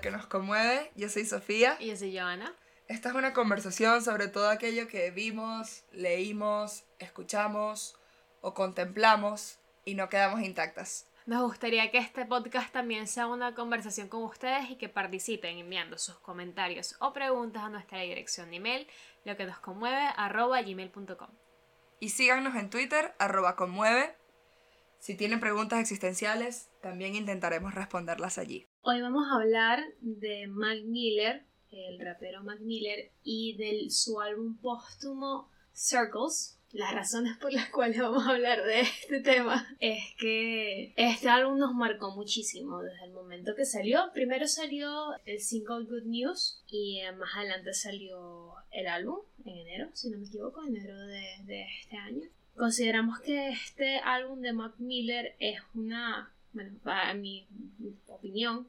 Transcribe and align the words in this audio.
Lo 0.00 0.02
que 0.02 0.10
nos 0.12 0.26
conmueve. 0.28 0.90
Yo 0.96 1.10
soy 1.10 1.26
Sofía. 1.26 1.76
Y 1.78 1.88
yo 1.88 1.96
soy 1.96 2.16
Joana. 2.16 2.54
Esta 2.88 3.10
es 3.10 3.14
una 3.14 3.34
conversación 3.34 4.02
sobre 4.02 4.28
todo 4.28 4.48
aquello 4.48 4.88
que 4.88 5.10
vimos, 5.10 5.84
leímos, 5.92 6.84
escuchamos 6.98 8.00
o 8.40 8.54
contemplamos 8.54 9.58
y 9.84 9.92
no 9.92 10.08
quedamos 10.08 10.40
intactas. 10.40 11.06
Nos 11.26 11.42
gustaría 11.42 11.90
que 11.90 11.98
este 11.98 12.24
podcast 12.24 12.72
también 12.72 13.06
sea 13.06 13.26
una 13.26 13.54
conversación 13.54 14.08
con 14.08 14.22
ustedes 14.22 14.70
y 14.70 14.76
que 14.76 14.88
participen 14.88 15.58
enviando 15.58 15.98
sus 15.98 16.18
comentarios 16.20 16.96
o 17.00 17.12
preguntas 17.12 17.64
a 17.64 17.68
nuestra 17.68 17.98
dirección 18.00 18.48
de 18.48 18.56
email, 18.56 18.86
lo 19.26 19.36
que 19.36 19.44
nos 19.44 19.58
conmueve, 19.58 20.08
arroba 20.16 20.62
gmail.com. 20.62 21.28
Y 21.98 22.08
síganos 22.08 22.56
en 22.56 22.70
Twitter, 22.70 23.14
arroba 23.18 23.54
conmueve. 23.54 24.16
Si 24.98 25.14
tienen 25.14 25.40
preguntas 25.40 25.78
existenciales, 25.78 26.70
también 26.80 27.14
intentaremos 27.14 27.74
responderlas 27.74 28.38
allí. 28.38 28.69
Hoy 28.82 29.02
vamos 29.02 29.26
a 29.30 29.34
hablar 29.34 29.84
de 30.00 30.46
Mac 30.46 30.78
Miller, 30.84 31.44
el 31.70 32.00
rapero 32.00 32.42
Mac 32.42 32.60
Miller, 32.60 33.10
y 33.22 33.54
de 33.58 33.90
su 33.90 34.22
álbum 34.22 34.56
póstumo 34.56 35.50
Circles, 35.74 36.58
las 36.72 36.94
razones 36.94 37.36
por 37.36 37.52
las 37.52 37.68
cuales 37.68 38.00
vamos 38.00 38.26
a 38.26 38.30
hablar 38.30 38.64
de 38.64 38.80
este 38.80 39.20
tema 39.20 39.76
es 39.80 40.02
que 40.18 40.94
este 40.96 41.28
álbum 41.28 41.58
nos 41.58 41.74
marcó 41.74 42.14
muchísimo 42.16 42.80
desde 42.80 43.04
el 43.04 43.12
momento 43.12 43.54
que 43.54 43.66
salió. 43.66 44.10
Primero 44.14 44.48
salió 44.48 45.10
el 45.26 45.40
single 45.40 45.84
Good 45.84 46.06
News 46.06 46.62
y 46.66 47.00
eh, 47.00 47.12
más 47.12 47.36
adelante 47.36 47.74
salió 47.74 48.54
el 48.70 48.86
álbum 48.86 49.18
en 49.44 49.58
enero, 49.58 49.90
si 49.92 50.08
no 50.08 50.16
me 50.16 50.24
equivoco, 50.24 50.64
enero 50.64 50.96
de, 51.00 51.44
de 51.44 51.66
este 51.82 51.98
año. 51.98 52.26
Consideramos 52.56 53.20
que 53.20 53.50
este 53.50 53.98
álbum 53.98 54.40
de 54.40 54.54
Mac 54.54 54.74
Miller 54.78 55.34
es 55.38 55.60
una, 55.74 56.32
bueno, 56.52 56.78
para 56.82 57.14
mi 57.14 57.46
opinión, 58.08 58.66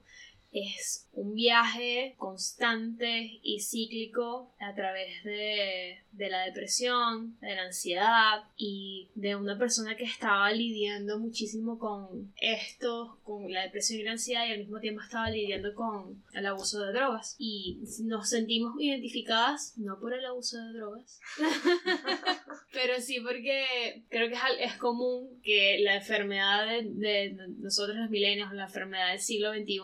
es 0.51 1.07
un 1.13 1.33
viaje 1.33 2.15
constante 2.17 3.39
y 3.41 3.59
cíclico 3.59 4.53
a 4.59 4.73
través 4.73 5.23
de, 5.23 5.99
la 6.17 6.45
depresión, 6.45 7.37
de 7.41 7.55
la 7.55 7.63
ansiedad 7.63 8.43
y 8.55 9.09
de 9.15 9.35
una 9.35 9.57
persona 9.57 9.95
que 9.95 10.03
estaba 10.03 10.51
lidiando 10.51 11.19
muchísimo 11.19 11.79
con 11.79 12.31
esto, 12.39 13.17
con 13.23 13.51
la 13.51 13.63
depresión 13.63 13.99
y 13.99 14.03
la 14.03 14.11
ansiedad 14.11 14.45
y 14.47 14.51
al 14.51 14.59
mismo 14.59 14.79
tiempo 14.79 15.01
estaba 15.01 15.29
lidiando 15.29 15.73
con 15.73 16.23
el 16.33 16.45
abuso 16.45 16.79
de 16.85 16.93
drogas. 16.93 17.35
Y 17.37 17.79
nos 18.03 18.29
sentimos 18.29 18.75
identificadas, 18.79 19.73
no 19.77 19.99
por 19.99 20.13
el 20.13 20.25
abuso 20.25 20.57
de 20.57 20.73
drogas, 20.73 21.19
pero 22.71 23.01
sí 23.01 23.19
porque 23.19 24.03
creo 24.09 24.29
que 24.29 24.63
es, 24.63 24.75
común 24.77 25.41
que 25.43 25.79
la 25.81 25.95
enfermedad 25.95 26.65
de, 26.67 27.37
nosotros 27.59 27.97
los 27.97 28.09
milenios, 28.09 28.53
la 28.53 28.65
enfermedad 28.65 29.11
del 29.11 29.19
siglo 29.19 29.53
XXI 29.53 29.79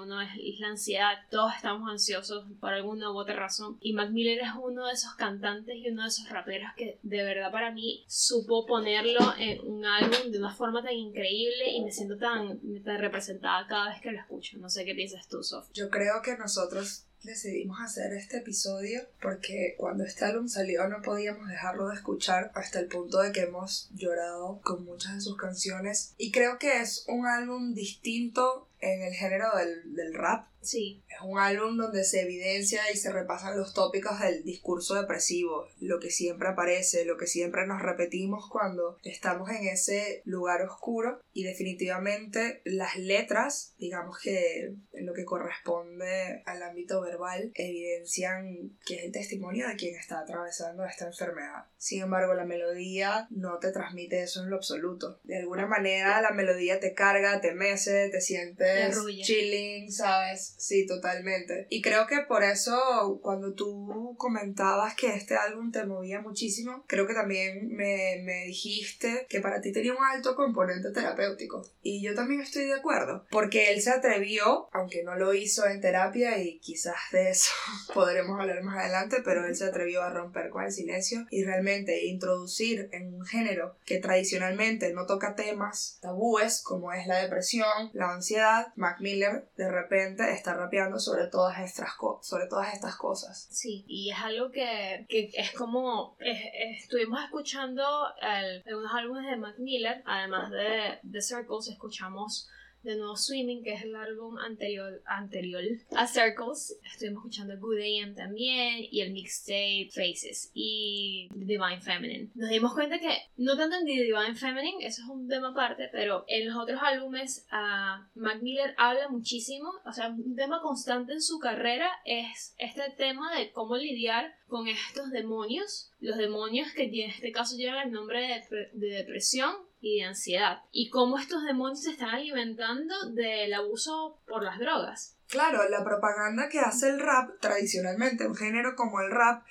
es 0.53 0.56
la 0.59 0.69
ansiedad, 0.69 1.13
todos 1.30 1.53
estamos 1.55 1.89
ansiosos 1.89 2.45
por 2.59 2.73
alguna 2.73 3.11
u 3.11 3.17
otra 3.17 3.36
razón. 3.36 3.77
Y 3.81 3.94
Mac 3.94 4.11
Miller 4.11 4.39
es 4.39 4.52
uno 4.61 4.88
de 4.88 4.94
esos 4.94 5.14
cantantes 5.16 5.75
y 5.75 5.89
uno 5.89 6.03
de 6.03 6.09
esos 6.09 6.30
raperos 6.30 6.69
que 6.75 6.99
de 7.03 7.23
verdad 7.23 7.52
para 7.52 7.72
mí 7.72 8.03
supo 8.08 8.66
ponerlo 8.66 9.19
en 9.38 9.59
un 9.66 9.86
álbum 9.86 10.31
de 10.31 10.39
una 10.39 10.53
forma 10.53 10.83
tan 10.83 10.94
increíble 10.94 11.72
y 11.72 11.83
me 11.83 11.91
siento 11.91 12.17
tan, 12.17 12.59
tan 12.83 12.99
representada 12.99 13.67
cada 13.67 13.89
vez 13.89 14.02
que 14.02 14.11
lo 14.11 14.19
escucho. 14.19 14.58
No 14.58 14.69
sé 14.69 14.86
qué 14.86 14.95
piensas 14.95 15.27
tú, 15.27 15.44
Sof. 15.44 15.67
Yo 15.73 15.89
creo 15.89 16.22
que 16.22 16.38
nosotros 16.38 17.08
decidimos 17.23 17.80
hacer 17.81 18.14
este 18.14 18.37
episodio 18.37 19.02
porque 19.21 19.76
cuando 19.77 20.04
este 20.04 20.26
álbum 20.26 20.48
salió 20.48 20.87
no 20.87 21.02
podíamos 21.02 21.48
dejarlo 21.48 21.89
de 21.89 21.95
escuchar 21.95 22.52
hasta 22.55 22.80
el 22.80 22.87
punto 22.87 23.20
de 23.20 23.31
que 23.31 23.42
hemos 23.42 23.89
llorado 23.95 24.61
con 24.64 24.86
muchas 24.86 25.15
de 25.15 25.21
sus 25.21 25.37
canciones 25.37 26.14
y 26.17 26.31
creo 26.31 26.58
que 26.58 26.80
es 26.81 27.05
un 27.08 27.26
álbum 27.26 27.73
distinto 27.73 28.67
en 28.80 29.02
el 29.02 29.14
género 29.14 29.49
del, 29.58 29.95
del 29.95 30.14
rap 30.14 30.48
Sí. 30.67 31.02
Es 31.08 31.22
un 31.23 31.39
álbum 31.39 31.78
donde 31.78 32.04
se 32.04 32.22
evidencia 32.22 32.82
y 32.94 32.98
se 32.98 33.11
repasan 33.11 33.58
los 33.58 33.73
tópicos 33.73 34.20
del 34.20 34.44
discurso 34.44 34.95
depresivo, 34.95 35.67
lo 35.80 36.00
que 36.00 36.11
siempre 36.11 36.50
aparece, 36.50 37.05
lo 37.05 37.17
que 37.17 37.26
siempre 37.26 37.66
nos 37.66 37.82
repetimos 37.82 38.50
cuando 38.50 38.98
estamos 39.04 39.50
en 39.50 39.67
ese 39.67 40.22
lugar 40.26 40.61
oscuro 40.64 41.22
y 41.32 41.44
definitivamente 41.44 42.61
las 42.66 42.98
letras, 42.98 43.76
digamos 43.78 44.20
que 44.20 44.73
en 44.92 45.05
lo 45.05 45.14
que 45.14 45.23
corresponde 45.23 46.42
al 46.45 46.61
ámbito 46.64 46.99
verbal, 46.99 47.52
evidencian 47.54 48.78
que 48.86 48.95
es 48.95 49.04
el 49.05 49.11
testimonio 49.11 49.67
de 49.70 49.76
quien 49.76 49.95
está 49.95 50.20
atravesando 50.20 50.84
esta 50.84 51.08
enfermedad. 51.08 51.66
Sin 51.78 52.02
embargo, 52.02 52.34
la 52.34 52.45
melodía 52.45 53.28
no 53.30 53.60
te 53.60 53.72
transmite 53.72 54.22
eso 54.23 54.44
en 54.44 54.49
lo 54.49 54.58
absoluto. 54.58 55.22
De 55.23 55.38
alguna 55.38 55.66
manera 55.66 56.22
la 56.22 56.32
melodía 56.32 56.80
te 56.80 56.94
carga, 56.94 57.39
te 57.39 57.54
mece, 57.54 58.10
te 58.10 58.20
sientes 58.20 58.98
chilling, 59.22 59.92
¿sabes? 59.92 60.55
Sí, 60.57 60.85
totalmente. 60.87 61.67
Y 61.69 61.81
creo 61.81 62.07
que 62.07 62.21
por 62.27 62.43
eso 62.43 63.19
cuando 63.21 63.53
tú 63.53 64.15
comentabas 64.17 64.95
que 64.95 65.15
este 65.15 65.35
álbum 65.35 65.71
te 65.71 65.85
movía 65.85 66.21
muchísimo, 66.21 66.83
creo 66.87 67.07
que 67.07 67.13
también 67.13 67.69
me, 67.69 68.21
me 68.23 68.45
dijiste 68.45 69.27
que 69.29 69.39
para 69.39 69.61
ti 69.61 69.71
tenía 69.71 69.93
un 69.93 70.03
alto 70.03 70.35
componente 70.35 70.91
terapéutico. 70.91 71.67
Y 71.81 72.01
yo 72.01 72.15
también 72.15 72.41
estoy 72.41 72.65
de 72.65 72.73
acuerdo, 72.73 73.25
porque 73.29 73.71
él 73.71 73.81
se 73.81 73.91
atrevió, 73.91 74.67
aunque 74.73 75.03
no 75.03 75.15
lo 75.15 75.33
hizo 75.33 75.67
en 75.67 75.79
terapia 75.79 76.39
y 76.39 76.59
quizás 76.59 76.97
de 77.11 77.29
eso 77.29 77.51
podremos 77.93 78.39
hablar 78.39 78.63
más 78.63 78.79
adelante, 78.79 79.17
pero 79.23 79.45
él 79.45 79.55
se 79.55 79.65
atrevió 79.65 80.01
a 80.01 80.09
romper 80.09 80.49
con 80.49 80.63
el 80.63 80.71
silencio 80.71 81.25
y 81.29 81.43
realmente 81.43 82.05
introducir 82.05 82.89
en 82.91 83.13
un 83.13 83.25
género 83.25 83.77
que 83.85 83.99
tradicionalmente 83.99 84.91
no 84.93 85.05
toca 85.05 85.35
temas 85.35 85.99
tabúes 86.01 86.61
como 86.63 86.91
es 86.93 87.07
la 87.07 87.17
depresión, 87.17 87.91
la 87.93 88.11
ansiedad, 88.11 88.73
Mac 88.75 88.99
Miller 88.99 89.47
de 89.55 89.69
repente 89.69 90.31
está 90.31 90.46
rapeando 90.53 90.99
sobre 90.99 91.27
todas 91.27 91.59
estas, 91.59 91.89
sobre 92.21 92.47
todas 92.47 92.73
estas 92.73 92.95
cosas. 92.95 93.47
Sí, 93.52 93.85
y 93.87 94.11
es 94.11 94.17
algo 94.19 94.52
que, 94.52 95.05
que 95.09 95.31
es 95.33 95.52
como 95.53 96.15
estuvimos 96.19 97.23
escuchando 97.23 97.83
el, 98.21 98.63
algunos 98.67 98.93
álbumes 98.93 99.25
de 99.25 99.37
Mac 99.37 99.57
Miller, 99.59 100.03
además 100.05 100.52
de 100.52 100.99
The 101.09 101.21
Circles, 101.21 101.67
escuchamos 101.67 102.49
de 102.87 102.95
nuevo 102.95 103.17
Swimming, 103.17 103.64
que 103.64 103.73
es 103.73 103.83
el 103.83 103.95
álbum 103.95 104.37
anterior, 104.37 105.02
anterior 105.05 105.61
a 105.92 106.08
Circles. 106.08 106.80
Estuvimos 106.89 107.20
escuchando 107.20 107.59
Good 107.59 107.80
AM 107.80 108.15
también 108.15 108.87
y 108.89 109.02
el 109.02 109.11
mixtape 109.11 109.89
Faces 109.92 110.52
y 110.53 111.27
Divine 111.36 111.81
Feminine. 111.81 112.30
Nos 112.33 112.49
dimos 112.49 112.73
cuenta 112.73 112.98
que 112.98 113.09
no 113.36 113.58
tanto 113.58 113.75
en 113.75 113.86
The 113.86 113.92
Divine 113.92 114.36
Feminine, 114.36 114.86
eso 114.86 115.02
es 115.02 115.09
un 115.09 115.27
tema 115.27 115.49
aparte, 115.49 115.89
pero 115.92 116.23
en 116.30 116.48
los 116.48 116.55
otros 116.55 116.80
álbumes 116.81 117.45
uh, 117.52 118.20
Mac 118.20 118.42
Miller 118.42 118.73
habla 118.77 119.09
muchísimo, 119.09 119.69
o 119.86 119.92
sea, 119.92 120.08
un 120.08 120.36
tema 120.36 120.61
constante 120.61 121.11
en 121.11 121.21
su 121.21 121.39
carrera 121.39 121.89
es 122.05 122.55
este 122.58 122.89
tema 122.98 123.37
de 123.37 123.52
cómo 123.52 123.75
lidiar 123.75 124.33
con 124.48 124.69
estos 124.69 125.11
demonios, 125.11 125.92
los 125.99 126.17
demonios 126.17 126.71
que 126.71 126.83
en 126.83 127.09
este 127.09 127.33
caso 127.33 127.58
llevan 127.58 127.87
el 127.87 127.92
nombre 127.92 128.45
de 128.74 128.88
depresión 128.88 129.68
y 129.80 130.00
de 130.00 130.06
ansiedad. 130.06 130.60
Y 130.71 130.89
cómo 130.89 131.18
estos 131.18 131.44
demonios 131.44 131.83
se 131.83 131.92
están 131.92 132.10
alimentando 132.10 133.12
del 133.12 133.54
abuso 133.54 134.19
por 134.27 134.44
las 134.44 134.60
drogas. 134.60 135.18
Claro, 135.27 135.68
la 135.69 135.83
propaganda 135.83 136.50
que 136.50 136.60
hace 136.60 136.89
el 136.89 137.00
rap, 137.00 137.39
tradicionalmente, 137.42 138.27
un 138.27 138.36
género 138.36 138.75
como 138.75 139.01
el 139.01 139.12
rap, 139.12 139.44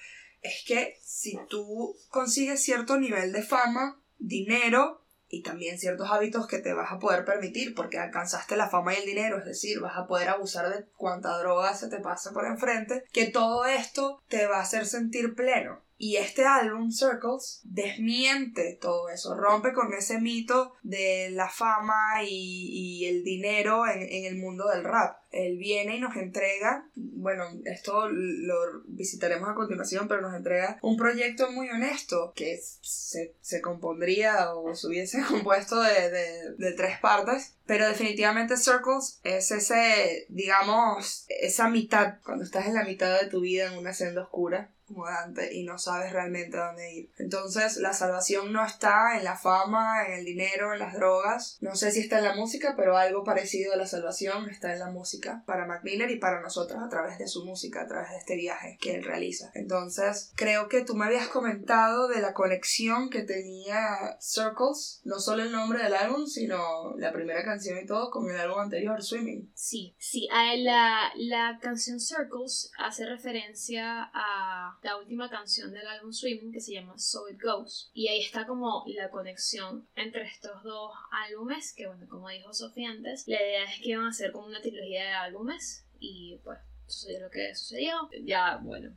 es 0.43 0.65
que 0.67 0.99
si 1.03 1.39
tú 1.49 1.97
consigues 2.09 2.63
cierto 2.63 2.99
nivel 2.99 3.33
de 3.33 3.43
fama, 3.43 4.01
dinero 4.19 5.03
y 5.29 5.43
también 5.43 5.79
ciertos 5.79 6.11
hábitos 6.11 6.47
que 6.47 6.59
te 6.59 6.73
vas 6.73 6.93
a 6.93 6.99
poder 6.99 7.25
permitir 7.25 7.75
porque 7.75 7.99
alcanzaste 7.99 8.57
la 8.57 8.69
fama 8.69 8.95
y 8.95 8.99
el 8.99 9.07
dinero, 9.07 9.39
es 9.39 9.45
decir, 9.45 9.81
vas 9.81 9.97
a 9.97 10.07
poder 10.07 10.29
abusar 10.29 10.69
de 10.73 10.85
cuanta 10.97 11.37
droga 11.39 11.75
se 11.75 11.89
te 11.89 11.99
pase 11.99 12.31
por 12.31 12.47
enfrente, 12.47 13.05
que 13.13 13.27
todo 13.27 13.67
esto 13.67 14.23
te 14.29 14.47
va 14.47 14.59
a 14.59 14.63
hacer 14.63 14.87
sentir 14.87 15.35
pleno. 15.35 15.83
Y 15.99 16.17
este 16.17 16.45
álbum, 16.45 16.91
Circles, 16.91 17.61
desmiente 17.65 18.79
todo 18.81 19.09
eso, 19.09 19.35
rompe 19.35 19.73
con 19.73 19.95
ese 19.95 20.21
mito 20.21 20.75
de 20.83 21.31
la 21.31 21.49
fama 21.49 22.23
y, 22.23 23.07
el 23.07 23.25
dinero 23.25 23.87
en, 23.87 24.25
el 24.25 24.37
mundo 24.37 24.69
del 24.69 24.85
rap. 24.85 25.19
Él 25.31 25.59
viene 25.59 25.97
y 25.97 26.01
nos 26.01 26.17
entrega, 26.17 26.89
bueno, 26.95 27.45
esto 27.65 28.09
lo 28.09 28.55
visitaremos 28.87 29.49
a 29.49 29.55
continuación, 29.55 30.07
pero 30.09 30.21
nos 30.21 30.35
entrega 30.35 30.79
un 30.83 30.97
proyecto 30.97 31.51
muy 31.53 31.69
honesto 31.71 32.33
que 32.35 32.59
se, 32.81 33.35
se 33.41 33.61
compondría 33.61 34.55
o 34.55 34.75
se 34.75 34.87
hubiese 34.89 35.23
compuesto 35.29 35.81
de, 35.81 36.11
de 36.59 36.73
tres 36.73 36.99
partes, 37.01 37.57
pero 37.67 37.89
definitivamente 37.89 38.57
Circles 38.57 39.21
es 39.25 39.51
ese, 39.51 40.27
digamos, 40.29 41.25
esa 41.29 41.69
mitad, 41.69 42.19
cuando 42.25 42.45
estás 42.45 42.67
en 42.67 42.75
la 42.75 42.85
mitad 42.85 43.19
de 43.21 43.29
tu 43.29 43.41
vida 43.41 43.73
en 43.73 43.79
una 43.79 43.95
senda 43.95 44.23
oscura 44.23 44.71
mudante 44.89 45.55
y 45.55 45.65
no 45.65 45.79
sabes 45.79 46.13
realmente 46.13 46.57
a 46.57 46.67
dónde 46.67 46.93
ir. 46.93 47.11
Entonces 47.19 47.77
la 47.79 47.93
salvación 47.93 48.53
no 48.53 48.65
está 48.65 49.17
en 49.17 49.25
la 49.25 49.37
fama, 49.37 50.07
en 50.07 50.15
el 50.15 50.25
dinero, 50.25 50.73
en 50.73 50.79
las 50.79 50.95
drogas. 50.95 51.59
No 51.61 51.75
sé 51.77 51.91
si 51.91 52.01
está 52.01 52.19
en 52.19 52.25
la 52.25 52.35
música, 52.35 52.75
pero 52.77 52.97
algo 52.97 53.25
parecido 53.25 53.73
a 53.73 53.77
la 53.77 53.87
salvación 53.87 54.49
está 54.49 54.73
en 54.73 54.81
la 54.81 54.91
música 54.91 55.43
para 55.47 55.67
Mac 55.67 55.83
y 55.85 56.17
para 56.17 56.41
nosotros 56.41 56.83
a 56.83 56.89
través 56.89 57.19
de 57.19 57.29
su 57.29 57.45
música, 57.45 57.83
a 57.83 57.87
través 57.87 58.11
de 58.11 58.19
este 58.19 58.37
viaje 58.37 58.79
que 58.81 58.95
él 58.95 59.05
realiza. 59.05 59.51
Entonces 59.55 60.33
creo 60.35 60.69
que 60.69 60.83
tú 60.83 60.95
me 60.95 61.07
habías 61.07 61.29
comentado 61.29 62.09
de 62.09 62.21
la 62.21 62.35
conexión 62.35 63.11
que 63.11 63.23
tenía 63.23 64.17
Circles, 64.21 65.01
no 65.05 65.21
solo 65.21 65.43
el 65.43 65.53
nombre 65.53 65.83
del 65.83 65.95
álbum, 65.95 66.27
sino 66.27 66.97
la 66.97 67.13
primera 67.13 67.45
canción 67.45 67.79
y 67.79 67.87
todo 67.87 68.11
con 68.11 68.31
el 68.31 68.39
álbum 68.39 68.59
anterior, 68.59 69.03
Swimming. 69.03 69.51
Sí, 69.55 69.95
sí, 69.99 70.29
la, 70.59 71.11
la 71.17 71.59
canción 71.61 72.01
Circles 72.01 72.71
hace 72.79 73.07
referencia 73.07 74.11
a 74.13 74.76
la 74.83 74.97
última 74.97 75.29
canción 75.31 75.73
del 75.73 75.87
álbum 75.87 76.13
Swimming 76.13 76.53
que 76.53 76.61
se 76.61 76.75
llama 76.75 76.99
So 76.99 77.29
It 77.29 77.41
Goes. 77.41 77.91
Y 77.93 78.09
ahí 78.09 78.21
está 78.21 78.47
como 78.47 78.85
la 78.87 79.11
conexión 79.11 79.89
entre 79.95 80.25
estos 80.25 80.63
dos 80.63 80.93
álbumes, 81.11 81.75
que 81.77 81.87
bueno, 81.87 82.07
como 82.09 82.29
dijo 82.29 82.53
Sofía 82.53 82.91
antes, 82.91 83.25
la 83.27 83.41
idea 83.41 83.65
es 83.65 83.81
que 83.81 83.91
iban 83.91 84.07
a 84.07 84.13
ser 84.13 84.33
como 84.33 84.47
una 84.47 84.61
trilogía 84.61 85.05
de 85.05 85.13
álbumes 85.13 85.87
y 85.99 86.39
pues 86.45 86.59
sucedió 86.87 87.21
lo 87.21 87.31
que 87.31 87.55
sucedió. 87.55 88.09
Ya, 88.25 88.59
bueno, 88.63 88.95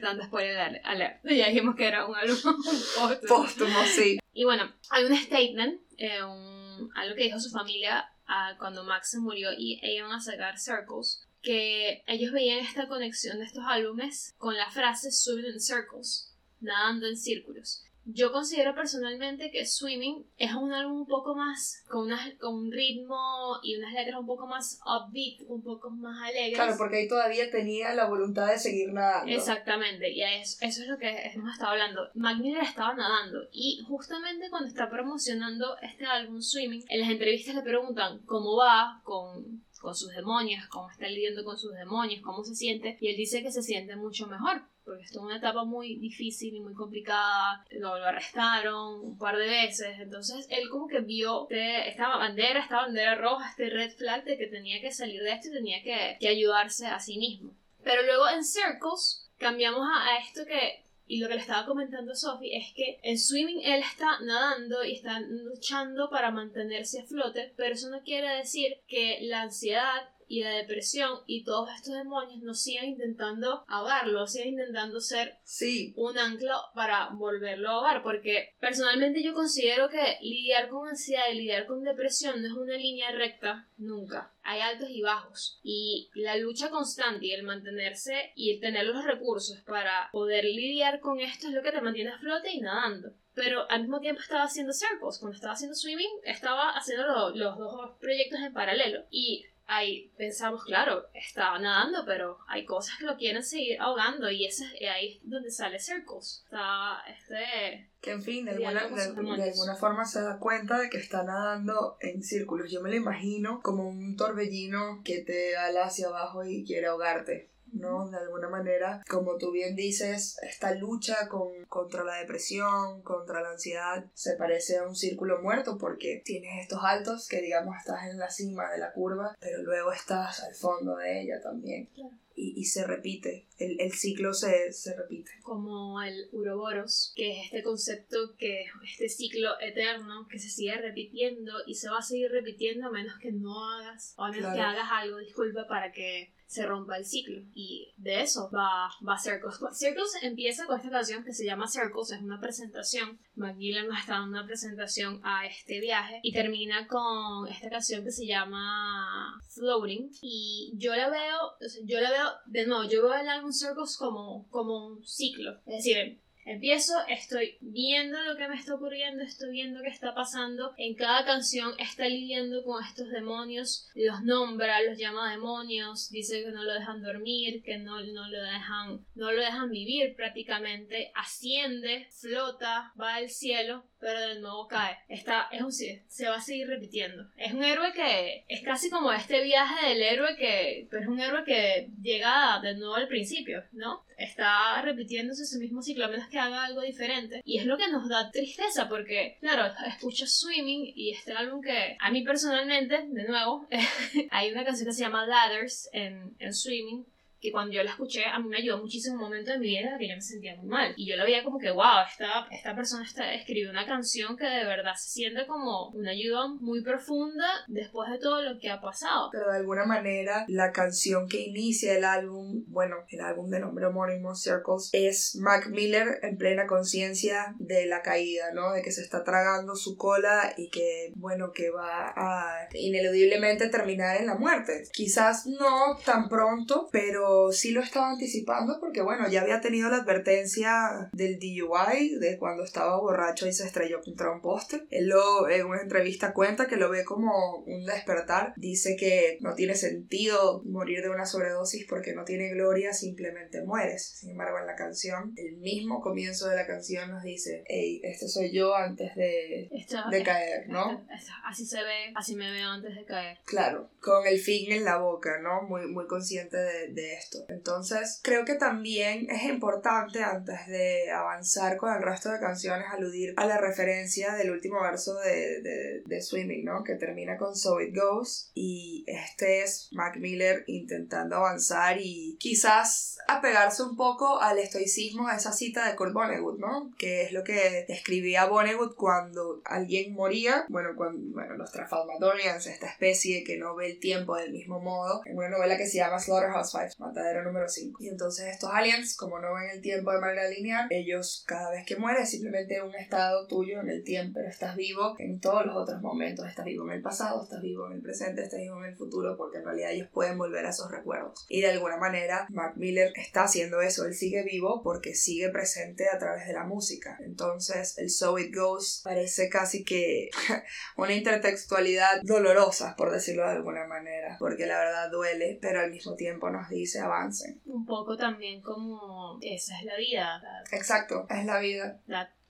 tanto 0.00 0.24
spoiler 0.24 0.80
alert. 0.84 1.20
Ya 1.24 1.48
dijimos 1.48 1.76
que 1.76 1.86
era 1.86 2.06
un 2.06 2.14
álbum 2.14 2.36
póstumo. 3.28 3.82
sí. 3.84 4.18
Y 4.32 4.44
bueno, 4.44 4.72
hay 4.90 5.04
un 5.04 5.16
statement, 5.16 5.80
eh, 5.98 6.18
algo 6.20 7.14
que 7.16 7.24
dijo 7.24 7.38
su 7.38 7.50
familia 7.50 8.10
ah, 8.26 8.54
cuando 8.58 8.84
Max 8.84 9.10
se 9.10 9.20
murió 9.20 9.50
y 9.52 9.78
ellos 9.82 10.06
iban 10.06 10.12
a 10.12 10.20
sacar 10.20 10.58
Circles, 10.58 11.26
que 11.42 12.02
ellos 12.06 12.32
veían 12.32 12.58
esta 12.58 12.88
conexión 12.88 13.38
de 13.38 13.44
estos 13.44 13.64
álbumes 13.66 14.34
con 14.38 14.56
la 14.56 14.70
frase 14.70 15.10
swimming 15.10 15.52
in 15.52 15.60
circles, 15.60 16.32
nadando 16.60 17.06
en 17.06 17.16
círculos. 17.16 17.84
Yo 18.04 18.32
considero 18.32 18.74
personalmente 18.74 19.52
que 19.52 19.64
Swimming 19.64 20.26
es 20.36 20.52
un 20.54 20.72
álbum 20.72 21.02
un 21.02 21.06
poco 21.06 21.36
más 21.36 21.84
con, 21.88 22.10
con 22.40 22.54
un 22.54 22.72
ritmo 22.72 23.60
y 23.62 23.76
unas 23.76 23.92
letras 23.92 24.18
un 24.18 24.26
poco 24.26 24.48
más 24.48 24.80
upbeat, 24.84 25.48
un 25.48 25.62
poco 25.62 25.88
más 25.90 26.20
alegres. 26.28 26.54
Claro, 26.54 26.74
porque 26.76 26.96
ahí 26.96 27.08
todavía 27.08 27.48
tenía 27.48 27.94
la 27.94 28.06
voluntad 28.06 28.48
de 28.48 28.58
seguir 28.58 28.92
nadando. 28.92 29.30
Exactamente, 29.30 30.10
y 30.10 30.22
eso, 30.22 30.58
eso 30.62 30.82
es 30.82 30.88
lo 30.88 30.98
que 30.98 31.30
hemos 31.32 31.52
estado 31.52 31.72
hablando. 31.72 32.10
Mac 32.14 32.38
estaba 32.60 32.94
nadando 32.94 33.46
y 33.52 33.80
justamente 33.86 34.50
cuando 34.50 34.68
está 34.68 34.90
promocionando 34.90 35.76
este 35.80 36.04
álbum 36.04 36.40
Swimming, 36.40 36.84
en 36.88 37.00
las 37.00 37.10
entrevistas 37.10 37.54
le 37.54 37.62
preguntan 37.62 38.18
cómo 38.26 38.56
va 38.56 39.00
con 39.04 39.62
con 39.82 39.94
sus 39.96 40.12
demonios, 40.12 40.64
cómo 40.68 40.88
está 40.90 41.08
lidiando 41.08 41.44
con 41.44 41.58
sus 41.58 41.74
demonios, 41.74 42.22
cómo 42.22 42.44
se 42.44 42.54
siente, 42.54 42.96
y 43.00 43.08
él 43.08 43.16
dice 43.16 43.42
que 43.42 43.50
se 43.50 43.62
siente 43.62 43.96
mucho 43.96 44.28
mejor, 44.28 44.62
porque 44.84 45.02
estuvo 45.02 45.22
en 45.22 45.26
una 45.26 45.38
etapa 45.38 45.64
muy 45.64 45.96
difícil 45.96 46.54
y 46.54 46.60
muy 46.60 46.72
complicada, 46.72 47.64
lo, 47.72 47.92
arrestaron 47.94 49.00
un 49.00 49.18
par 49.18 49.36
de 49.36 49.46
veces, 49.46 49.98
entonces 49.98 50.46
él 50.50 50.68
como 50.70 50.86
que 50.86 51.00
vio 51.00 51.48
esta 51.50 52.16
bandera, 52.16 52.60
esta 52.60 52.76
bandera 52.76 53.16
roja, 53.16 53.50
este 53.50 53.70
red 53.70 53.90
flag 53.90 54.24
de 54.24 54.38
que 54.38 54.46
tenía 54.46 54.80
que 54.80 54.92
salir 54.92 55.20
de 55.20 55.32
esto 55.32 55.48
y 55.48 55.52
tenía 55.52 55.82
que, 55.82 56.16
que 56.20 56.28
ayudarse 56.28 56.86
a 56.86 57.00
sí 57.00 57.18
mismo. 57.18 57.52
Pero 57.82 58.02
luego 58.02 58.28
en 58.28 58.44
Circles 58.44 59.28
cambiamos 59.38 59.84
a 59.84 60.18
esto 60.18 60.46
que 60.46 60.84
y 61.12 61.18
lo 61.18 61.28
que 61.28 61.34
le 61.34 61.40
estaba 61.40 61.66
comentando 61.66 62.14
Sophie 62.14 62.56
es 62.56 62.72
que 62.72 62.98
en 63.02 63.18
swimming 63.18 63.60
él 63.62 63.80
está 63.80 64.18
nadando 64.20 64.82
y 64.82 64.92
está 64.92 65.20
luchando 65.20 66.08
para 66.08 66.30
mantenerse 66.30 67.00
a 67.00 67.04
flote, 67.04 67.52
pero 67.54 67.74
eso 67.74 67.90
no 67.90 68.02
quiere 68.02 68.34
decir 68.36 68.78
que 68.88 69.18
la 69.20 69.42
ansiedad 69.42 70.08
y 70.32 70.42
la 70.42 70.52
depresión 70.52 71.18
y 71.26 71.44
todos 71.44 71.68
estos 71.76 71.92
demonios 71.92 72.40
no 72.40 72.54
sigan 72.54 72.86
intentando 72.86 73.66
ahogarlo, 73.68 74.26
sigan 74.26 74.48
intentando 74.48 74.98
ser 74.98 75.36
sí. 75.44 75.92
un 75.94 76.16
ancla 76.16 76.56
para 76.74 77.10
volverlo 77.10 77.68
a 77.68 77.72
ahogar, 77.72 78.02
porque 78.02 78.54
personalmente 78.58 79.22
yo 79.22 79.34
considero 79.34 79.90
que 79.90 80.16
lidiar 80.22 80.70
con 80.70 80.88
ansiedad 80.88 81.24
y 81.30 81.34
lidiar 81.34 81.66
con 81.66 81.84
depresión 81.84 82.40
no 82.40 82.48
es 82.48 82.54
una 82.54 82.78
línea 82.78 83.12
recta 83.12 83.68
nunca. 83.76 84.32
Hay 84.42 84.60
altos 84.62 84.88
y 84.88 85.02
bajos 85.02 85.60
y 85.62 86.08
la 86.14 86.38
lucha 86.38 86.70
constante 86.70 87.26
y 87.26 87.32
el 87.32 87.42
mantenerse 87.42 88.32
y 88.34 88.52
el 88.52 88.60
tener 88.60 88.86
los 88.86 89.04
recursos 89.04 89.60
para 89.60 90.08
poder 90.12 90.46
lidiar 90.46 91.00
con 91.00 91.20
esto 91.20 91.48
es 91.48 91.52
lo 91.52 91.62
que 91.62 91.72
te 91.72 91.82
mantiene 91.82 92.10
a 92.10 92.18
flote 92.18 92.52
y 92.52 92.62
nadando 92.62 93.12
pero 93.34 93.70
al 93.70 93.82
mismo 93.82 94.00
tiempo 94.00 94.20
estaba 94.20 94.44
haciendo 94.44 94.72
circles. 94.72 95.18
Cuando 95.18 95.34
estaba 95.34 95.54
haciendo 95.54 95.74
swimming, 95.74 96.10
estaba 96.24 96.70
haciendo 96.70 97.30
los 97.30 97.58
dos 97.58 97.92
proyectos 97.98 98.40
en 98.40 98.52
paralelo. 98.52 99.04
Y 99.10 99.46
ahí 99.66 100.12
pensamos, 100.16 100.64
claro, 100.64 101.06
está 101.14 101.58
nadando, 101.58 102.04
pero 102.06 102.38
hay 102.48 102.64
cosas 102.64 102.96
que 102.98 103.06
lo 103.06 103.16
quieren 103.16 103.42
seguir 103.42 103.80
ahogando 103.80 104.30
y 104.30 104.46
ese 104.46 104.64
es 104.78 104.90
ahí 104.90 105.20
donde 105.24 105.50
sale 105.50 105.78
Circles. 105.78 106.42
Está 106.44 107.02
este... 107.08 107.90
Que 108.00 108.10
en 108.10 108.22
fin, 108.22 108.44
de 108.44 108.52
alguna, 108.52 108.88
de, 108.88 109.50
alguna 109.50 109.76
forma 109.76 110.04
se 110.04 110.22
da 110.22 110.38
cuenta 110.38 110.78
de 110.78 110.90
que 110.90 110.98
está 110.98 111.22
nadando 111.22 111.96
en 112.00 112.22
círculos. 112.22 112.70
Yo 112.70 112.82
me 112.82 112.90
lo 112.90 112.96
imagino 112.96 113.60
como 113.62 113.88
un 113.88 114.16
torbellino 114.16 115.02
que 115.04 115.20
te 115.20 115.56
ala 115.56 115.84
hacia 115.84 116.08
abajo 116.08 116.44
y 116.44 116.64
quiere 116.64 116.88
ahogarte. 116.88 117.51
¿No? 117.72 118.08
De 118.10 118.18
alguna 118.18 118.48
manera, 118.48 119.02
como 119.08 119.36
tú 119.36 119.50
bien 119.50 119.74
dices, 119.74 120.36
esta 120.42 120.74
lucha 120.74 121.28
con, 121.28 121.64
contra 121.68 122.04
la 122.04 122.16
depresión, 122.16 123.02
contra 123.02 123.42
la 123.42 123.50
ansiedad, 123.50 124.04
se 124.14 124.36
parece 124.36 124.78
a 124.78 124.86
un 124.86 124.96
círculo 124.96 125.40
muerto 125.42 125.78
porque 125.78 126.22
tienes 126.24 126.62
estos 126.62 126.80
altos 126.82 127.28
que 127.28 127.40
digamos 127.40 127.76
estás 127.76 128.06
en 128.08 128.18
la 128.18 128.30
cima 128.30 128.70
de 128.70 128.78
la 128.78 128.92
curva, 128.92 129.36
pero 129.40 129.62
luego 129.62 129.92
estás 129.92 130.42
al 130.42 130.54
fondo 130.54 130.96
de 130.96 131.22
ella 131.22 131.40
también. 131.40 131.88
Y, 132.34 132.54
y, 132.60 132.64
se 132.64 132.86
repite, 132.86 133.46
el, 133.58 133.80
el 133.80 133.92
ciclo 133.92 134.32
se, 134.32 134.72
se, 134.72 134.96
repite. 134.96 135.30
Como 135.42 136.00
el 136.02 136.28
uroboros, 136.32 137.12
que 137.14 137.32
es 137.32 137.44
este 137.46 137.62
concepto 137.62 138.36
que 138.38 138.66
este 138.84 139.08
ciclo 139.08 139.60
eterno 139.60 140.26
que 140.28 140.38
se 140.38 140.48
sigue 140.48 140.76
repitiendo 140.76 141.52
y 141.66 141.74
se 141.74 141.90
va 141.90 141.98
a 141.98 142.02
seguir 142.02 142.30
repitiendo 142.30 142.86
a 142.86 142.90
menos 142.90 143.18
que 143.18 143.32
no 143.32 143.64
hagas, 143.70 144.14
o 144.16 144.24
a 144.24 144.30
menos 144.30 144.54
que 144.54 144.60
hagas 144.60 144.88
algo, 144.90 145.18
disculpa, 145.18 145.66
para 145.66 145.92
que 145.92 146.32
se 146.52 146.66
rompa 146.66 146.98
el 146.98 147.06
ciclo. 147.06 147.42
Y 147.54 147.94
de 147.96 148.20
eso 148.20 148.50
va, 148.54 148.90
va 149.08 149.18
Circles. 149.18 149.58
Circles 149.72 150.18
empieza 150.20 150.66
con 150.66 150.76
esta 150.76 150.90
canción 150.90 151.24
que 151.24 151.32
se 151.32 151.46
llama 151.46 151.66
Circles, 151.66 152.12
es 152.12 152.20
una 152.20 152.40
presentación. 152.40 153.18
McGillen 153.36 153.88
nos 153.88 153.98
está 153.98 154.14
dando 154.14 154.38
una 154.38 154.46
presentación 154.46 155.18
a 155.24 155.46
este 155.46 155.80
viaje 155.80 156.20
y 156.22 156.30
termina 156.32 156.86
con 156.86 157.48
esta 157.48 157.70
canción 157.70 158.04
que 158.04 158.10
se 158.10 158.26
llama 158.26 159.40
Floating. 159.48 160.10
Y 160.20 160.74
yo 160.76 160.94
la 160.94 161.08
veo, 161.08 161.52
yo 161.84 162.00
la 162.00 162.10
veo, 162.10 162.21
de 162.46 162.66
nuevo, 162.66 162.84
yo 162.84 163.02
veo 163.02 163.14
el 163.14 163.28
álbum 163.28 163.52
Circles 163.52 163.96
como, 163.96 164.48
como 164.50 164.86
un 164.86 165.04
ciclo. 165.04 165.58
Es 165.66 165.84
decir, 165.84 166.22
Empiezo, 166.44 166.94
estoy 167.08 167.56
viendo 167.60 168.20
lo 168.24 168.36
que 168.36 168.48
me 168.48 168.56
está 168.56 168.74
ocurriendo, 168.74 169.22
estoy 169.22 169.52
viendo 169.52 169.80
qué 169.80 169.88
está 169.88 170.12
pasando. 170.12 170.74
En 170.76 170.94
cada 170.94 171.24
canción 171.24 171.72
está 171.78 172.08
lidiando 172.08 172.64
con 172.64 172.82
estos 172.82 173.10
demonios, 173.10 173.88
los 173.94 174.22
nombra, 174.22 174.82
los 174.82 174.98
llama 174.98 175.30
demonios, 175.30 176.10
dice 176.10 176.42
que 176.42 176.50
no 176.50 176.64
lo 176.64 176.72
dejan 176.72 177.00
dormir, 177.00 177.62
que 177.62 177.78
no, 177.78 178.00
no, 178.00 178.28
lo, 178.28 178.42
dejan, 178.42 179.06
no 179.14 179.30
lo 179.30 179.40
dejan 179.40 179.70
vivir 179.70 180.16
prácticamente. 180.16 181.12
Asciende, 181.14 182.08
flota, 182.10 182.92
va 183.00 183.14
al 183.14 183.30
cielo, 183.30 183.84
pero 184.02 184.20
de 184.20 184.40
nuevo 184.40 184.66
cae. 184.66 184.98
Está, 185.08 185.48
es 185.52 185.62
un, 185.62 185.72
se 185.72 186.28
va 186.28 186.34
a 186.34 186.40
seguir 186.40 186.66
repitiendo. 186.66 187.24
Es 187.36 187.52
un 187.52 187.62
héroe 187.62 187.92
que 187.92 188.44
es 188.48 188.60
casi 188.62 188.90
como 188.90 189.12
este 189.12 189.42
viaje 189.44 189.88
del 189.88 190.02
héroe 190.02 190.36
que, 190.36 190.88
pero 190.90 191.04
es 191.04 191.08
un 191.08 191.20
héroe 191.20 191.44
que 191.44 191.88
llega 192.02 192.58
de 192.60 192.74
nuevo 192.74 192.96
al 192.96 193.06
principio, 193.06 193.62
¿no? 193.70 194.04
está 194.22 194.80
repitiéndose 194.82 195.42
ese 195.42 195.58
mismo 195.58 195.82
ciclo, 195.82 196.04
a 196.04 196.08
menos 196.08 196.28
que 196.28 196.38
haga 196.38 196.64
algo 196.64 196.82
diferente. 196.82 197.42
Y 197.44 197.58
es 197.58 197.66
lo 197.66 197.76
que 197.76 197.88
nos 197.88 198.08
da 198.08 198.30
tristeza, 198.30 198.88
porque, 198.88 199.36
claro, 199.40 199.72
escuchas 199.86 200.32
Swimming 200.32 200.92
y 200.94 201.10
este 201.10 201.32
álbum 201.32 201.60
que 201.60 201.96
a 201.98 202.10
mí 202.10 202.22
personalmente, 202.22 203.06
de 203.08 203.24
nuevo, 203.24 203.66
hay 204.30 204.52
una 204.52 204.64
canción 204.64 204.86
que 204.86 204.94
se 204.94 205.02
llama 205.02 205.26
Ladders 205.26 205.88
en, 205.92 206.34
en 206.38 206.54
Swimming, 206.54 207.04
que 207.42 207.50
cuando 207.50 207.74
yo 207.74 207.82
la 207.82 207.90
escuché 207.90 208.24
a 208.24 208.38
mí 208.38 208.48
me 208.48 208.58
ayudó 208.58 208.78
muchísimo 208.78 209.16
un 209.16 209.22
momento 209.22 209.50
de 209.50 209.58
mi 209.58 209.66
vida 209.66 209.96
que 209.98 210.08
yo 210.08 210.14
me 210.14 210.22
sentía 210.22 210.54
muy 210.56 210.68
mal. 210.68 210.94
Y 210.96 211.10
yo 211.10 211.16
lo 211.16 211.24
veía 211.24 211.42
como 211.42 211.58
que, 211.58 211.72
wow, 211.72 212.06
esta, 212.08 212.46
esta 212.52 212.76
persona 212.76 213.04
está, 213.04 213.34
escribió 213.34 213.68
una 213.68 213.84
canción 213.84 214.36
que 214.36 214.46
de 214.46 214.64
verdad 214.64 214.92
se 214.96 215.10
siente 215.10 215.44
como 215.48 215.88
una 215.88 216.12
ayuda 216.12 216.46
muy 216.60 216.84
profunda 216.84 217.44
después 217.66 218.10
de 218.10 218.18
todo 218.18 218.42
lo 218.42 218.60
que 218.60 218.70
ha 218.70 218.80
pasado. 218.80 219.30
Pero 219.32 219.50
de 219.50 219.56
alguna 219.56 219.84
manera 219.84 220.44
la 220.46 220.70
canción 220.70 221.28
que 221.28 221.40
inicia 221.40 221.96
el 221.96 222.04
álbum, 222.04 222.64
bueno, 222.68 222.96
el 223.08 223.20
álbum 223.20 223.50
de 223.50 223.58
nombre 223.58 223.86
homónimo 223.86 224.36
Circles, 224.36 224.90
es 224.92 225.34
Mac 225.40 225.66
Miller 225.68 226.20
en 226.22 226.36
plena 226.36 226.68
conciencia 226.68 227.56
de 227.58 227.86
la 227.86 228.02
caída, 228.02 228.52
¿no? 228.54 228.72
De 228.72 228.82
que 228.82 228.92
se 228.92 229.02
está 229.02 229.24
tragando 229.24 229.74
su 229.74 229.96
cola 229.96 230.54
y 230.56 230.70
que, 230.70 231.12
bueno, 231.16 231.50
que 231.50 231.70
va 231.70 232.12
a 232.14 232.68
ineludiblemente 232.72 233.68
terminar 233.68 234.18
en 234.18 234.26
la 234.26 234.36
muerte. 234.36 234.84
Quizás 234.92 235.46
no 235.46 235.96
tan 236.04 236.28
pronto, 236.28 236.88
pero 236.92 237.31
pero 237.32 237.52
sí 237.52 237.70
lo 237.70 237.80
estaba 237.80 238.10
anticipando 238.10 238.78
porque, 238.80 239.02
bueno, 239.02 239.28
ya 239.28 239.42
había 239.42 239.60
tenido 239.60 239.88
la 239.88 239.98
advertencia 239.98 241.10
del 241.12 241.38
DUI, 241.38 242.16
de 242.18 242.38
cuando 242.38 242.64
estaba 242.64 242.98
borracho 242.98 243.46
y 243.46 243.52
se 243.52 243.64
estrelló 243.64 244.00
contra 244.02 244.30
un 244.30 244.40
poste. 244.40 244.86
Él 244.90 245.08
lo, 245.08 245.48
en 245.48 245.66
una 245.66 245.82
entrevista 245.82 246.32
cuenta 246.32 246.66
que 246.66 246.76
lo 246.76 246.90
ve 246.90 247.04
como 247.04 247.58
un 247.66 247.84
despertar. 247.84 248.52
Dice 248.56 248.96
que 248.96 249.38
no 249.40 249.54
tiene 249.54 249.74
sentido 249.74 250.62
morir 250.64 251.02
de 251.02 251.10
una 251.10 251.26
sobredosis 251.26 251.86
porque 251.88 252.14
no 252.14 252.24
tiene 252.24 252.50
gloria, 252.50 252.92
simplemente 252.92 253.62
mueres. 253.62 254.18
Sin 254.20 254.30
embargo, 254.30 254.58
en 254.58 254.66
la 254.66 254.76
canción, 254.76 255.32
el 255.36 255.56
mismo 255.56 256.00
comienzo 256.00 256.48
de 256.48 256.56
la 256.56 256.66
canción 256.66 257.10
nos 257.10 257.22
dice, 257.22 257.64
hey, 257.66 258.00
este 258.04 258.28
soy 258.28 258.52
yo 258.52 258.74
antes 258.74 259.14
de, 259.14 259.70
de 260.10 260.22
caer, 260.22 260.68
¿no? 260.68 261.06
así 261.44 261.66
se 261.66 261.82
ve, 261.82 262.12
así 262.14 262.34
me 262.34 262.50
veo 262.50 262.70
antes 262.70 262.94
de 262.94 263.04
caer. 263.04 263.38
Claro, 263.44 263.90
con 264.00 264.26
el 264.26 264.38
fin 264.38 264.72
en 264.72 264.84
la 264.84 264.98
boca, 264.98 265.38
¿no? 265.40 265.62
Muy, 265.62 265.86
muy 265.86 266.06
consciente 266.06 266.56
de, 266.56 266.88
de 266.88 267.14
esto. 267.14 267.21
Entonces, 267.48 268.20
creo 268.22 268.44
que 268.44 268.54
también 268.54 269.28
es 269.30 269.44
importante 269.44 270.22
antes 270.22 270.66
de 270.66 271.10
avanzar 271.10 271.76
con 271.76 271.92
el 271.94 272.02
resto 272.02 272.30
de 272.30 272.40
canciones 272.40 272.86
aludir 272.90 273.34
a 273.36 273.46
la 273.46 273.58
referencia 273.58 274.34
del 274.34 274.50
último 274.50 274.80
verso 274.82 275.14
de, 275.20 275.60
de, 275.62 276.02
de 276.04 276.22
Swimming, 276.22 276.64
¿no? 276.64 276.84
Que 276.84 276.94
termina 276.94 277.36
con 277.36 277.56
So 277.56 277.80
It 277.80 277.94
Goes 277.94 278.50
y 278.54 279.04
este 279.06 279.62
es 279.62 279.88
Mac 279.92 280.16
Miller 280.16 280.64
intentando 280.66 281.36
avanzar 281.36 281.98
y 282.00 282.36
quizás 282.38 283.18
apegarse 283.28 283.82
un 283.82 283.96
poco 283.96 284.40
al 284.40 284.58
estoicismo 284.58 285.28
a 285.28 285.36
esa 285.36 285.52
cita 285.52 285.88
de 285.88 285.96
Kurt 285.96 286.12
Vonnegut, 286.12 286.58
¿no? 286.58 286.92
Que 286.98 287.22
es 287.22 287.32
lo 287.32 287.44
que 287.44 287.86
escribía 287.88 288.46
Vonnegut 288.46 288.94
cuando 288.96 289.60
alguien 289.64 290.14
moría, 290.14 290.64
bueno, 290.68 290.90
cuando, 290.96 291.32
bueno, 291.32 291.54
los 291.54 291.70
Trafalmadorians, 291.70 292.66
esta 292.66 292.86
especie 292.86 293.44
que 293.44 293.56
no 293.56 293.74
ve 293.74 293.92
el 293.92 294.00
tiempo 294.00 294.36
del 294.36 294.52
mismo 294.52 294.80
modo, 294.80 295.22
en 295.24 295.36
una 295.36 295.48
novela 295.48 295.76
que 295.76 295.86
se 295.86 295.98
llama 295.98 296.18
Slaughterhouse 296.18 296.72
Five, 296.72 296.92
Matadero 297.12 297.44
número 297.44 297.68
5. 297.68 297.98
Y 298.02 298.08
entonces 298.08 298.46
estos 298.46 298.70
aliens, 298.72 299.16
como 299.16 299.38
no 299.38 299.54
ven 299.54 299.68
el 299.70 299.82
tiempo 299.82 300.12
de 300.12 300.20
manera 300.20 300.48
lineal, 300.48 300.86
ellos 300.90 301.44
cada 301.46 301.70
vez 301.70 301.84
que 301.84 301.96
mueren 301.96 302.22
es 302.22 302.30
simplemente 302.30 302.82
un 302.82 302.94
estado 302.94 303.46
tuyo 303.46 303.80
en 303.80 303.90
el 303.90 304.02
tiempo, 304.02 304.32
pero 304.36 304.48
estás 304.48 304.76
vivo 304.76 305.14
en 305.18 305.38
todos 305.38 305.66
los 305.66 305.76
otros 305.76 306.00
momentos, 306.00 306.48
estás 306.48 306.64
vivo 306.64 306.84
en 306.86 306.92
el 306.92 307.02
pasado, 307.02 307.42
estás 307.42 307.60
vivo 307.60 307.86
en 307.88 307.94
el 307.94 308.00
presente, 308.00 308.42
estás 308.42 308.60
vivo 308.60 308.78
en 308.78 308.90
el 308.90 308.96
futuro, 308.96 309.36
porque 309.36 309.58
en 309.58 309.64
realidad 309.64 309.90
ellos 309.92 310.08
pueden 310.10 310.38
volver 310.38 310.64
a 310.64 310.70
esos 310.70 310.90
recuerdos. 310.90 311.44
Y 311.50 311.60
de 311.60 311.70
alguna 311.70 311.98
manera, 311.98 312.46
Mac 312.48 312.76
Miller 312.76 313.12
está 313.16 313.44
haciendo 313.44 313.82
eso, 313.82 314.06
él 314.06 314.14
sigue 314.14 314.42
vivo 314.42 314.80
porque 314.82 315.14
sigue 315.14 315.50
presente 315.50 316.08
a 316.08 316.18
través 316.18 316.46
de 316.46 316.54
la 316.54 316.64
música. 316.64 317.18
Entonces, 317.20 317.98
el 317.98 318.08
So 318.08 318.38
It 318.38 318.54
Goes 318.54 319.02
parece 319.04 319.50
casi 319.50 319.84
que 319.84 320.30
una 320.96 321.12
intertextualidad 321.12 322.22
dolorosa, 322.22 322.94
por 322.96 323.12
decirlo 323.12 323.44
de 323.44 323.52
alguna 323.52 323.86
manera, 323.86 324.36
porque 324.38 324.64
la 324.64 324.78
verdad 324.78 325.10
duele, 325.10 325.58
pero 325.60 325.80
al 325.80 325.90
mismo 325.90 326.14
tiempo 326.14 326.48
nos 326.48 326.70
dice 326.70 327.01
avancen. 327.02 327.60
Un 327.66 327.84
poco 327.84 328.16
también 328.16 328.62
como 328.62 329.38
esa 329.40 329.78
es 329.78 329.84
la 329.84 329.96
vida. 329.96 330.42
Exacto, 330.70 331.26
es 331.28 331.44
la 331.44 331.58
vida. 331.58 332.00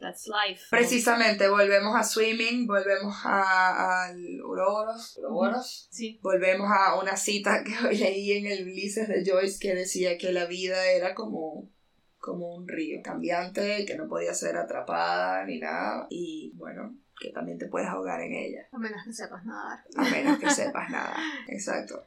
That's 0.03 0.27
life. 0.27 0.65
Precisamente, 0.69 1.49
volvemos 1.49 1.95
a 1.95 2.03
swimming, 2.03 2.67
volvemos 2.67 3.15
al 3.25 4.43
Uroboros, 4.43 5.17
Uroboros. 5.19 5.89
Sí. 5.93 6.19
Volvemos 6.23 6.69
a 6.71 7.01
una 7.01 7.17
cita 7.17 7.63
que 7.63 7.87
hoy 7.87 7.97
leí 7.99 8.33
en 8.33 8.47
el 8.47 8.65
Ulises 8.65 9.07
de 9.07 9.25
Joyce 9.25 9.61
que 9.61 9.75
decía 9.75 10.19
que 10.19 10.33
la 10.33 10.47
vida 10.47 10.87
era 10.91 11.15
como 11.15 11.71
como 12.19 12.55
un 12.55 12.69
río 12.69 13.01
cambiante 13.03 13.85
que 13.85 13.97
no 13.97 14.07
podía 14.07 14.33
ser 14.33 14.57
atrapada 14.57 15.45
ni 15.45 15.59
nada 15.59 16.07
y 16.09 16.53
bueno 16.55 16.95
que 17.19 17.31
también 17.31 17.59
te 17.59 17.67
puedes 17.67 17.89
ahogar 17.89 18.21
en 18.21 18.33
ella 18.33 18.69
a 18.71 18.79
menos 18.79 19.05
que 19.05 19.13
sepas 19.13 19.45
nadar 19.45 19.81
a 19.97 20.05
menos 20.05 20.39
que 20.39 20.49
sepas 20.55 20.89
nada 20.89 21.17
exacto 21.49 22.07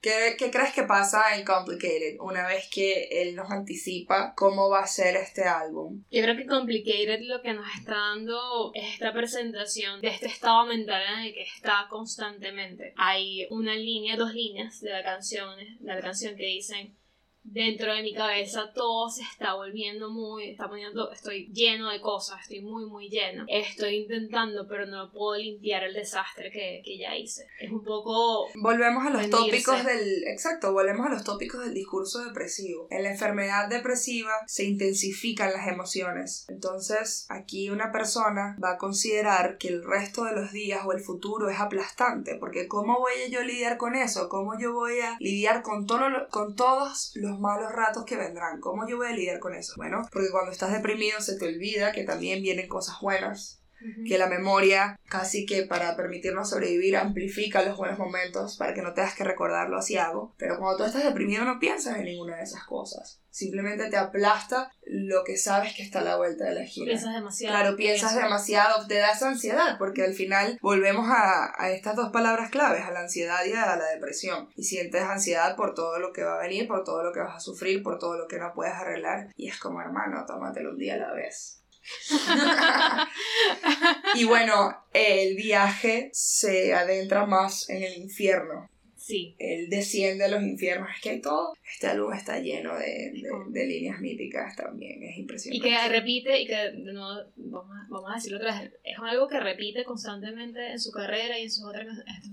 ¿Qué, 0.00 0.36
¿Qué, 0.38 0.50
crees 0.50 0.74
que 0.74 0.82
pasa 0.82 1.36
en 1.36 1.44
Complicated 1.44 2.16
una 2.20 2.46
vez 2.46 2.68
que 2.72 3.08
él 3.22 3.34
nos 3.34 3.50
anticipa 3.50 4.34
cómo 4.36 4.68
va 4.68 4.80
a 4.80 4.86
ser 4.86 5.16
este 5.16 5.44
álbum? 5.44 6.04
Yo 6.10 6.22
creo 6.22 6.36
que 6.36 6.46
Complicated 6.46 7.20
lo 7.22 7.40
que 7.42 7.54
nos 7.54 7.66
está 7.74 7.94
dando 7.94 8.70
es 8.74 8.94
esta 8.94 9.12
presentación 9.12 10.00
de 10.00 10.08
este 10.08 10.26
estado 10.26 10.66
mental 10.66 11.02
en 11.14 11.24
el 11.26 11.34
que 11.34 11.42
está 11.42 11.86
constantemente. 11.88 12.92
Hay 12.96 13.46
una 13.50 13.74
línea, 13.74 14.16
dos 14.16 14.34
líneas 14.34 14.80
de 14.80 14.90
la 14.90 15.02
canción, 15.02 15.56
de 15.58 15.94
la 15.94 16.00
canción 16.00 16.36
que 16.36 16.46
dicen 16.46 16.96
dentro 17.44 17.94
de 17.94 18.02
mi 18.02 18.14
cabeza 18.14 18.72
todo 18.74 19.08
se 19.08 19.22
está 19.22 19.54
volviendo 19.54 20.10
muy, 20.10 20.50
está 20.50 20.68
poniendo, 20.68 21.12
estoy 21.12 21.46
lleno 21.52 21.90
de 21.90 22.00
cosas, 22.00 22.40
estoy 22.42 22.60
muy, 22.60 22.86
muy 22.86 23.08
lleno. 23.08 23.44
Estoy 23.48 23.96
intentando, 23.96 24.66
pero 24.66 24.86
no 24.86 25.12
puedo 25.12 25.36
limpiar 25.36 25.84
el 25.84 25.94
desastre 25.94 26.50
que, 26.50 26.82
que 26.84 26.98
ya 26.98 27.16
hice. 27.16 27.46
Es 27.60 27.70
un 27.70 27.84
poco... 27.84 28.48
Volvemos 28.56 29.06
a 29.06 29.10
los 29.10 29.30
tópicos 29.30 29.84
del... 29.84 30.24
Exacto, 30.26 30.72
volvemos 30.72 31.06
a 31.06 31.10
los 31.10 31.24
tópicos 31.24 31.62
del 31.62 31.74
discurso 31.74 32.24
depresivo. 32.24 32.88
En 32.90 33.02
la 33.02 33.12
enfermedad 33.12 33.68
depresiva 33.68 34.32
se 34.46 34.64
intensifican 34.64 35.52
las 35.52 35.68
emociones. 35.68 36.46
Entonces, 36.48 37.26
aquí 37.28 37.70
una 37.70 37.92
persona 37.92 38.56
va 38.62 38.72
a 38.72 38.78
considerar 38.78 39.58
que 39.58 39.68
el 39.68 39.84
resto 39.84 40.24
de 40.24 40.32
los 40.32 40.52
días 40.52 40.80
o 40.86 40.92
el 40.92 41.00
futuro 41.00 41.48
es 41.50 41.60
aplastante, 41.60 42.36
porque 42.36 42.66
¿cómo 42.66 42.98
voy 42.98 43.12
a 43.26 43.28
yo 43.28 43.42
lidiar 43.42 43.76
con 43.76 43.94
eso? 43.94 44.28
¿Cómo 44.28 44.58
yo 44.58 44.72
voy 44.72 45.00
a 45.00 45.16
lidiar 45.20 45.62
con, 45.62 45.86
todo, 45.86 46.04
con 46.30 46.56
todos 46.56 47.12
los 47.14 47.33
malos 47.40 47.72
ratos 47.72 48.04
que 48.04 48.16
vendrán. 48.16 48.60
¿Cómo 48.60 48.86
yo 48.88 48.96
voy 48.96 49.08
a 49.08 49.12
lidiar 49.12 49.40
con 49.40 49.54
eso? 49.54 49.74
Bueno, 49.76 50.02
porque 50.12 50.30
cuando 50.30 50.52
estás 50.52 50.72
deprimido 50.72 51.20
se 51.20 51.38
te 51.38 51.46
olvida 51.46 51.92
que 51.92 52.04
también 52.04 52.42
vienen 52.42 52.68
cosas 52.68 52.96
buenas, 53.00 53.63
que 54.06 54.18
la 54.18 54.28
memoria 54.28 54.98
casi 55.08 55.46
que 55.46 55.62
para 55.64 55.96
permitirnos 55.96 56.50
sobrevivir 56.50 56.96
amplifica 56.96 57.62
los 57.62 57.76
buenos 57.76 57.98
momentos 57.98 58.56
para 58.56 58.74
que 58.74 58.82
no 58.82 58.94
tengas 58.94 59.14
que 59.14 59.24
recordarlo 59.24 59.78
así 59.78 59.96
hago. 59.96 60.34
Pero 60.38 60.58
cuando 60.58 60.78
tú 60.78 60.84
estás 60.84 61.04
deprimido 61.04 61.44
no 61.44 61.58
piensas 61.58 61.96
en 61.98 62.04
ninguna 62.04 62.36
de 62.36 62.44
esas 62.44 62.64
cosas. 62.64 63.20
Simplemente 63.30 63.90
te 63.90 63.96
aplasta 63.96 64.70
lo 64.86 65.24
que 65.24 65.36
sabes 65.36 65.74
que 65.74 65.82
está 65.82 65.98
a 65.98 66.04
la 66.04 66.16
vuelta 66.16 66.44
de 66.44 66.54
la 66.54 66.62
esquina. 66.62 66.86
Piensas 66.86 67.14
demasiado. 67.14 67.56
Claro, 67.56 67.76
piensas 67.76 68.14
demasiado, 68.14 68.86
te 68.86 68.94
das 68.98 69.22
ansiedad, 69.24 69.76
porque 69.76 70.04
al 70.04 70.14
final 70.14 70.56
volvemos 70.62 71.08
a, 71.08 71.52
a 71.60 71.70
estas 71.70 71.96
dos 71.96 72.12
palabras 72.12 72.50
claves, 72.50 72.84
a 72.84 72.92
la 72.92 73.00
ansiedad 73.00 73.44
y 73.44 73.52
a 73.52 73.74
la 73.74 73.86
depresión. 73.86 74.50
Y 74.54 74.62
sientes 74.62 75.02
ansiedad 75.02 75.56
por 75.56 75.74
todo 75.74 75.98
lo 75.98 76.12
que 76.12 76.22
va 76.22 76.36
a 76.36 76.42
venir, 76.42 76.68
por 76.68 76.84
todo 76.84 77.02
lo 77.02 77.12
que 77.12 77.20
vas 77.20 77.34
a 77.34 77.40
sufrir, 77.40 77.82
por 77.82 77.98
todo 77.98 78.16
lo 78.16 78.28
que 78.28 78.38
no 78.38 78.52
puedes 78.54 78.74
arreglar. 78.74 79.32
Y 79.36 79.48
es 79.48 79.58
como, 79.58 79.80
hermano, 79.80 80.24
tómatelo 80.26 80.70
un 80.70 80.78
día 80.78 80.94
a 80.94 80.98
la 80.98 81.12
vez. 81.12 81.63
y 84.14 84.24
bueno, 84.24 84.76
el 84.92 85.36
viaje 85.36 86.10
se 86.12 86.74
adentra 86.74 87.26
más 87.26 87.68
en 87.68 87.82
el 87.82 87.96
infierno. 87.96 88.70
Sí. 89.04 89.36
Él 89.38 89.68
desciende 89.68 90.24
a 90.24 90.28
los 90.28 90.42
infiernos. 90.42 90.88
Es 90.94 91.02
que 91.02 91.10
hay 91.10 91.20
todo. 91.20 91.52
Este 91.70 91.88
álbum 91.88 92.10
está 92.14 92.40
lleno 92.40 92.74
de, 92.78 93.12
de, 93.50 93.66
líneas 93.66 94.00
míticas 94.00 94.56
también. 94.56 95.02
Es 95.02 95.18
impresionante. 95.18 95.68
Y 95.68 95.70
que 95.70 95.88
repite, 95.88 96.40
y 96.40 96.46
que 96.46 96.72
no, 96.74 97.22
vamos, 97.36 97.76
a, 97.76 97.86
vamos 97.90 98.10
a 98.10 98.14
decirlo 98.14 98.38
otra 98.38 98.58
vez, 98.58 98.72
es 98.82 98.96
algo 98.98 99.28
que 99.28 99.40
repite 99.40 99.84
constantemente 99.84 100.72
en 100.72 100.80
su 100.80 100.90
carrera 100.90 101.38
y 101.38 101.42
en 101.42 101.50
sus 101.50 101.64
otras, 101.64 101.86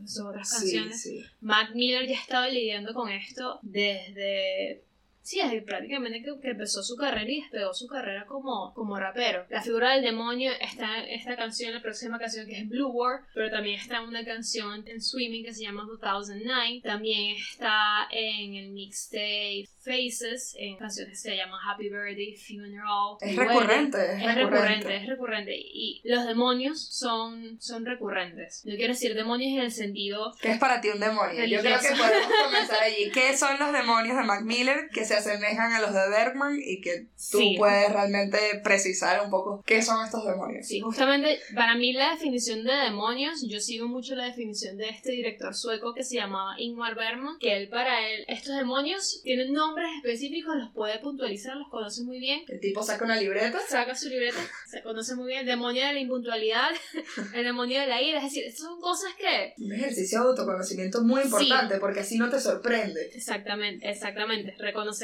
sus 0.06 0.26
otras 0.26 0.50
canciones. 0.50 1.02
Sí, 1.02 1.22
Mac 1.42 1.76
Miller 1.76 2.08
ya 2.08 2.16
estaba 2.16 2.48
lidiando 2.48 2.94
con 2.94 3.12
esto 3.12 3.60
desde 3.64 4.86
Sí, 5.22 5.40
es 5.40 5.64
prácticamente 5.64 6.24
que, 6.24 6.50
empezó 6.50 6.84
su 6.84 6.96
carrera 6.96 7.30
y 7.30 7.42
despegó 7.42 7.74
su 7.74 7.88
carrera 7.88 8.26
como, 8.26 8.74
como 8.74 8.98
rapero. 8.98 9.46
La 9.50 9.62
figura 9.62 9.94
del 9.94 10.04
demonio 10.04 10.52
está 10.60 11.00
en 11.00 11.10
esta 11.10 11.36
canción, 11.36 11.74
la 11.74 11.82
próxima 11.82 12.20
canción 12.20 12.48
que 12.48 12.60
es 12.60 12.68
Blue 12.68 12.90
War, 12.90 13.22
pero 13.34 13.50
también 13.50 13.80
está 13.80 14.02
una 14.02 14.26
canción 14.26 14.84
en 14.88 15.02
Swimming 15.02 15.46
que 15.46 15.54
se 15.54 15.64
llama 15.64 15.84
2009. 15.84 16.82
También 16.84 17.36
está 17.36 18.08
en 18.12 18.56
el 18.56 18.70
mixtape 18.72 19.70
Faces, 19.84 20.56
en 20.60 20.78
canciones 20.78 21.14
que 21.14 21.30
se 21.30 21.36
llaman 21.36 21.60
Happy 21.68 21.90
Birthday, 21.90 22.36
Funeral. 22.36 23.18
Es 23.20 23.36
recurrente, 23.36 23.98
es, 23.98 24.36
recurrente. 24.36 24.96
Es 24.96 25.08
recurrente, 25.08 25.56
Y 25.56 26.02
los 26.04 26.26
demonios 26.26 26.88
son, 26.88 27.60
son 27.60 27.86
recurrentes. 27.86 28.62
Yo 28.64 28.76
quiero 28.76 28.94
decir 28.94 29.16
demonios 29.16 29.54
en 29.54 29.66
el 29.66 29.72
sentido... 29.72 30.34
¿Qué 30.40 30.52
es 30.52 30.60
para 30.60 30.82
ti 30.82 30.90
un 30.90 31.00
demonio? 31.00 31.46
Yo 31.46 31.62
creo 31.62 31.80
que 31.80 31.90
podemos 31.90 32.32
comenzar 32.46 32.84
allí. 32.84 33.10
¿Qué 33.12 33.36
son 33.36 33.58
los 33.58 33.74
demonios 33.74 34.18
de 34.18 34.24
Mac 34.24 34.44
Miller 34.44 34.90
que 34.94 35.04
se 35.04 35.16
asemejan 35.30 35.74
a 35.74 35.82
los 35.82 35.94
de 35.94 36.10
Bergman 36.10 36.60
y 36.64 36.82
que 36.82 37.08
tú 37.32 37.40
puedes 37.58 37.92
realmente 37.92 38.38
precisar 38.64 39.24
un 39.24 39.30
poco 39.30 39.64
qué 39.66 39.82
son 39.82 40.06
estos 40.06 40.26
demonios? 40.26 40.68
Sí, 40.68 40.80
justamente 40.80 41.40
para 41.56 41.76
mí 41.76 41.94
la 41.94 42.12
definición 42.12 42.64
de 42.64 42.74
demonios, 42.74 43.46
yo 43.48 43.60
sigo 43.60 43.88
mucho 43.88 44.16
la 44.16 44.26
definición 44.26 44.78
de 44.78 44.90
este 44.90 45.12
director 45.12 45.56
sueco 45.56 45.94
que 45.94 46.04
se 46.04 46.16
llamaba 46.16 46.60
Ingmar 46.60 46.96
Bergman, 46.96 47.38
que 47.40 47.58
él 47.58 47.70
para 47.70 48.08
él, 48.08 48.26
estos 48.28 48.56
demonios 48.56 49.22
tienen 49.24 49.52
nombre 49.54 49.72
nombres 49.72 49.90
específicos 49.98 50.56
los 50.58 50.70
puede 50.74 51.00
puntualizar, 51.00 51.56
los 51.56 51.70
conoce 51.70 52.04
muy 52.04 52.20
bien. 52.20 52.42
El 52.48 52.60
tipo 52.60 52.84
saca 52.84 53.06
una 53.06 53.16
libreta. 53.16 53.60
Saca 53.70 53.96
su 53.96 54.10
libreta, 54.10 54.40
se 54.70 54.82
conoce 54.82 55.16
muy 55.16 55.28
bien. 55.28 55.42
El 55.42 55.46
demonio 55.46 55.86
de 55.86 55.94
la 55.94 56.00
impuntualidad, 56.00 56.70
el 57.36 57.44
demonio 57.44 57.80
de 57.80 57.88
la 57.88 58.02
ira. 58.02 58.18
Es 58.18 58.26
decir, 58.26 58.52
son 58.54 58.80
cosas 58.82 59.12
que. 59.18 59.54
Un 59.64 59.72
ejercicio 59.74 60.22
de 60.22 60.30
autoconocimiento 60.30 61.02
muy 61.04 61.22
importante 61.22 61.78
porque 61.78 62.02
así 62.02 62.18
no 62.18 62.30
te 62.30 62.40
sorprende. 62.40 63.12
Exactamente, 63.14 63.90
exactamente. 63.90 64.56
reconocer 64.58 65.01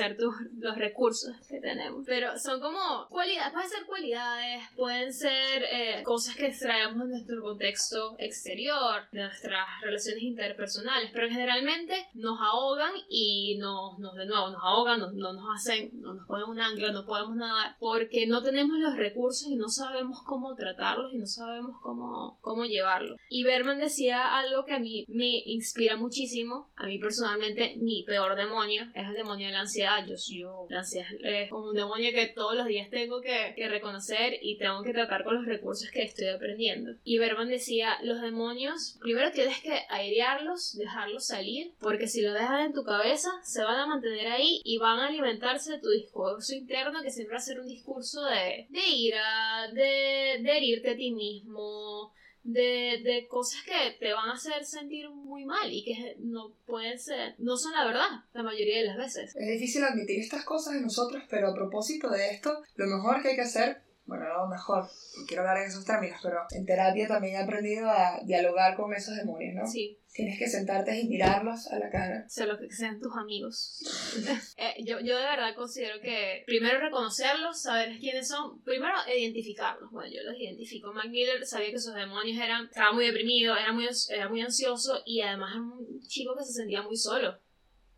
los 0.58 0.76
recursos 0.78 1.36
que 1.48 1.60
tenemos. 1.60 2.04
Pero 2.06 2.38
son 2.38 2.60
como 2.60 3.08
cualidades, 3.10 3.54
pueden 3.54 3.70
ser 3.70 3.86
cualidades, 3.86 4.64
pueden 4.76 5.14
ser 5.14 5.64
eh, 5.72 6.04
cosas 6.04 6.36
que 6.36 6.48
extraemos 6.48 7.00
de 7.00 7.10
nuestro 7.10 7.42
contexto 7.42 8.16
exterior, 8.20 9.04
de 9.12 9.22
nuestras 9.24 9.66
relaciones 9.82 10.24
interpersonales, 10.24 11.12
pero 11.14 11.30
generalmente 11.30 12.08
nos 12.14 12.40
ahogan 12.40 12.94
y 13.10 13.58
nos, 13.60 14.00
nos 14.00 14.16
de 14.16 14.26
nuevo, 14.26 14.50
nos 14.50 14.62
ahogan, 14.64 15.00
no 15.00 15.34
nos 15.34 15.46
hacen, 15.56 15.92
no 16.02 16.14
nos 16.14 16.28
ponen 16.28 16.50
un 16.50 16.60
ancla, 16.60 16.92
no 16.92 17.06
podemos 17.06 17.36
nadar, 17.36 17.76
porque 17.80 18.28
no 18.28 18.44
tenemos 18.44 18.78
los 18.78 18.96
recursos 18.96 19.48
y 19.48 19.56
no 19.56 19.70
sabemos 19.70 20.22
cómo 20.24 20.56
tratarlos 20.56 21.14
y 21.14 21.18
no 21.18 21.26
sabemos 21.26 21.78
cómo, 21.82 22.38
cómo 22.42 22.66
llevarlos. 22.66 23.20
Y 23.30 23.44
Berman 23.44 23.80
decía 23.80 24.38
algo 24.38 24.66
que 24.66 24.74
a 24.74 24.80
mí 24.80 25.06
me 25.08 25.42
inspira 25.46 25.98
muchísimo, 25.98 26.70
a 26.76 26.86
mí 26.86 27.00
personalmente 27.00 27.76
mi 27.78 28.04
peor 28.04 28.36
demonio 28.36 28.84
es 28.94 29.08
el 29.08 29.14
demonio 29.14 29.48
de 29.48 29.54
la 29.54 29.62
ansiedad, 29.62 29.87
yo, 30.06 30.16
yo 30.30 30.68
la 30.70 30.80
ansiedad 30.80 31.08
es 31.24 31.50
como 31.50 31.70
un 31.70 31.76
demonio 31.76 32.12
que 32.12 32.28
todos 32.28 32.56
los 32.56 32.68
días 32.68 32.90
tengo 32.90 33.22
que, 33.22 33.54
que 33.56 33.68
reconocer 33.70 34.38
y 34.42 34.58
tengo 34.58 34.84
que 34.84 34.94
tratar 34.94 35.24
con 35.24 35.36
los 35.36 35.46
recursos 35.46 35.90
que 35.92 36.04
estoy 36.04 36.28
aprendiendo. 36.28 36.96
Y 37.04 37.18
Berman 37.18 37.50
decía, 37.50 37.98
los 38.04 38.22
demonios, 38.22 38.98
primero 39.02 39.32
tienes 39.32 39.60
que 39.62 39.82
airearlos, 39.90 40.78
dejarlos 40.78 41.26
salir, 41.26 41.72
porque 41.80 42.08
si 42.08 42.22
los 42.22 42.34
dejas 42.34 42.66
en 42.66 42.74
tu 42.74 42.84
cabeza, 42.84 43.30
se 43.44 43.64
van 43.64 43.80
a 43.80 43.88
mantener 43.88 44.28
ahí 44.28 44.62
y 44.64 44.78
van 44.78 45.00
a 45.00 45.08
alimentarse 45.08 45.74
de 45.74 45.80
tu 45.80 45.90
discurso 45.90 46.54
interno, 46.54 47.02
que 47.02 47.12
siempre 47.12 47.34
va 47.34 47.40
a 47.40 47.42
ser 47.42 47.60
un 47.60 47.68
discurso 47.68 48.24
de, 48.26 48.68
de 48.70 48.88
ira, 48.90 49.68
de, 49.74 50.40
de 50.42 50.58
herirte 50.58 50.92
a 50.92 50.96
ti 50.96 51.12
mismo, 51.12 52.14
de, 52.48 53.02
de, 53.04 53.28
cosas 53.28 53.62
que 53.64 53.98
te 54.00 54.14
van 54.14 54.30
a 54.30 54.34
hacer 54.34 54.64
sentir 54.64 55.10
muy 55.10 55.44
mal 55.44 55.72
y 55.72 55.84
que 55.84 56.16
no 56.20 56.54
pueden 56.66 56.98
ser, 56.98 57.36
no 57.40 57.58
son 57.58 57.74
la 57.74 57.86
verdad 57.86 58.08
la 58.34 58.44
mayoría 58.44 58.80
de 58.80 58.86
las 58.86 58.98
veces. 58.98 59.36
Es 59.36 59.48
difícil 59.48 59.84
admitir 59.84 60.22
estas 60.22 60.46
cosas 60.46 60.76
en 60.76 60.84
nosotros, 60.84 61.24
pero 61.30 61.50
a 61.50 61.54
propósito 61.54 62.10
de 62.10 62.30
esto, 62.32 62.64
lo 62.76 62.88
mejor 62.88 63.22
que 63.22 63.30
hay 63.30 63.36
que 63.36 63.42
hacer 63.42 63.82
bueno, 64.08 64.26
no 64.30 64.48
mejor, 64.48 64.90
quiero 65.28 65.44
hablar 65.44 65.58
en 65.58 65.68
esos 65.68 65.84
términos, 65.86 66.20
pero 66.24 66.38
en 66.52 66.66
terapia 66.66 67.08
también 67.08 67.36
he 67.36 67.44
aprendido 67.44 67.90
a 67.90 68.22
dialogar 68.24 68.76
con 68.78 68.94
esos 68.94 69.18
demonios, 69.18 69.56
¿no? 69.56 69.68
Sí. 69.68 70.00
Tienes 70.14 70.40
que 70.40 70.48
sentarte 70.48 70.98
y 71.00 71.10
mirarlos 71.10 71.68
a 71.68 71.78
la 71.78 71.90
cara. 71.90 72.28
Sé 72.30 72.48
lo 72.48 72.58
que 72.58 72.72
sean 72.72 73.00
tus 73.00 73.14
amigos. 73.16 73.84
Eh, 74.60 74.84
yo, 74.84 75.00
yo 75.00 75.16
de 75.18 75.24
verdad 75.24 75.54
considero 75.56 76.02
que 76.02 76.44
primero 76.48 76.80
reconocerlos, 76.80 77.62
saber 77.62 78.00
quiénes 78.00 78.28
son, 78.28 78.60
primero 78.64 78.94
identificarlos. 79.16 79.92
Bueno, 79.92 80.10
yo 80.12 80.24
los 80.24 80.40
identifico. 80.40 80.92
Mac 80.94 81.10
Miller 81.10 81.46
sabía 81.46 81.70
que 81.70 81.76
esos 81.76 81.94
demonios 81.94 82.42
eran, 82.42 82.66
estaba 82.66 82.92
muy 82.92 83.06
deprimido, 83.06 83.56
era 83.56 83.72
muy, 83.72 83.88
era 84.10 84.30
muy 84.30 84.42
ansioso 84.42 85.02
y 85.06 85.22
además 85.22 85.52
era 85.54 85.62
un 85.62 86.02
chico 86.08 86.36
que 86.36 86.44
se 86.44 86.54
sentía 86.54 86.82
muy 86.82 86.98
solo. 86.98 87.38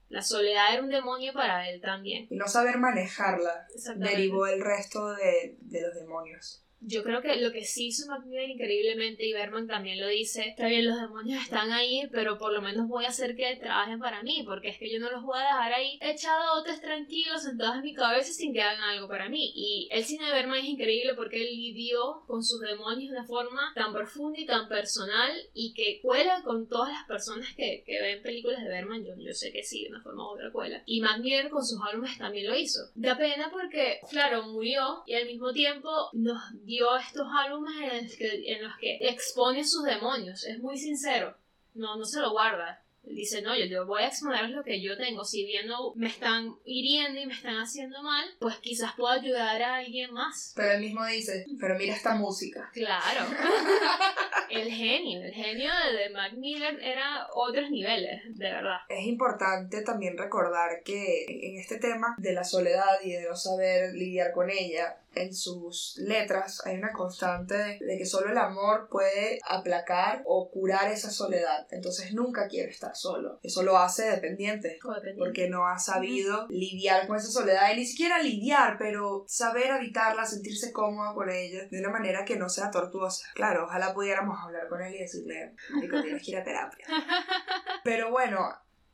La 0.09 0.21
soledad 0.21 0.73
era 0.73 0.83
un 0.83 0.89
demonio 0.89 1.33
para 1.33 1.69
él 1.69 1.79
también. 1.81 2.27
Y 2.29 2.35
no 2.35 2.47
saber 2.47 2.77
manejarla 2.77 3.67
derivó 3.95 4.47
el 4.47 4.61
resto 4.61 5.13
de, 5.13 5.55
de 5.61 5.81
los 5.81 5.95
demonios 5.95 6.63
yo 6.81 7.03
creo 7.03 7.21
que 7.21 7.35
lo 7.37 7.51
que 7.51 7.65
sí 7.65 7.87
hizo 7.87 8.07
McMillan 8.07 8.51
increíblemente, 8.51 9.25
y 9.25 9.33
Berman 9.33 9.67
también 9.67 9.99
lo 9.99 10.07
dice, 10.07 10.47
está 10.47 10.67
bien, 10.67 10.87
los 10.87 10.99
demonios 10.99 11.43
están 11.43 11.71
ahí, 11.71 12.07
pero 12.11 12.37
por 12.37 12.53
lo 12.53 12.61
menos 12.61 12.87
voy 12.87 13.05
a 13.05 13.09
hacer 13.09 13.35
que 13.35 13.55
trabajen 13.57 13.99
para 13.99 14.23
mí, 14.23 14.43
porque 14.45 14.69
es 14.69 14.77
que 14.77 14.91
yo 14.91 14.99
no 14.99 15.11
los 15.11 15.23
voy 15.23 15.39
a 15.39 15.43
dejar 15.43 15.73
ahí 15.73 15.99
echados 16.01 16.63
tranquilos, 16.79 17.43
sentados 17.43 17.77
en 17.77 17.81
mi 17.81 17.93
cabeza 17.93 18.31
sin 18.31 18.53
que 18.53 18.61
hagan 18.61 18.81
algo 18.81 19.07
para 19.07 19.29
mí. 19.29 19.51
Y 19.55 19.89
el 19.91 20.03
cine 20.03 20.25
de 20.25 20.31
Berman 20.31 20.59
es 20.59 20.65
increíble 20.65 21.13
porque 21.15 21.41
él 21.41 21.55
lidió 21.55 22.23
con 22.27 22.43
sus 22.43 22.59
demonios 22.61 23.11
de 23.11 23.17
una 23.17 23.27
forma 23.27 23.71
tan 23.75 23.93
profunda 23.93 24.39
y 24.39 24.45
tan 24.45 24.67
personal 24.67 25.31
y 25.53 25.73
que 25.73 25.99
cuela 26.01 26.41
con 26.43 26.67
todas 26.67 26.91
las 26.91 27.05
personas 27.05 27.53
que, 27.55 27.83
que 27.85 28.01
ven 28.01 28.21
películas 28.21 28.63
de 28.63 28.69
Berman, 28.69 29.03
yo, 29.03 29.13
yo 29.17 29.33
sé 29.33 29.51
que 29.51 29.63
sí, 29.63 29.83
de 29.83 29.89
una 29.89 30.01
forma 30.01 30.23
u 30.23 30.33
otra 30.33 30.51
cuela. 30.51 30.83
Y 30.85 31.01
McMillan 31.01 31.49
con 31.49 31.65
sus 31.65 31.79
álbumes 31.81 32.17
también 32.17 32.47
lo 32.47 32.55
hizo. 32.55 32.79
Da 32.95 33.17
pena 33.17 33.49
porque, 33.51 33.99
claro, 34.09 34.47
murió 34.47 35.03
y 35.05 35.15
al 35.15 35.25
mismo 35.25 35.51
tiempo 35.51 35.89
nos 36.13 36.39
dio 36.69 36.95
estos 36.97 37.27
álbumes 37.35 37.73
en 37.81 38.05
los, 38.05 38.15
que, 38.15 38.53
en 38.53 38.63
los 38.63 38.77
que 38.77 38.97
expone 39.01 39.65
sus 39.65 39.83
demonios. 39.83 40.45
Es 40.45 40.59
muy 40.59 40.77
sincero. 40.77 41.35
No, 41.73 41.97
no 41.97 42.05
se 42.05 42.21
lo 42.21 42.31
guarda. 42.31 42.83
Dice, 43.01 43.41
no, 43.41 43.55
yo, 43.57 43.87
voy 43.87 44.03
a 44.03 44.07
exponer 44.07 44.49
lo 44.49 44.63
que 44.63 44.79
yo 44.81 44.95
tengo. 44.95 45.25
Si 45.25 45.43
bien 45.45 45.67
no 45.67 45.93
me 45.95 46.07
están 46.07 46.55
hiriendo 46.63 47.19
y 47.19 47.25
me 47.25 47.33
están 47.33 47.55
haciendo 47.55 48.03
mal, 48.03 48.23
pues 48.39 48.57
quizás 48.57 48.93
puedo 48.95 49.11
ayudar 49.11 49.59
a 49.63 49.77
alguien 49.77 50.13
más. 50.13 50.53
Pero 50.55 50.73
él 50.73 50.81
mismo 50.81 51.03
dice, 51.05 51.45
pero 51.59 51.75
mira 51.75 51.95
esta 51.95 52.13
música. 52.13 52.69
Claro. 52.71 53.25
el 54.51 54.69
genio, 54.71 55.23
el 55.23 55.33
genio 55.33 55.71
de, 55.91 56.09
Mac 56.11 56.33
Miller 56.33 56.79
era 56.83 57.27
otros 57.33 57.71
niveles, 57.71 58.21
de 58.37 58.51
verdad. 58.51 58.77
Es 58.89 59.07
importante 59.07 59.81
también 59.81 60.15
recordar 60.15 60.83
que 60.83 61.25
en 61.27 61.59
este 61.59 61.79
tema 61.79 62.15
de 62.19 62.33
la 62.33 62.43
soledad 62.43 62.99
y 63.03 63.13
de 63.13 63.27
no 63.27 63.35
saber 63.35 63.95
lidiar 63.95 64.33
con 64.33 64.51
ella, 64.51 64.98
en 65.15 65.33
sus 65.33 65.95
letras 65.97 66.61
hay 66.65 66.77
una 66.77 66.91
constante 66.91 67.79
de 67.79 67.97
que 67.97 68.05
solo 68.05 68.31
el 68.31 68.37
amor 68.37 68.87
puede 68.89 69.39
aplacar 69.47 70.23
o 70.25 70.49
curar 70.51 70.91
esa 70.91 71.09
soledad. 71.09 71.67
Entonces 71.71 72.13
nunca 72.13 72.47
quiere 72.47 72.69
estar 72.69 72.95
solo. 72.95 73.39
Eso 73.43 73.63
lo 73.63 73.77
hace 73.77 74.09
dependiente. 74.09 74.79
Porque 75.17 75.49
no 75.49 75.67
ha 75.67 75.79
sabido 75.79 76.47
lidiar 76.49 77.07
con 77.07 77.17
esa 77.17 77.29
soledad 77.29 77.71
y 77.73 77.77
ni 77.77 77.85
siquiera 77.85 78.21
lidiar, 78.21 78.77
pero 78.77 79.25
saber 79.27 79.71
habitarla, 79.71 80.25
sentirse 80.25 80.71
cómodo 80.71 81.13
con 81.13 81.29
ella 81.29 81.67
de 81.69 81.79
una 81.79 81.89
manera 81.89 82.25
que 82.25 82.37
no 82.37 82.49
sea 82.49 82.71
tortuosa. 82.71 83.27
Claro, 83.33 83.65
ojalá 83.65 83.93
pudiéramos 83.93 84.37
hablar 84.41 84.67
con 84.67 84.81
él 84.81 84.95
y 84.95 84.99
decirle, 84.99 85.55
que 85.81 85.87
tienes 86.01 86.23
que 86.23 86.31
ir 86.31 86.37
a 86.37 86.43
terapia. 86.43 86.85
Pero 87.83 88.11
bueno, 88.11 88.49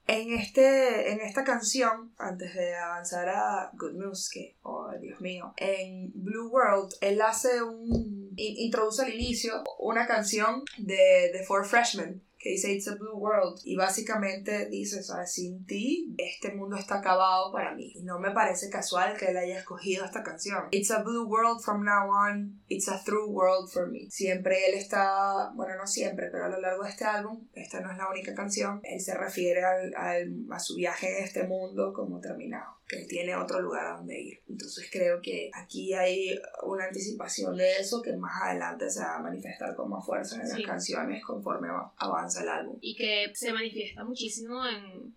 en, 0.08 0.34
este, 0.34 1.12
en 1.12 1.22
esta 1.22 1.44
canción, 1.44 2.14
antes 2.18 2.54
de 2.54 2.76
avanzar 2.76 3.30
a 3.30 3.72
Good 3.74 3.94
News, 3.94 4.30
que, 4.30 4.56
oh 4.64 4.92
Dios 5.02 5.20
mío, 5.22 5.54
en 5.58 6.12
Blue 6.14 6.50
World, 6.50 6.94
él 7.02 7.22
hace 7.22 7.62
un. 7.64 8.34
introduce 8.38 9.04
al 9.04 9.14
inicio 9.14 9.64
una 9.80 10.06
canción 10.06 10.64
de 10.78 11.30
The 11.32 11.44
Four 11.46 11.66
Freshmen 11.66 12.22
que 12.46 12.52
dice 12.52 12.72
It's 12.72 12.88
a 12.88 12.94
Blue 12.94 13.18
World 13.18 13.60
y 13.64 13.76
básicamente 13.76 14.68
dice, 14.68 15.02
¿sabes? 15.02 15.34
Sin 15.34 15.66
ti 15.66 16.14
este 16.20 16.54
mundo 16.54 16.78
está 16.78 17.00
acabado 17.00 17.52
para 17.52 17.74
mí. 17.74 17.92
Y 17.96 18.04
no 18.04 18.20
me 18.20 18.30
parece 18.30 18.70
casual 18.70 19.18
que 19.18 19.26
él 19.26 19.38
haya 19.38 19.58
escogido 19.58 20.06
esta 20.06 20.22
canción. 20.22 20.66
It's 20.70 20.92
a 20.92 21.02
blue 21.02 21.26
world 21.26 21.64
from 21.64 21.84
now 21.84 22.08
on, 22.08 22.62
it's 22.70 22.88
a 22.88 23.00
through 23.04 23.32
world 23.32 23.72
for 23.72 23.88
me. 23.88 24.12
Siempre 24.12 24.70
él 24.70 24.76
está, 24.76 25.54
bueno, 25.56 25.76
no 25.76 25.88
siempre, 25.88 26.30
pero 26.30 26.46
a 26.46 26.50
lo 26.50 26.62
largo 26.62 26.84
de 26.84 26.92
este 26.92 27.06
álbum, 27.06 27.48
esta 27.56 27.80
no 27.80 27.92
es 27.92 27.98
la 27.98 28.12
única 28.12 28.36
canción, 28.36 28.80
él 28.84 29.02
se 29.02 29.16
refiere 29.16 29.64
al, 29.64 30.46
a 30.52 30.60
su 30.60 30.76
viaje 30.76 31.18
en 31.18 31.24
este 31.24 31.48
mundo 31.48 31.94
como 31.94 32.20
terminado 32.20 32.75
que 32.96 33.06
tiene 33.06 33.36
otro 33.36 33.62
lugar 33.62 33.86
a 33.86 33.98
donde 33.98 34.20
ir. 34.20 34.40
Entonces 34.50 34.90
creo 34.92 35.22
que 35.22 35.50
aquí 35.54 35.94
hay 35.94 36.40
una 36.64 36.86
anticipación 36.86 37.56
de 37.58 37.78
eso 37.78 38.02
que 38.02 38.14
más 38.14 38.42
adelante 38.44 38.90
se 38.90 39.02
va 39.02 39.18
a 39.18 39.22
manifestar 39.22 39.76
como 39.76 40.02
fuerza 40.02 40.36
en 40.36 40.50
las 40.50 40.62
canciones 40.62 41.24
conforme 41.24 41.68
avanza 41.98 42.44
el 42.44 42.50
álbum. 42.50 42.78
Y 42.82 42.96
que 42.96 43.32
se 43.34 43.52
manifiesta 43.52 44.04
muchísimo 44.04 44.66
en, 44.66 45.14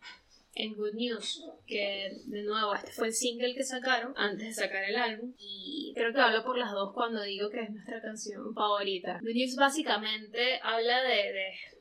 en 0.55 0.75
Good 0.75 0.95
News, 0.95 1.45
que 1.67 2.19
de 2.27 2.43
nuevo 2.43 2.75
este 2.75 2.93
fue 2.93 3.09
el 3.09 3.15
single 3.15 3.55
que 3.55 3.65
sacaron 3.65 4.13
antes 4.17 4.49
de 4.49 4.53
sacar 4.53 4.85
el 4.85 4.97
álbum 4.97 5.33
y 5.39 5.93
creo 5.95 6.13
que 6.13 6.21
hablo 6.21 6.45
por 6.45 6.59
las 6.59 6.73
dos 6.73 6.93
cuando 6.93 7.23
digo 7.23 7.49
que 7.51 7.63
es 7.63 7.71
nuestra 7.71 8.03
canción 8.03 8.55
favorita. 8.55 9.21
Good 9.21 9.35
News 9.35 9.57
básicamente 9.57 10.61
habla 10.63 11.03
de, 11.03 11.33
de 11.33 11.78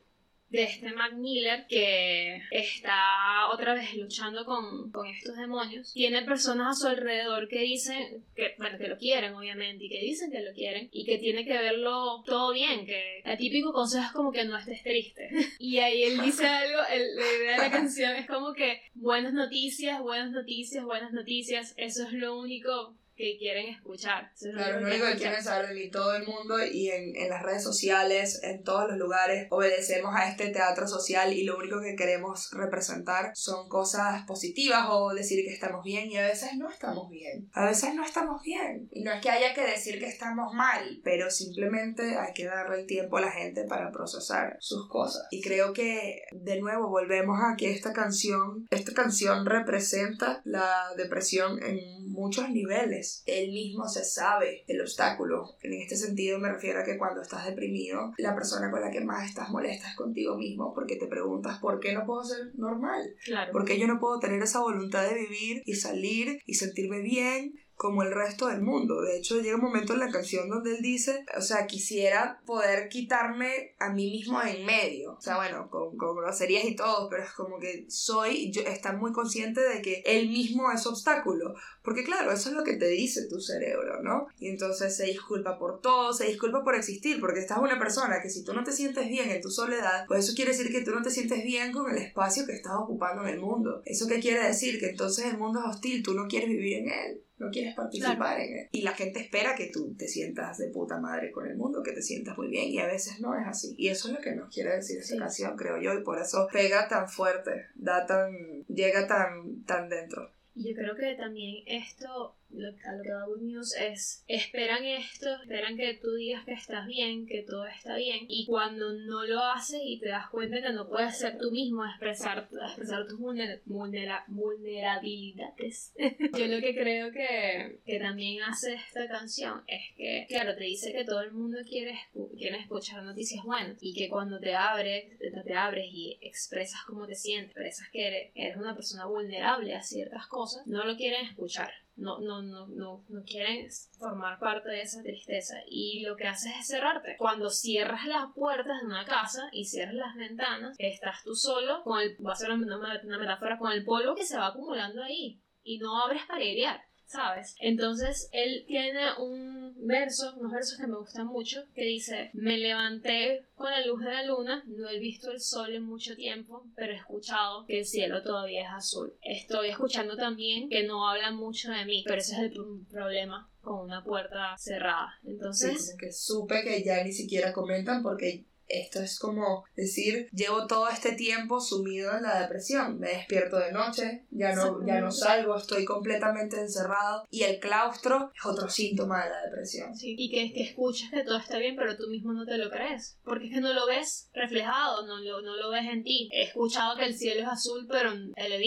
de 0.50 0.62
este 0.62 0.92
Mac 0.92 1.14
Miller 1.14 1.66
que 1.68 2.42
está 2.50 3.48
otra 3.52 3.74
vez 3.74 3.94
luchando 3.94 4.44
con, 4.44 4.90
con, 4.90 5.06
estos 5.06 5.36
demonios. 5.36 5.92
Tiene 5.92 6.22
personas 6.22 6.76
a 6.76 6.80
su 6.80 6.88
alrededor 6.88 7.48
que 7.48 7.60
dicen 7.60 8.24
que, 8.34 8.54
bueno, 8.58 8.78
que 8.78 8.88
lo 8.88 8.96
quieren, 8.96 9.34
obviamente, 9.34 9.84
y 9.84 9.88
que 9.88 10.00
dicen 10.00 10.30
que 10.30 10.40
lo 10.40 10.52
quieren, 10.52 10.88
y 10.92 11.04
que 11.04 11.18
tiene 11.18 11.44
que 11.44 11.52
verlo 11.52 12.22
todo 12.24 12.52
bien, 12.52 12.86
que 12.86 13.20
el 13.24 13.36
típico 13.36 13.72
consejo 13.72 14.06
es 14.06 14.12
como 14.12 14.32
que 14.32 14.44
no 14.44 14.56
estés 14.56 14.82
triste. 14.82 15.28
y 15.58 15.78
ahí 15.78 16.04
él 16.04 16.20
dice 16.22 16.46
algo, 16.46 16.80
el, 16.90 17.16
la 17.16 17.32
idea 17.38 17.52
de 17.52 17.58
la 17.58 17.70
canción 17.70 18.16
es 18.16 18.26
como 18.26 18.54
que 18.54 18.80
buenas 18.94 19.32
noticias, 19.32 20.00
buenas 20.00 20.30
noticias, 20.30 20.84
buenas 20.84 21.12
noticias, 21.12 21.74
eso 21.76 22.06
es 22.06 22.12
lo 22.12 22.38
único 22.38 22.94
que 23.18 23.36
quieren 23.36 23.74
escuchar. 23.74 24.30
claro, 24.40 24.80
lo 24.80 24.86
único 24.86 25.06
que 25.06 25.16
quieren 25.16 25.42
saber 25.42 25.74
mí 25.74 25.90
todo 25.90 26.14
el 26.14 26.24
mundo 26.24 26.64
y 26.64 26.88
en, 26.90 27.16
en, 27.16 27.28
las 27.28 27.42
redes 27.42 27.64
sociales, 27.64 28.40
en 28.44 28.62
todos 28.62 28.88
los 28.88 28.96
lugares, 28.96 29.48
obedecemos 29.50 30.14
a 30.14 30.30
este 30.30 30.50
teatro 30.50 30.86
social 30.86 31.32
y 31.32 31.42
lo 31.42 31.58
único 31.58 31.80
que 31.80 31.96
queremos 31.96 32.50
representar 32.52 33.32
son 33.34 33.68
cosas 33.68 34.24
positivas 34.24 34.86
o 34.88 35.12
decir 35.12 35.44
que 35.44 35.52
estamos 35.52 35.82
bien 35.82 36.08
y 36.12 36.16
a 36.16 36.28
veces 36.28 36.50
no 36.56 36.70
estamos 36.70 37.10
bien. 37.10 37.50
A 37.52 37.66
veces 37.66 37.92
no 37.96 38.04
estamos 38.04 38.40
bien. 38.42 38.88
Y 38.92 39.02
no 39.02 39.12
es 39.12 39.20
que 39.20 39.30
haya 39.30 39.52
que 39.52 39.62
decir 39.62 39.98
que 39.98 40.06
estamos 40.06 40.54
mal, 40.54 41.00
pero 41.02 41.28
simplemente 41.28 42.16
hay 42.16 42.32
que 42.34 42.44
darle 42.44 42.82
el 42.82 42.86
tiempo 42.86 43.16
a 43.16 43.22
la 43.22 43.32
gente 43.32 43.64
para 43.64 43.90
procesar 43.90 44.56
sus 44.60 44.88
cosas. 44.88 45.26
Y 45.32 45.42
creo 45.42 45.72
que 45.72 46.22
de 46.30 46.60
nuevo 46.60 46.88
volvemos 46.88 47.40
a 47.42 47.56
que 47.56 47.72
esta 47.72 47.92
canción, 47.92 48.68
esta 48.70 48.92
canción 48.92 49.44
representa 49.44 50.40
la 50.44 50.92
depresión 50.96 51.60
en 51.64 52.08
muchos 52.08 52.48
niveles 52.50 53.07
él 53.26 53.50
mismo 53.50 53.88
se 53.88 54.04
sabe 54.04 54.64
el 54.66 54.80
obstáculo. 54.80 55.56
En 55.62 55.74
este 55.74 55.96
sentido 55.96 56.38
me 56.38 56.52
refiero 56.52 56.80
a 56.80 56.84
que 56.84 56.98
cuando 56.98 57.22
estás 57.22 57.46
deprimido, 57.46 58.12
la 58.18 58.34
persona 58.34 58.70
con 58.70 58.80
la 58.80 58.90
que 58.90 59.00
más 59.00 59.28
estás 59.28 59.50
molesta 59.50 59.88
es 59.88 59.96
contigo 59.96 60.36
mismo 60.36 60.74
porque 60.74 60.96
te 60.96 61.06
preguntas 61.06 61.58
por 61.58 61.80
qué 61.80 61.92
no 61.92 62.06
puedo 62.06 62.24
ser 62.24 62.52
normal. 62.56 63.14
Claro. 63.24 63.52
¿Por 63.52 63.64
qué 63.64 63.78
yo 63.78 63.86
no 63.86 63.98
puedo 63.98 64.18
tener 64.18 64.42
esa 64.42 64.60
voluntad 64.60 65.08
de 65.08 65.14
vivir 65.14 65.62
y 65.64 65.74
salir 65.74 66.40
y 66.46 66.54
sentirme 66.54 67.00
bien 67.00 67.54
como 67.78 68.02
el 68.02 68.12
resto 68.12 68.48
del 68.48 68.60
mundo. 68.60 69.00
De 69.00 69.16
hecho, 69.16 69.40
llega 69.40 69.54
un 69.54 69.62
momento 69.62 69.92
en 69.92 70.00
la 70.00 70.10
canción 70.10 70.50
donde 70.50 70.74
él 70.74 70.82
dice, 70.82 71.24
o 71.36 71.40
sea, 71.40 71.68
quisiera 71.68 72.42
poder 72.44 72.88
quitarme 72.88 73.76
a 73.78 73.90
mí 73.90 74.10
mismo 74.10 74.42
en 74.42 74.66
medio. 74.66 75.12
O 75.12 75.20
sea, 75.20 75.36
bueno, 75.36 75.70
con, 75.70 75.96
con 75.96 76.16
groserías 76.16 76.64
y 76.64 76.74
todo, 76.74 77.08
pero 77.08 77.22
es 77.22 77.30
como 77.30 77.60
que 77.60 77.86
soy, 77.88 78.50
yo, 78.50 78.62
está 78.62 78.94
muy 78.94 79.12
consciente 79.12 79.60
de 79.60 79.80
que 79.80 80.02
él 80.04 80.28
mismo 80.28 80.70
es 80.72 80.84
obstáculo. 80.86 81.54
Porque 81.88 82.04
claro, 82.04 82.30
eso 82.30 82.50
es 82.50 82.54
lo 82.54 82.64
que 82.64 82.76
te 82.76 82.86
dice 82.88 83.28
tu 83.28 83.40
cerebro, 83.40 84.02
¿no? 84.02 84.26
Y 84.38 84.48
entonces 84.48 84.94
se 84.94 85.06
disculpa 85.06 85.58
por 85.58 85.80
todo, 85.80 86.12
se 86.12 86.26
disculpa 86.26 86.62
por 86.62 86.74
existir, 86.74 87.18
porque 87.18 87.40
estás 87.40 87.56
una 87.56 87.78
persona 87.78 88.20
que 88.20 88.28
si 88.28 88.44
tú 88.44 88.52
no 88.52 88.62
te 88.62 88.72
sientes 88.72 89.08
bien 89.08 89.30
en 89.30 89.40
tu 89.40 89.48
soledad, 89.48 90.04
pues 90.06 90.26
eso 90.26 90.34
quiere 90.36 90.50
decir 90.50 90.70
que 90.70 90.82
tú 90.82 90.90
no 90.90 91.00
te 91.00 91.08
sientes 91.08 91.42
bien 91.42 91.72
con 91.72 91.90
el 91.90 91.96
espacio 91.96 92.44
que 92.44 92.52
estás 92.52 92.74
ocupando 92.76 93.22
en 93.22 93.30
el 93.30 93.40
mundo. 93.40 93.80
¿Eso 93.86 94.06
qué 94.06 94.20
quiere 94.20 94.46
decir? 94.46 94.78
Que 94.78 94.90
entonces 94.90 95.24
el 95.24 95.38
mundo 95.38 95.60
es 95.60 95.76
hostil, 95.76 96.02
tú 96.02 96.12
no 96.12 96.28
quieres 96.28 96.50
vivir 96.50 96.80
en 96.80 96.90
él 96.90 97.22
no 97.38 97.50
quieres 97.50 97.74
participar 97.74 98.40
en 98.40 98.58
él. 98.58 98.68
Y 98.72 98.82
la 98.82 98.92
gente 98.92 99.20
espera 99.20 99.54
que 99.54 99.70
tú 99.72 99.94
te 99.94 100.08
sientas 100.08 100.58
de 100.58 100.68
puta 100.70 100.98
madre 100.98 101.30
con 101.30 101.46
el 101.46 101.56
mundo, 101.56 101.82
que 101.82 101.92
te 101.92 102.02
sientas 102.02 102.36
muy 102.36 102.48
bien, 102.48 102.68
y 102.68 102.80
a 102.80 102.86
veces 102.86 103.20
no 103.20 103.34
es 103.38 103.46
así. 103.46 103.74
Y 103.78 103.88
eso 103.88 104.08
es 104.08 104.14
lo 104.14 104.20
que 104.20 104.34
nos 104.34 104.52
quiere 104.52 104.74
decir 104.74 104.98
esta 104.98 105.16
canción, 105.16 105.56
creo 105.56 105.80
yo, 105.80 105.94
y 105.94 106.02
por 106.02 106.20
eso 106.20 106.48
pega 106.52 106.88
tan 106.88 107.08
fuerte, 107.08 107.66
da 107.76 108.06
tan, 108.06 108.64
llega 108.66 109.06
tan, 109.06 109.62
tan 109.64 109.88
dentro. 109.88 110.32
Yo 110.60 110.74
creo 110.74 110.96
que 110.96 111.14
también 111.14 111.62
esto 111.66 112.34
lo, 112.50 112.68
a 112.68 112.92
lo 112.92 113.02
que 113.02 113.10
da 113.10 113.24
Good 113.26 113.42
News 113.42 113.74
es, 113.76 114.24
esperan 114.26 114.84
esto, 114.84 115.34
esperan 115.42 115.76
que 115.76 115.94
tú 115.94 116.14
digas 116.14 116.44
que 116.44 116.52
estás 116.52 116.86
bien, 116.86 117.26
que 117.26 117.42
todo 117.42 117.66
está 117.66 117.96
bien, 117.96 118.26
y 118.28 118.46
cuando 118.46 118.92
no 118.92 119.24
lo 119.24 119.42
haces 119.42 119.80
y 119.82 119.98
te 120.00 120.08
das 120.08 120.28
cuenta 120.30 120.62
que 120.62 120.72
no 120.72 120.88
puedes 120.88 121.18
ser 121.18 121.36
tú 121.38 121.50
mismo, 121.50 121.84
expresar, 121.84 122.48
expresar 122.50 123.06
tus 123.06 123.18
vulnerabilidades. 123.18 125.92
Yo 126.38 126.46
lo 126.46 126.60
que 126.60 126.74
creo 126.74 127.10
que, 127.12 127.80
que 127.84 127.98
también 127.98 128.42
hace 128.42 128.74
esta 128.74 129.06
canción 129.08 129.62
es 129.66 129.82
que, 129.96 130.26
claro, 130.28 130.54
te 130.56 130.64
dice 130.64 130.92
que 130.92 131.04
todo 131.04 131.22
el 131.22 131.32
mundo 131.32 131.58
quiere, 131.68 131.98
quiere 132.36 132.58
escuchar 132.58 133.02
noticias 133.02 133.44
buenas, 133.44 133.76
y 133.80 133.94
que 133.94 134.08
cuando 134.08 134.38
te 134.40 134.54
abres, 134.54 135.18
te, 135.18 135.54
abres 135.54 135.86
y 135.90 136.18
expresas 136.22 136.80
cómo 136.86 137.06
te 137.06 137.14
sientes, 137.14 137.50
expresas 137.50 137.88
que 137.92 138.06
eres, 138.06 138.32
eres 138.34 138.56
una 138.56 138.74
persona 138.74 139.04
vulnerable 139.06 139.74
a 139.74 139.82
ciertas 139.82 140.26
cosas, 140.26 140.66
no 140.66 140.84
lo 140.84 140.96
quieren 140.96 141.26
escuchar 141.26 141.70
no, 141.98 142.20
no, 142.20 142.42
no, 142.42 142.66
no, 142.68 143.04
no 143.08 143.22
quieren 143.24 143.68
formar 143.98 144.38
parte 144.38 144.70
de 144.70 144.82
esa 144.82 145.02
tristeza 145.02 145.56
y 145.66 146.04
lo 146.06 146.16
que 146.16 146.26
haces 146.26 146.52
es 146.60 146.68
cerrarte. 146.68 147.16
Cuando 147.18 147.50
cierras 147.50 148.06
las 148.06 148.32
puertas 148.34 148.80
de 148.80 148.86
una 148.86 149.04
casa 149.04 149.48
y 149.52 149.64
cierras 149.64 149.94
las 149.94 150.16
ventanas, 150.16 150.76
estás 150.78 151.22
tú 151.24 151.34
solo 151.34 151.82
con 151.82 152.00
el, 152.00 152.16
va 152.24 152.32
a 152.32 152.36
ser 152.36 152.50
una, 152.50 152.76
una 152.76 153.18
metáfora, 153.18 153.58
con 153.58 153.72
el 153.72 153.84
polvo 153.84 154.14
que 154.14 154.24
se 154.24 154.38
va 154.38 154.48
acumulando 154.48 155.02
ahí 155.02 155.42
y 155.62 155.78
no 155.78 156.00
abres 156.02 156.24
para 156.26 156.40
airear. 156.40 156.80
¿Sabes? 157.08 157.56
Entonces 157.60 158.28
él 158.32 158.64
tiene 158.66 159.16
un 159.18 159.74
verso, 159.86 160.34
unos 160.36 160.52
versos 160.52 160.78
que 160.78 160.86
me 160.86 160.98
gustan 160.98 161.26
mucho, 161.26 161.64
que 161.74 161.84
dice, 161.84 162.30
me 162.34 162.58
levanté 162.58 163.46
con 163.54 163.70
la 163.70 163.84
luz 163.84 164.00
de 164.00 164.12
la 164.12 164.24
luna, 164.24 164.62
no 164.66 164.88
he 164.88 164.98
visto 164.98 165.30
el 165.32 165.40
sol 165.40 165.74
en 165.74 165.84
mucho 165.84 166.14
tiempo, 166.14 166.66
pero 166.76 166.92
he 166.92 166.96
escuchado 166.96 167.64
que 167.66 167.78
el 167.78 167.86
cielo 167.86 168.22
todavía 168.22 168.62
es 168.62 168.72
azul. 168.72 169.14
Estoy 169.22 169.70
escuchando 169.70 170.16
también 170.16 170.68
que 170.68 170.84
no 170.84 171.08
hablan 171.08 171.36
mucho 171.36 171.70
de 171.70 171.84
mí, 171.86 172.04
pero 172.06 172.18
ese 172.18 172.34
es 172.34 172.40
el 172.40 172.52
problema 172.90 173.50
con 173.62 173.80
una 173.80 174.04
puerta 174.04 174.54
cerrada. 174.58 175.18
Entonces... 175.24 175.96
que 175.98 176.12
supe 176.12 176.62
que 176.62 176.84
ya 176.84 177.02
ni 177.02 177.12
siquiera 177.12 177.52
comentan 177.52 178.02
porque 178.02 178.44
esto 178.68 179.00
es 179.00 179.18
como 179.18 179.64
decir, 179.76 180.28
llevo 180.32 180.66
todo 180.66 180.88
este 180.88 181.12
tiempo 181.12 181.60
sumido 181.60 182.16
en 182.16 182.22
la 182.22 182.40
depresión. 182.40 182.98
Me 182.98 183.08
despierto 183.08 183.58
de 183.58 183.72
noche, 183.72 184.24
ya 184.30 184.54
no, 184.54 184.84
ya 184.86 185.00
no 185.00 185.10
salgo, 185.10 185.56
estoy 185.56 185.84
completamente 185.84 186.60
encerrado. 186.60 187.26
Y 187.30 187.42
el 187.42 187.58
claustro 187.58 188.32
es 188.34 188.46
otro 188.46 188.68
síntoma 188.68 189.24
de 189.24 189.30
la 189.30 189.42
depresión. 189.42 189.94
Sí, 189.94 190.14
y 190.18 190.30
que, 190.30 190.52
que 190.52 190.62
escuchas 190.62 191.10
que 191.10 191.24
todo 191.24 191.38
está 191.38 191.58
bien, 191.58 191.76
pero 191.76 191.96
tú 191.96 192.08
mismo 192.08 192.32
no 192.32 192.44
te 192.44 192.58
lo 192.58 192.70
crees. 192.70 193.18
Porque 193.24 193.46
es 193.46 193.54
que 193.54 193.60
no 193.60 193.72
lo 193.72 193.86
ves 193.86 194.28
reflejado, 194.32 195.06
no 195.06 195.18
lo, 195.18 195.42
no 195.42 195.56
lo 195.56 195.70
ves 195.70 195.86
en 195.90 196.02
ti. 196.02 196.28
He 196.32 196.44
escuchado 196.44 196.96
que 196.96 197.06
el 197.06 197.14
cielo 197.14 197.42
es 197.42 197.48
azul, 197.48 197.86
pero 197.90 198.14
no 198.14 198.32
lo 198.36 198.54
he 198.54 198.58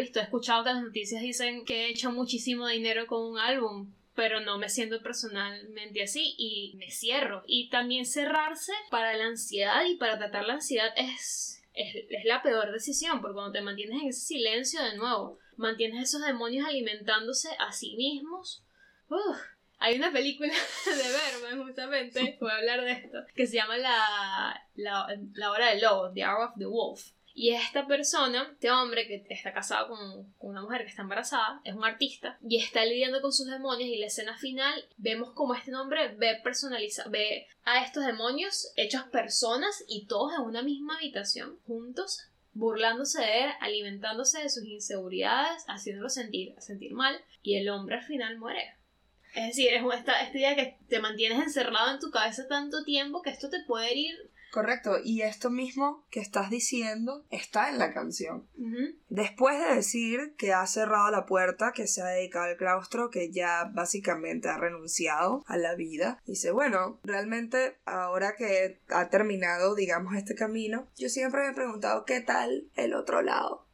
visto. 0.00 0.20
He 0.20 0.22
escuchado 0.22 0.64
que 0.64 0.70
las 0.70 0.82
noticias 0.82 1.22
dicen 1.22 1.64
que 1.64 1.86
he 1.86 1.90
hecho 1.90 2.12
muchísimo 2.12 2.66
dinero 2.66 3.06
con 3.06 3.22
un 3.22 3.38
álbum 3.38 3.92
pero 4.14 4.40
no 4.40 4.58
me 4.58 4.68
siento 4.68 5.02
personalmente 5.02 6.02
así 6.02 6.34
y 6.36 6.74
me 6.76 6.90
cierro. 6.90 7.42
Y 7.46 7.70
también 7.70 8.04
cerrarse 8.04 8.72
para 8.90 9.14
la 9.14 9.26
ansiedad 9.26 9.84
y 9.86 9.96
para 9.96 10.18
tratar 10.18 10.44
la 10.44 10.54
ansiedad 10.54 10.92
es, 10.96 11.62
es, 11.74 12.24
la 12.24 12.42
peor 12.42 12.72
decisión, 12.72 13.20
porque 13.20 13.34
cuando 13.34 13.52
te 13.52 13.62
mantienes 13.62 14.02
en 14.02 14.12
silencio 14.12 14.82
de 14.82 14.96
nuevo, 14.96 15.38
mantienes 15.56 16.08
esos 16.08 16.24
demonios 16.26 16.66
alimentándose 16.66 17.48
a 17.58 17.72
sí 17.72 17.96
mismos. 17.96 18.64
hay 19.78 19.96
una 19.96 20.12
película 20.12 20.52
de 20.86 21.42
Berman, 21.42 21.66
justamente, 21.66 22.38
voy 22.40 22.50
a 22.50 22.56
hablar 22.56 22.82
de 22.82 22.92
esto, 22.92 23.18
que 23.34 23.46
se 23.46 23.56
llama 23.56 23.78
La, 23.78 24.68
la, 24.74 25.06
la 25.34 25.50
Hora 25.50 25.70
del 25.70 25.80
Lobo, 25.80 26.12
The 26.12 26.24
Hour 26.24 26.48
of 26.48 26.58
the 26.58 26.66
Wolf 26.66 27.12
y 27.34 27.50
esta 27.50 27.86
persona, 27.86 28.48
este 28.52 28.70
hombre 28.70 29.06
que 29.06 29.24
está 29.30 29.52
casado 29.52 29.88
con, 29.88 30.32
una 30.40 30.62
mujer 30.62 30.82
que 30.82 30.90
está 30.90 31.02
embarazada, 31.02 31.60
es 31.64 31.74
un 31.74 31.84
artista 31.84 32.38
y 32.46 32.58
está 32.58 32.84
lidiando 32.84 33.22
con 33.22 33.32
sus 33.32 33.46
demonios 33.46 33.88
y 33.88 33.96
la 33.96 34.06
escena 34.06 34.36
final 34.36 34.84
vemos 34.98 35.32
como 35.32 35.54
este 35.54 35.74
hombre 35.74 36.14
ve 36.16 36.40
personaliza, 36.42 37.08
ve 37.08 37.46
a 37.64 37.84
estos 37.84 38.04
demonios 38.04 38.72
hechos 38.76 39.04
personas 39.04 39.82
y 39.88 40.06
todos 40.06 40.34
en 40.34 40.42
una 40.42 40.62
misma 40.62 40.96
habitación, 40.96 41.58
juntos, 41.66 42.20
burlándose 42.52 43.22
de 43.22 43.44
él, 43.44 43.50
alimentándose 43.60 44.42
de 44.42 44.50
sus 44.50 44.64
inseguridades, 44.64 45.64
haciéndolo 45.68 46.10
sentir, 46.10 46.54
sentir 46.58 46.92
mal 46.92 47.18
y 47.42 47.56
el 47.56 47.70
hombre 47.70 47.96
al 47.96 48.04
final 48.04 48.36
muere. 48.36 48.74
Es 49.34 49.46
decir, 49.46 49.72
es 49.72 49.82
esta, 49.94 50.20
esta 50.20 50.36
idea 50.36 50.56
que 50.56 50.76
te 50.88 51.00
mantienes 51.00 51.38
encerrado 51.38 51.90
en 51.90 52.00
tu 52.00 52.10
cabeza 52.10 52.46
tanto 52.48 52.84
tiempo 52.84 53.22
que 53.22 53.30
esto 53.30 53.48
te 53.48 53.60
puede 53.60 53.94
ir 53.94 54.30
Correcto, 54.52 54.98
y 55.02 55.22
esto 55.22 55.48
mismo 55.48 56.04
que 56.10 56.20
estás 56.20 56.50
diciendo 56.50 57.24
está 57.30 57.70
en 57.70 57.78
la 57.78 57.94
canción. 57.94 58.46
Después 59.08 59.58
de 59.58 59.76
decir 59.76 60.34
que 60.36 60.52
ha 60.52 60.66
cerrado 60.66 61.10
la 61.10 61.24
puerta, 61.24 61.72
que 61.72 61.86
se 61.86 62.02
ha 62.02 62.06
dedicado 62.08 62.44
al 62.44 62.58
claustro, 62.58 63.08
que 63.08 63.30
ya 63.32 63.64
básicamente 63.72 64.50
ha 64.50 64.58
renunciado 64.58 65.42
a 65.46 65.56
la 65.56 65.74
vida, 65.74 66.20
dice, 66.26 66.50
bueno, 66.50 67.00
realmente 67.02 67.78
ahora 67.86 68.36
que 68.36 68.82
ha 68.90 69.08
terminado, 69.08 69.74
digamos, 69.74 70.14
este 70.16 70.34
camino, 70.34 70.86
yo 70.98 71.08
siempre 71.08 71.40
me 71.40 71.52
he 71.52 71.54
preguntado 71.54 72.04
qué 72.04 72.20
tal 72.20 72.68
el 72.76 72.92
otro 72.92 73.22
lado 73.22 73.71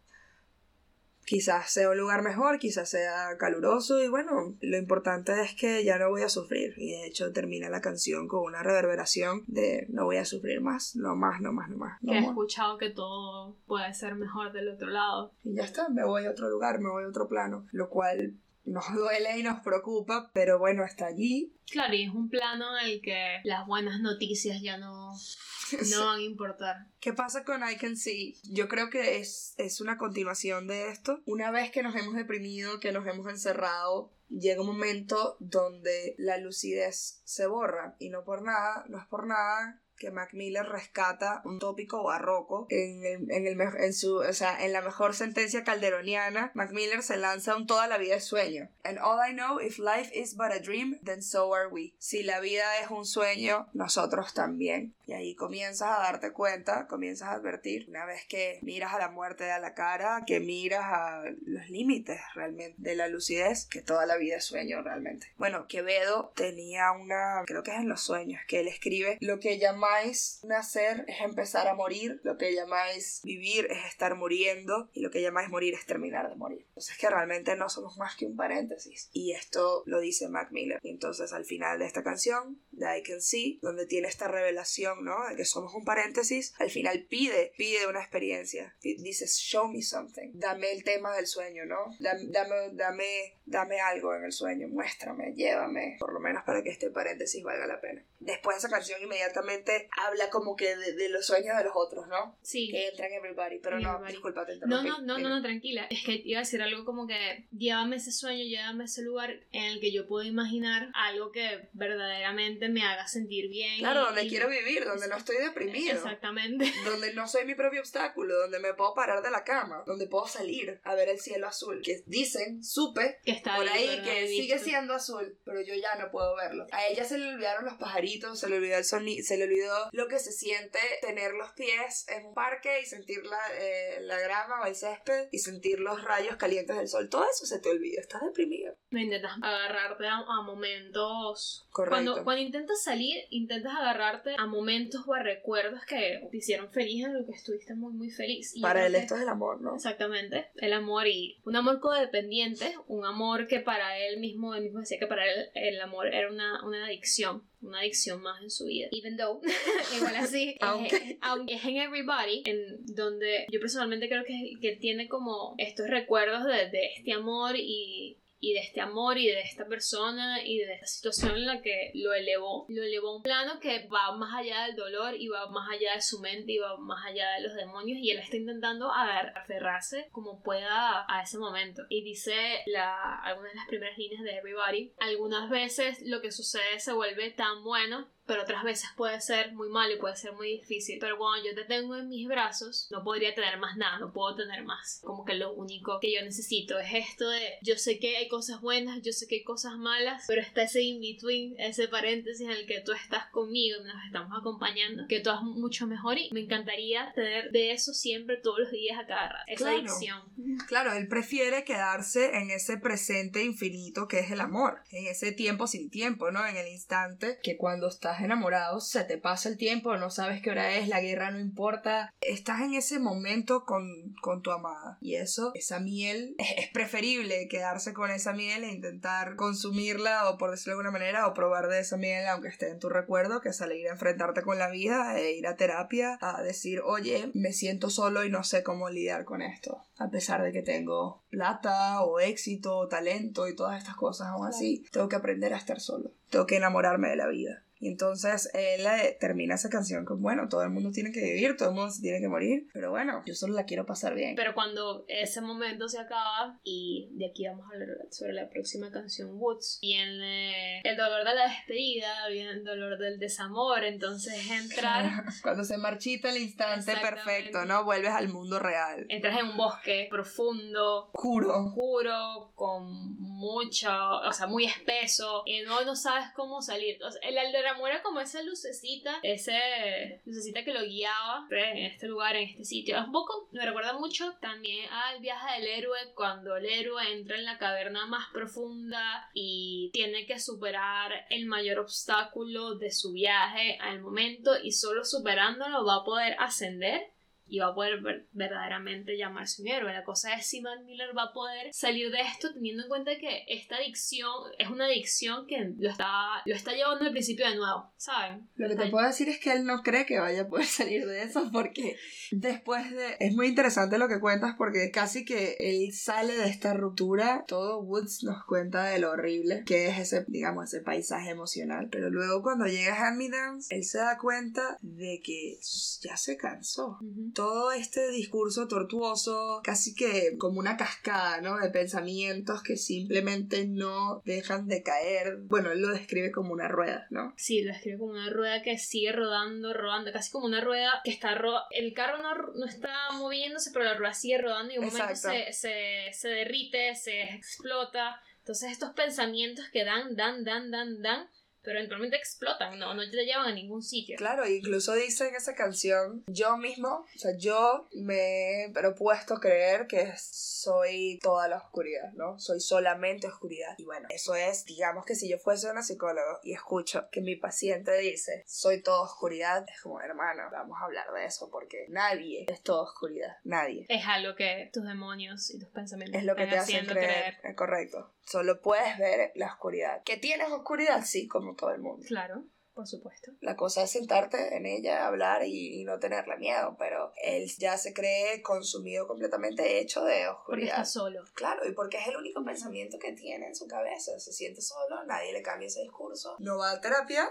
quizás 1.29 1.71
sea 1.71 1.91
un 1.91 1.99
lugar 1.99 2.23
mejor, 2.23 2.59
quizás 2.59 2.88
sea 2.88 3.37
caluroso 3.38 4.03
y 4.03 4.09
bueno, 4.09 4.57
lo 4.61 4.77
importante 4.79 5.43
es 5.43 5.55
que 5.55 5.85
ya 5.85 5.99
no 5.99 6.09
voy 6.09 6.23
a 6.23 6.29
sufrir 6.31 6.73
y 6.79 6.93
de 6.93 7.07
hecho 7.07 7.33
termina 7.33 7.69
la 7.69 7.83
canción 7.83 8.29
con 8.29 8.45
una 8.45 8.62
reverberación 8.62 9.45
de 9.47 9.87
no 9.91 10.07
voy 10.07 10.17
a 10.17 10.25
sufrir 10.25 10.62
más, 10.62 10.97
no 10.97 11.17
más, 11.17 11.41
no 11.43 11.53
más, 11.53 11.69
no 11.69 11.77
más. 11.77 12.01
que 12.01 12.12
he 12.12 12.19
escuchado 12.21 12.79
que 12.79 12.91
todo 12.91 13.57
puede 13.67 13.93
ser 13.93 14.14
mejor 14.14 14.53
del 14.53 14.71
otro 14.71 14.88
lado. 14.88 15.33
Y 15.45 15.55
ya 15.55 15.64
está, 15.64 15.91
me 15.91 16.05
voy 16.05 16.25
a 16.25 16.31
otro 16.31 16.49
lugar, 16.49 16.81
me 16.81 16.91
voy 16.91 17.05
a 17.05 17.09
otro 17.09 17.29
plano, 17.29 17.67
lo 17.73 17.91
cual 17.91 18.35
nos 18.68 18.85
duele 18.94 19.38
y 19.38 19.42
nos 19.42 19.61
preocupa, 19.61 20.31
pero 20.33 20.59
bueno, 20.59 20.85
está 20.85 21.07
allí. 21.07 21.54
Claro, 21.70 21.94
y 21.94 22.04
es 22.04 22.11
un 22.11 22.28
plano 22.28 22.78
en 22.78 22.87
el 22.87 23.00
que 23.02 23.40
las 23.44 23.66
buenas 23.66 24.00
noticias 24.00 24.61
ya 24.62 24.78
no 24.78 25.12
no 25.90 26.07
van 26.07 26.20
a 26.20 26.22
importar. 26.22 26.76
¿Qué 27.00 27.12
pasa 27.12 27.44
con 27.44 27.68
I 27.68 27.76
Can 27.76 27.96
See? 27.96 28.37
Yo 28.44 28.68
creo 28.68 28.90
que 28.90 29.18
es, 29.18 29.54
es 29.59 29.81
una 29.81 29.98
continuación 29.98 30.66
de 30.66 30.88
esto. 30.88 31.20
Una 31.26 31.50
vez 31.50 31.70
que 31.70 31.83
nos 31.83 31.94
hemos 31.96 32.14
deprimido, 32.14 32.81
que 32.81 32.92
nos 32.92 33.07
hemos 33.07 33.28
encerrado, 33.28 34.12
llega 34.28 34.61
un 34.61 34.68
momento 34.68 35.37
donde 35.40 36.14
la 36.18 36.38
lucidez 36.38 37.20
se 37.24 37.46
borra. 37.46 37.96
Y 37.98 38.11
no 38.11 38.24
por 38.24 38.42
nada, 38.42 38.85
no 38.88 38.98
es 38.98 39.07
por 39.07 39.26
nada 39.26 39.83
que 39.98 40.11
Mac 40.11 40.32
Miller 40.32 40.66
rescata 40.66 41.42
un 41.44 41.58
tópico 41.58 42.02
barroco 42.02 42.66
en, 42.70 43.04
el, 43.04 43.30
en, 43.30 43.46
el, 43.46 43.61
en, 43.61 43.92
su, 43.92 44.16
o 44.16 44.32
sea, 44.32 44.64
en 44.64 44.72
la 44.72 44.82
mejor 44.82 45.14
sentencia 45.14 45.64
calderoniana. 45.64 46.52
Mac 46.54 46.72
Miller 46.72 47.02
se 47.02 47.16
lanza 47.16 47.56
un 47.56 47.66
toda 47.66 47.87
la 47.87 47.98
vida 47.98 48.16
es 48.16 48.24
sueño. 48.24 48.68
And 48.84 48.98
all 48.98 49.18
I 49.18 49.34
know, 49.34 49.61
if 49.61 49.78
life 49.78 50.11
is 50.14 50.37
but 50.37 50.52
a 50.52 50.61
dream, 50.61 50.98
then 51.04 51.22
so 51.22 51.54
are 51.54 51.68
we. 51.68 51.94
Si 51.98 52.22
la 52.22 52.40
vida 52.40 52.80
es 52.82 52.90
un 52.90 53.04
sueño, 53.04 53.68
nosotros 53.74 54.34
también. 54.34 54.94
Y 55.06 55.12
ahí 55.12 55.34
comienzas 55.34 55.88
a 55.88 56.02
darte 56.02 56.32
cuenta, 56.32 56.87
comienzas 56.87 57.28
a 57.28 57.32
advertir, 57.32 57.87
una 57.88 58.04
vez 58.04 58.26
que 58.26 58.58
miras 58.62 58.92
a 58.92 58.98
la 58.98 59.11
muerte 59.11 59.50
a 59.50 59.58
la 59.58 59.74
cara, 59.74 60.22
que 60.26 60.40
miras 60.40 60.84
a 60.84 61.22
los 61.46 61.68
límites 61.70 62.20
realmente 62.34 62.76
de 62.78 62.94
la 62.94 63.08
lucidez, 63.08 63.66
que 63.66 63.82
toda 63.82 64.06
la 64.06 64.16
vida 64.16 64.37
es 64.37 64.44
sueño 64.44 64.82
realmente. 64.82 65.28
Bueno, 65.38 65.66
Quevedo 65.66 66.32
tenía 66.37 66.92
una, 66.92 67.42
creo 67.46 67.62
que 67.62 67.72
es 67.72 67.78
en 67.78 67.88
los 67.88 68.02
sueños, 68.02 68.40
que 68.46 68.61
él 68.61 68.68
escribe 68.68 69.18
lo 69.20 69.40
que 69.40 69.58
llama 69.58 69.88
llamáis 69.88 70.40
nacer 70.44 71.05
es 71.09 71.20
empezar 71.20 71.66
a 71.68 71.74
morir, 71.74 72.20
lo 72.22 72.37
que 72.37 72.55
llamáis 72.55 73.20
vivir 73.24 73.66
es 73.70 73.87
estar 73.87 74.14
muriendo 74.16 74.88
y 74.92 75.01
lo 75.01 75.11
que 75.11 75.22
llamáis 75.22 75.48
morir 75.48 75.74
es 75.74 75.87
terminar 75.87 76.29
de 76.29 76.37
morir. 76.37 76.64
Entonces 76.68 76.96
que 76.98 77.09
realmente 77.09 77.57
no 77.57 77.68
somos 77.68 77.96
más 77.96 78.16
que 78.16 78.27
un 78.27 78.37
paréntesis. 78.37 79.09
Y 79.12 79.33
esto 79.33 79.83
lo 79.87 80.01
dice 80.01 80.29
Mac 80.29 80.51
Miller. 80.51 80.79
Y 80.83 80.90
entonces 80.90 81.33
al 81.33 81.44
final 81.44 81.79
de 81.79 81.87
esta 81.87 82.03
canción, 82.03 82.61
de 82.70 82.98
I 82.98 83.03
Can 83.03 83.20
See, 83.20 83.59
donde 83.62 83.87
tiene 83.87 84.09
esta 84.09 84.29
revelación, 84.29 85.05
¿no? 85.05 85.29
De 85.29 85.37
que 85.37 85.44
somos 85.44 85.74
un 85.74 85.85
paréntesis, 85.85 86.55
al 86.59 86.70
final 86.70 87.07
pide, 87.09 87.53
pide 87.57 87.87
una 87.87 88.01
experiencia. 88.01 88.77
Dices, 88.83 89.38
show 89.38 89.68
me 89.68 89.83
something. 89.83 90.31
Dame 90.35 90.72
el 90.72 90.85
tema 90.85 91.14
del 91.16 91.27
sueño, 91.27 91.64
¿no? 91.64 91.96
Dame, 91.98 92.27
dame, 92.29 92.55
dame, 92.72 93.38
dame 93.46 93.81
algo 93.81 94.14
en 94.14 94.24
el 94.24 94.33
sueño. 94.33 94.68
Muéstrame, 94.68 95.35
llévame. 95.35 95.96
Por 95.98 96.12
lo 96.12 96.20
menos 96.20 96.44
para 96.44 96.62
que 96.62 96.70
este 96.70 96.90
paréntesis 96.90 97.42
valga 97.42 97.66
la 97.66 97.81
pena. 97.81 98.05
Después 98.20 98.59
esa 98.59 98.68
canción 98.68 99.01
inmediatamente 99.03 99.78
habla 99.97 100.31
como 100.31 100.57
que 100.57 100.77
de, 100.77 101.09
los 101.09 101.27
sueños 101.27 101.57
de 101.57 101.64
los 101.64 101.73
otros, 101.75 102.09
¿no? 102.09 102.37
Sí. 102.43 102.71
Que 102.71 102.88
entran 102.88 103.12
everybody. 103.12 103.59
Pero 103.61 103.81
no, 103.81 104.03
disculpa, 104.05 104.45
te 104.47 104.57
No, 104.67 104.83
no, 104.83 105.01
no, 105.01 105.19
no, 105.19 105.29
no, 105.29 105.43
tranquila. 105.43 105.87
Es 105.91 106.05
que 106.05 106.21
iba 106.25 106.41
a 106.41 106.43
decir 106.43 106.62
algo 106.62 106.85
como 106.85 107.07
que 107.07 107.47
llévame 107.57 107.97
ese 107.97 108.12
sueño, 108.12 108.45
llévame 108.45 108.85
ese 108.85 109.03
lugar 109.03 109.41
en 109.53 109.64
el 109.64 109.81
que 109.81 109.93
yo 109.93 110.07
puedo 110.07 110.25
imaginar 110.25 110.91
algo 110.95 111.33
que 111.33 111.69
verdaderamente 111.73 112.69
me 112.69 112.83
haga 112.83 113.07
sentir 113.07 113.49
bien. 113.49 113.79
Claro, 113.79 114.07
donde 114.07 114.29
quiero 114.29 114.49
vivir, 114.49 114.85
donde 114.85 115.09
no 115.09 115.17
estoy 115.17 115.37
deprimido. 115.37 115.95
Exactamente. 115.95 116.73
Donde 116.85 117.12
no 117.14 117.29
soy 117.29 117.45
mi 117.45 117.55
propio 117.55 117.81
obstáculo, 117.81 118.35
donde 118.38 118.59
me 118.59 118.75
puedo 118.75 118.95
parar 118.95 119.23
de 119.23 119.31
la 119.31 119.45
cama, 119.45 119.83
donde 119.87 120.07
puedo 120.07 120.27
salir 120.27 120.81
a 120.85 120.95
ver 120.95 121.09
el 121.09 121.21
cielo 121.21 121.47
azul. 121.47 121.81
Que 121.83 122.03
dicen, 122.07 122.64
supe, 122.64 123.19
que 123.25 123.33
está 123.33 123.57
por 123.57 123.69
ahí, 123.69 124.01
que 124.03 124.29
sigue 124.29 124.59
siendo 124.59 124.95
azul, 124.95 125.38
pero 125.45 125.61
yo 125.61 125.75
ya 125.75 125.97
no 125.97 126.11
puedo 126.11 126.35
verlo. 126.37 126.67
A 126.73 126.87
ella 126.87 127.05
se 127.05 127.19
le 127.19 127.35
olvidaron 127.35 127.64
los 127.64 127.75
pajaritos, 127.75 128.38
se 128.38 128.49
le 128.49 128.57
olvidó 128.57 128.77
el 128.77 128.85
sonido, 128.85 129.25
se 129.25 129.37
le 129.37 129.45
olvidó 129.45 129.67
lo 129.92 130.09
que 130.09 130.18
se 130.18 130.33
siente 130.33 130.78
tener 131.00 131.33
los 131.33 131.52
pies 131.52 132.07
en 132.09 132.26
un 132.26 132.35
parque 132.35 132.81
y 132.81 132.87
sentir 132.87 133.24
la, 133.24 133.40
eh, 133.59 133.98
la 134.00 134.18
grama 134.18 134.62
o 134.62 134.66
el 134.66 134.74
césped 134.74 135.28
y 135.31 135.38
sentir 135.38 135.81
los 135.81 136.02
rayos 136.04 136.37
calientes 136.37 136.76
del 136.76 136.88
sol. 136.88 137.09
Todo 137.09 137.24
eso 137.24 137.46
se 137.46 137.59
te 137.61 137.70
olvida, 137.70 138.00
estás 138.00 138.22
deprimido. 138.22 138.76
No 138.90 138.98
intentas 138.98 139.33
agarrarte 139.42 140.07
a, 140.07 140.40
momentos. 140.42 141.66
Correcto. 141.70 141.94
Cuando, 141.94 142.24
cuando 142.24 142.42
intentas 142.42 142.83
salir, 142.83 143.24
intentas 143.31 143.74
agarrarte 143.77 144.35
a 144.38 144.46
momentos 144.46 145.03
o 145.07 145.14
a 145.14 145.22
recuerdos 145.22 145.85
que 145.85 146.27
te 146.31 146.37
hicieron 146.37 146.70
feliz 146.70 147.05
en 147.05 147.14
lo 147.14 147.27
que 147.27 147.33
estuviste 147.33 147.74
muy, 147.74 147.92
muy 147.92 148.11
feliz. 148.11 148.55
para 148.62 148.87
él 148.87 148.94
esto 148.94 149.16
es 149.16 149.22
el 149.22 149.29
amor, 149.29 149.61
¿no? 149.61 149.74
Exactamente, 149.74 150.48
el 150.57 150.72
amor 150.72 151.07
y 151.07 151.38
un 151.44 151.57
amor 151.57 151.81
codependiente, 151.81 152.74
un 152.87 153.05
amor 153.05 153.46
que 153.46 153.61
para 153.61 153.98
él 153.98 154.20
mismo, 154.20 154.55
él 154.55 154.64
mismo 154.64 154.81
decía 154.81 154.98
que 154.98 155.07
para 155.07 155.27
él 155.27 155.51
el 155.55 155.81
amor 155.81 156.07
era 156.07 156.31
una, 156.31 156.64
una 156.64 156.87
adicción 156.87 157.42
una 157.61 157.81
adicción 157.81 158.22
más 158.22 158.40
en 158.42 158.51
su 158.51 158.66
vida. 158.66 158.88
Even 158.92 159.16
though, 159.16 159.40
igual 159.96 160.14
así, 160.16 160.57
aunque. 160.61 161.18
es 161.48 161.64
en 161.64 161.77
Everybody, 161.77 162.42
en 162.44 162.85
donde 162.94 163.46
yo 163.51 163.61
personalmente 163.61 164.09
creo 164.09 164.24
que, 164.24 164.53
que 164.61 164.77
tiene 164.77 165.09
como 165.09 165.55
estos 165.59 165.88
recuerdos 165.88 166.44
de, 166.44 166.70
de 166.70 166.87
este 166.96 167.12
amor 167.12 167.57
y 167.57 168.16
y 168.40 168.55
de 168.55 168.61
este 168.61 168.81
amor 168.81 169.18
y 169.18 169.27
de 169.27 169.40
esta 169.40 169.66
persona 169.66 170.44
y 170.44 170.59
de 170.59 170.74
esta 170.74 170.87
situación 170.87 171.37
en 171.37 171.46
la 171.46 171.62
que 171.62 171.90
lo 171.94 172.12
elevó. 172.12 172.66
Lo 172.68 172.83
elevó 172.83 173.09
a 173.09 173.16
un 173.16 173.22
plano 173.22 173.61
que 173.61 173.88
va 173.88 174.12
más 174.16 174.35
allá 174.35 174.66
del 174.66 174.77
dolor 174.77 175.14
y 175.14 175.29
va 175.29 175.48
más 175.51 175.68
allá 175.70 175.94
de 175.94 176.03
su 176.03 176.20
mente 176.20 176.53
y 176.53 176.59
va 176.59 176.77
más 176.79 177.05
allá 177.07 177.33
de 177.33 177.42
los 177.42 177.55
demonios 177.55 177.98
y 178.01 178.11
él 178.11 178.18
está 178.18 178.37
intentando 178.37 178.90
aferrarse 178.92 180.09
como 180.12 180.42
pueda 180.42 181.05
a 181.09 181.22
ese 181.22 181.38
momento. 181.38 181.83
Y 181.88 182.03
dice 182.03 182.62
la, 182.66 183.20
algunas 183.20 183.53
de 183.53 183.57
las 183.57 183.68
primeras 183.68 183.98
líneas 183.98 184.22
de 184.22 184.37
Everybody, 184.37 184.92
algunas 184.98 185.51
veces 185.51 186.03
lo 186.05 186.20
que 186.20 186.33
sucede 186.33 186.79
se 186.79 186.92
vuelve 186.92 187.31
tan 187.31 187.64
bueno 187.64 188.09
pero 188.29 188.43
otras 188.43 188.62
veces 188.62 188.91
puede 188.95 189.21
ser 189.23 189.53
muy 189.53 189.71
malo 189.71 189.95
y 189.95 189.99
puede 189.99 190.14
ser 190.14 190.33
muy 190.35 190.59
difícil. 190.59 190.99
Pero 191.01 191.17
cuando 191.17 191.49
yo 191.49 191.55
te 191.55 191.64
tengo 191.64 191.97
en 191.97 192.09
mis 192.09 192.29
brazos, 192.29 192.87
no 192.91 193.03
podría 193.03 193.35
tener 193.35 193.59
más 193.59 193.79
nada, 193.79 193.99
no 193.99 194.12
puedo 194.12 194.37
tener 194.37 194.64
más. 194.64 195.01
Como 195.03 195.25
que 195.25 195.35
lo 195.35 195.55
único 195.55 195.99
que 195.99 196.14
yo 196.14 196.23
necesito 196.23 196.79
es 196.79 196.93
esto 196.93 197.29
de, 197.31 197.41
yo 197.62 197.77
sé 197.77 197.99
que 197.99 198.19
hay 198.19 198.29
cosas 198.29 198.61
buenas, 198.61 199.01
yo 199.03 199.12
sé 199.12 199.27
que 199.27 199.37
hay 199.37 199.45
cosas 199.45 199.79
malas, 199.79 200.25
pero 200.29 200.43
está 200.43 200.62
ese 200.62 200.83
in-between, 200.83 201.59
ese 201.59 201.88
paréntesis 201.88 202.43
en 202.43 202.53
el 202.53 202.67
que 202.67 202.83
tú 202.83 202.93
estás 202.93 203.27
conmigo, 203.31 203.79
nos 203.83 204.05
estamos 204.05 204.38
acompañando, 204.38 205.07
que 205.09 205.21
todo 205.21 205.37
es 205.37 205.43
mucho 205.43 205.87
mejor 205.87 206.19
y 206.19 206.29
me 206.33 206.41
encantaría 206.41 207.11
tener 207.14 207.51
de 207.51 207.73
eso 207.73 207.95
siempre, 207.95 208.37
todos 208.37 208.59
los 208.61 208.71
días 208.71 208.99
a 208.99 209.07
cada 209.07 209.29
rato, 209.31 209.45
esa 209.47 209.71
adicción. 209.71 210.23
Claro, 210.67 210.93
él 210.93 211.09
prefiere 211.09 211.64
quedarse 211.64 212.37
en 212.37 212.51
ese 212.51 212.77
presente 212.77 213.43
infinito 213.43 214.07
que 214.07 214.19
es 214.19 214.31
el 214.31 214.43
amor, 214.43 214.83
en 214.91 215.07
ese 215.07 215.33
tiempo 215.33 215.67
sin 215.67 215.88
tiempo, 215.88 216.31
¿no? 216.31 216.47
En 216.47 216.59
el 216.59 216.69
instante 216.69 217.38
que 217.43 217.57
cuando 217.57 217.88
estás 217.88 218.17
enamorado, 218.22 218.81
se 218.81 219.04
te 219.04 219.18
pasa 219.18 219.48
el 219.48 219.57
tiempo, 219.57 219.96
no 219.96 220.11
sabes 220.11 220.42
qué 220.42 220.50
hora 220.50 220.76
es, 220.76 220.88
la 220.88 221.00
guerra 221.00 221.31
no 221.31 221.38
importa. 221.38 222.14
Estás 222.20 222.61
en 222.62 222.74
ese 222.74 222.98
momento 222.98 223.64
con, 223.64 224.14
con 224.20 224.42
tu 224.42 224.50
amada. 224.50 224.98
Y 225.00 225.16
eso, 225.16 225.52
esa 225.54 225.81
miel, 225.81 226.35
es, 226.38 226.68
preferible 226.72 227.48
quedarse 227.48 227.92
con 227.92 228.11
esa 228.11 228.33
miel 228.33 228.64
e 228.64 228.72
intentar 228.72 229.37
consumirla 229.37 230.31
o 230.31 230.38
por 230.38 230.50
decirlo 230.50 230.74
de 230.74 230.81
alguna 230.81 230.98
manera, 230.98 231.26
o 231.26 231.35
probar 231.35 231.68
de 231.68 231.81
esa 231.81 231.96
miel 231.96 232.26
aunque 232.28 232.48
esté 232.48 232.70
en 232.70 232.78
tu 232.78 232.88
recuerdo, 232.88 233.40
que 233.40 233.52
salir 233.52 233.88
a 233.88 233.92
enfrentarte 233.92 234.42
con 234.42 234.59
la 234.59 234.70
vida 234.70 235.18
e 235.18 235.33
ir 235.33 235.46
a 235.46 235.57
terapia 235.57 236.18
a 236.20 236.42
decir, 236.42 236.81
oye, 236.85 237.31
me 237.35 237.52
siento 237.52 237.90
solo 237.90 238.24
y 238.24 238.31
no 238.31 238.44
sé 238.44 238.62
cómo 238.62 238.90
lidiar 238.90 239.24
con 239.24 239.42
esto. 239.42 239.83
A 239.98 240.11
pesar 240.11 240.42
de 240.42 240.52
que 240.52 240.62
tengo 240.62 241.22
plata 241.31 242.02
o 242.02 242.20
éxito 242.20 242.76
o 242.76 242.88
talento 242.88 243.48
y 243.48 243.57
todas 243.57 243.78
estas 243.78 243.96
cosas, 243.96 244.28
aún 244.28 244.46
así, 244.46 244.85
tengo 244.92 245.09
que 245.09 245.16
aprender 245.16 245.52
a 245.54 245.59
estar 245.59 245.81
solo. 245.81 246.12
Tengo 246.31 246.46
que 246.46 246.57
enamorarme 246.57 247.09
de 247.09 247.16
la 247.16 247.26
vida. 247.26 247.62
Y 247.81 247.88
entonces 247.88 248.51
él 248.55 248.87
eh, 248.87 249.17
termina 249.21 249.55
esa 249.55 249.69
canción 249.69 250.05
con, 250.05 250.21
bueno, 250.21 250.49
todo 250.49 250.62
el 250.62 250.71
mundo 250.71 250.91
tiene 250.91 251.12
que 251.12 251.21
vivir, 251.21 251.57
todo 251.57 251.71
el 251.71 251.75
mundo 251.75 251.91
se 251.91 252.03
tiene 252.03 252.21
que 252.21 252.29
morir, 252.29 252.67
pero 252.73 252.91
bueno, 252.91 253.23
yo 253.27 253.35
solo 253.35 253.55
la 253.55 253.64
quiero 253.64 253.87
pasar 253.87 254.14
bien. 254.14 254.35
Pero 254.35 254.55
cuando 254.55 255.05
ese 255.09 255.41
momento 255.41 255.88
se 255.88 255.99
acaba, 255.99 256.59
y 256.64 257.09
de 257.12 257.27
aquí 257.27 257.47
vamos 257.47 257.67
a 257.67 257.75
hablar 257.75 257.88
sobre 258.11 258.33
la 258.33 258.49
próxima 258.49 258.91
canción, 258.91 259.31
Woods, 259.33 259.79
viene 259.81 260.81
el 260.81 260.97
dolor 260.97 261.25
de 261.25 261.35
la 261.35 261.49
despedida, 261.49 262.29
viene 262.29 262.51
el 262.51 262.64
dolor 262.64 262.99
del 262.99 263.19
desamor, 263.19 263.85
entonces 263.85 264.51
entrar... 264.51 265.25
cuando 265.43 265.64
se 265.64 265.79
marchita 265.79 266.31
el 266.31 266.38
instante 266.38 266.97
perfecto, 266.97 267.64
¿no? 267.64 267.85
Vuelves 267.85 268.11
al 268.11 268.29
mundo 268.29 268.59
real. 268.59 269.07
Entras 269.09 269.38
en 269.38 269.47
un 269.47 269.57
bosque 269.57 270.09
profundo, 270.11 271.11
oscuro, 271.12 271.67
oscuro, 271.67 272.53
con 272.55 273.17
mucho, 273.19 273.91
o 273.91 274.33
sea, 274.33 274.47
muy 274.47 274.64
espeso, 274.64 275.43
y 275.47 275.62
no, 275.62 275.85
no 275.85 275.95
sabes 275.95 276.27
cómo 276.35 276.61
salir. 276.61 277.03
O 277.03 277.11
sea, 277.11 277.21
el, 277.29 277.38
el 277.38 277.53
era 277.87 278.02
como 278.02 278.20
esa 278.20 278.42
lucecita, 278.42 279.18
ese 279.22 280.20
lucecita 280.24 280.64
que 280.64 280.72
lo 280.72 280.83
guiaba 280.83 281.46
en 281.50 281.85
este 281.85 282.07
lugar, 282.07 282.37
en 282.37 282.48
este 282.48 282.64
sitio. 282.64 282.98
Un 283.04 283.12
poco 283.12 283.48
me 283.52 283.64
recuerda 283.64 283.98
mucho 283.98 284.35
también 284.40 284.88
al 284.90 285.20
viaje 285.20 285.61
del 285.61 285.68
héroe, 285.68 285.98
cuando 286.14 286.57
el 286.57 286.66
héroe 286.66 287.12
entra 287.12 287.37
en 287.37 287.44
la 287.44 287.59
caverna 287.59 288.07
más 288.07 288.28
profunda 288.33 289.31
y 289.35 289.90
tiene 289.92 290.26
que 290.26 290.38
superar 290.38 291.26
el 291.31 291.46
mayor 291.46 291.78
obstáculo 291.78 292.76
de 292.76 292.90
su 292.90 293.12
viaje 293.12 293.78
al 293.81 294.00
momento 294.00 294.52
y 294.62 294.72
solo 294.72 295.04
superándolo 295.04 295.85
va 295.85 295.96
a 295.96 296.04
poder 296.04 296.37
ascender 296.38 297.12
y 297.48 297.58
va 297.58 297.68
a 297.68 297.74
poder 297.74 298.00
verdaderamente 298.32 299.16
llamarse 299.16 299.62
un 299.62 299.68
héroe. 299.68 299.92
La 299.92 300.04
cosa 300.04 300.34
es 300.34 300.46
si 300.46 300.61
Mac 300.61 300.80
Miller 300.84 301.16
va 301.16 301.24
a 301.24 301.32
poder 301.32 301.72
salir 301.72 302.11
de 302.11 302.20
esto 302.20 302.52
teniendo 302.52 302.82
en 302.82 302.88
cuenta 302.88 303.12
que 303.18 303.44
esta 303.48 303.76
adicción 303.76 304.30
es 304.58 304.68
una 304.68 304.87
adicción 304.87 305.46
que 305.46 305.72
lo 305.78 305.90
está, 305.90 306.42
lo 306.44 306.54
está 306.54 306.72
llevando 306.72 307.04
al 307.04 307.12
principio 307.12 307.48
de 307.48 307.56
nuevo, 307.56 307.92
¿saben? 307.96 308.48
Lo 308.56 308.68
que 308.68 308.76
te 308.76 308.90
puedo 308.90 309.06
decir 309.06 309.28
es 309.28 309.38
que 309.38 309.52
él 309.52 309.64
no 309.64 309.82
cree 309.82 310.06
que 310.06 310.18
vaya 310.18 310.42
a 310.42 310.48
poder 310.48 310.66
salir 310.66 311.06
de 311.06 311.22
eso 311.22 311.50
porque 311.52 311.96
después 312.30 312.90
de... 312.90 313.16
Es 313.20 313.34
muy 313.34 313.46
interesante 313.46 313.98
lo 313.98 314.08
que 314.08 314.20
cuentas 314.20 314.54
porque 314.56 314.90
casi 314.90 315.24
que 315.24 315.56
él 315.58 315.92
sale 315.92 316.37
de 316.37 316.48
esta 316.48 316.74
ruptura, 316.74 317.44
todo 317.46 317.80
Woods 317.80 318.24
nos 318.24 318.44
cuenta 318.44 318.84
de 318.84 318.98
lo 318.98 319.11
horrible 319.11 319.62
que 319.64 319.88
es 319.88 319.98
ese, 319.98 320.24
digamos, 320.28 320.72
ese 320.72 320.82
paisaje 320.82 321.30
emocional, 321.30 321.88
pero 321.90 322.11
luego 322.11 322.42
cuando 322.42 322.66
llega 322.66 322.94
a 322.94 323.08
Hand 323.08 323.18
Me 323.18 323.28
Downs, 323.28 323.70
él 323.70 323.84
se 323.84 323.98
da 323.98 324.18
cuenta 324.18 324.78
de 324.82 325.20
que 325.22 325.58
ya 326.00 326.16
se 326.16 326.37
cansó 326.37 326.98
todo 327.38 327.70
este 327.70 328.11
discurso 328.11 328.66
tortuoso, 328.66 329.61
casi 329.62 329.94
que 329.94 330.37
como 330.38 330.59
una 330.59 330.77
cascada, 330.77 331.40
¿no? 331.40 331.57
De 331.57 331.70
pensamientos 331.70 332.64
que 332.64 332.77
simplemente 332.77 333.64
no 333.64 334.22
dejan 334.24 334.66
de 334.66 334.83
caer. 334.83 335.37
Bueno, 335.42 335.70
él 335.70 335.81
lo 335.81 335.92
describe 335.92 336.33
como 336.33 336.53
una 336.53 336.66
rueda, 336.66 337.07
¿no? 337.11 337.35
Sí, 337.37 337.62
lo 337.62 337.72
describe 337.72 337.98
como 337.98 338.11
una 338.11 338.29
rueda 338.29 338.61
que 338.62 338.77
sigue 338.77 339.12
rodando, 339.12 339.72
rodando, 339.72 340.12
casi 340.12 340.33
como 340.33 340.46
una 340.46 340.61
rueda 340.61 341.01
que 341.05 341.12
está 341.12 341.37
ro 341.37 341.61
El 341.70 341.94
carro 341.94 342.20
no, 342.20 342.35
no, 342.57 342.66
está 342.66 342.92
moviéndose, 343.12 343.70
pero 343.72 343.85
la 343.85 343.94
rueda 343.94 344.14
sigue 344.14 344.38
rodando 344.38 344.74
y 344.74 344.79
un 344.79 344.87
momento 344.87 345.14
se, 345.14 345.53
se, 345.53 346.11
se 346.12 346.29
derrite, 346.29 346.96
se 346.96 347.22
explota. 347.22 348.20
Entonces 348.40 348.72
estos 348.72 348.90
pensamientos 348.94 349.68
que 349.68 349.85
dan, 349.85 350.16
dan, 350.16 350.42
dan, 350.42 350.72
dan, 350.72 351.01
dan 351.03 351.29
pero 351.68 351.81
eventualmente 351.81 352.16
explotan, 352.16 352.78
no, 352.78 352.94
no 352.94 353.02
te 353.11 353.26
llevan 353.26 353.46
a 353.46 353.54
ningún 353.54 353.83
sitio. 353.83 354.16
Claro, 354.16 354.48
incluso 354.48 354.94
dice 354.94 355.28
en 355.28 355.35
esa 355.35 355.54
canción, 355.54 356.24
yo 356.26 356.57
mismo, 356.57 357.04
o 357.14 357.18
sea, 357.18 357.37
yo 357.37 357.90
me 357.92 358.64
he 358.64 358.70
propuesto 358.70 359.38
creer 359.38 359.87
que 359.87 360.14
soy 360.16 361.18
toda 361.22 361.46
la 361.46 361.59
oscuridad, 361.59 362.11
¿no? 362.14 362.38
Soy 362.38 362.61
solamente 362.61 363.26
oscuridad. 363.26 363.74
Y 363.76 363.85
bueno, 363.85 364.09
eso 364.09 364.35
es, 364.35 364.64
digamos 364.64 365.04
que 365.04 365.14
si 365.14 365.28
yo 365.28 365.38
fuese 365.38 365.70
una 365.70 365.83
psicóloga 365.83 366.40
y 366.42 366.54
escucho 366.54 367.11
que 367.12 367.20
mi 367.20 367.37
paciente 367.37 367.98
dice, 367.98 368.44
soy 368.46 368.83
toda 368.83 369.02
oscuridad, 369.02 369.66
es 369.68 369.83
como, 369.83 370.00
hermano, 370.00 370.44
vamos 370.50 370.78
a 370.81 370.87
hablar 370.87 371.12
de 371.12 371.26
eso 371.26 371.50
porque 371.50 371.85
nadie 371.90 372.46
es 372.48 372.62
toda 372.62 372.85
oscuridad, 372.85 373.37
nadie. 373.44 373.85
Es 373.90 374.07
algo 374.07 374.35
que 374.35 374.70
tus 374.72 374.85
demonios 374.85 375.50
y 375.50 375.59
tus 375.59 375.68
pensamientos 375.68 376.18
es 376.18 376.24
lo 376.24 376.35
que 376.35 376.44
están 376.44 376.57
te 376.57 376.62
hacen 376.62 376.76
haciendo 376.76 376.94
creer. 376.94 377.37
Es 377.44 377.54
correcto. 377.54 378.14
Solo 378.24 378.61
puedes 378.61 378.98
ver 378.98 379.33
la 379.37 379.46
oscuridad. 379.46 380.02
¿Que 380.04 380.18
tienes 380.18 380.50
oscuridad? 380.50 381.02
Sí, 381.04 381.26
como 381.26 381.57
todo 381.59 381.71
el 381.71 381.81
mundo. 381.81 382.07
Claro. 382.07 382.44
Por 382.73 382.87
supuesto. 382.87 383.33
La 383.40 383.57
cosa 383.57 383.83
es 383.83 383.90
sentarte 383.90 384.57
en 384.57 384.64
ella, 384.64 385.09
hablar 385.09 385.44
y, 385.44 385.81
y, 385.81 385.85
no 385.85 385.99
tenerle 385.99 386.37
miedo, 386.37 386.77
pero 386.79 387.12
él 387.21 387.51
ya 387.59 387.77
se 387.77 387.92
cree 387.92 388.40
consumido 388.40 389.09
completamente 389.09 389.81
hecho 389.81 390.05
de 390.05 390.29
oscuridad. 390.29 390.44
Porque 390.47 390.64
está 390.66 390.85
solo. 390.85 391.25
Claro, 391.35 391.68
y 391.68 391.73
porque 391.73 391.99
es 391.99 392.07
el 392.07 392.16
único 392.16 392.44
pensamiento 392.44 392.97
que 393.01 393.14
tiene 393.14 393.49
en 393.49 393.57
su 393.57 393.66
cabeza. 393.66 394.16
Se 394.21 394.33
siente 394.33 394.62
solo, 394.62 395.03
nadie 395.07 395.33
le 395.33 395.42
cambia 395.42 395.66
ese 395.66 395.83
discurso. 395.83 396.37
No 396.38 396.59
va 396.59 396.71
a 396.71 396.81
terapia, 396.81 397.29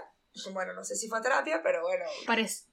bueno, 0.52 0.72
no 0.72 0.84
sé 0.84 0.96
si 0.96 1.08
fue 1.08 1.20
terapia, 1.20 1.60
pero 1.62 1.82
bueno. 1.82 2.04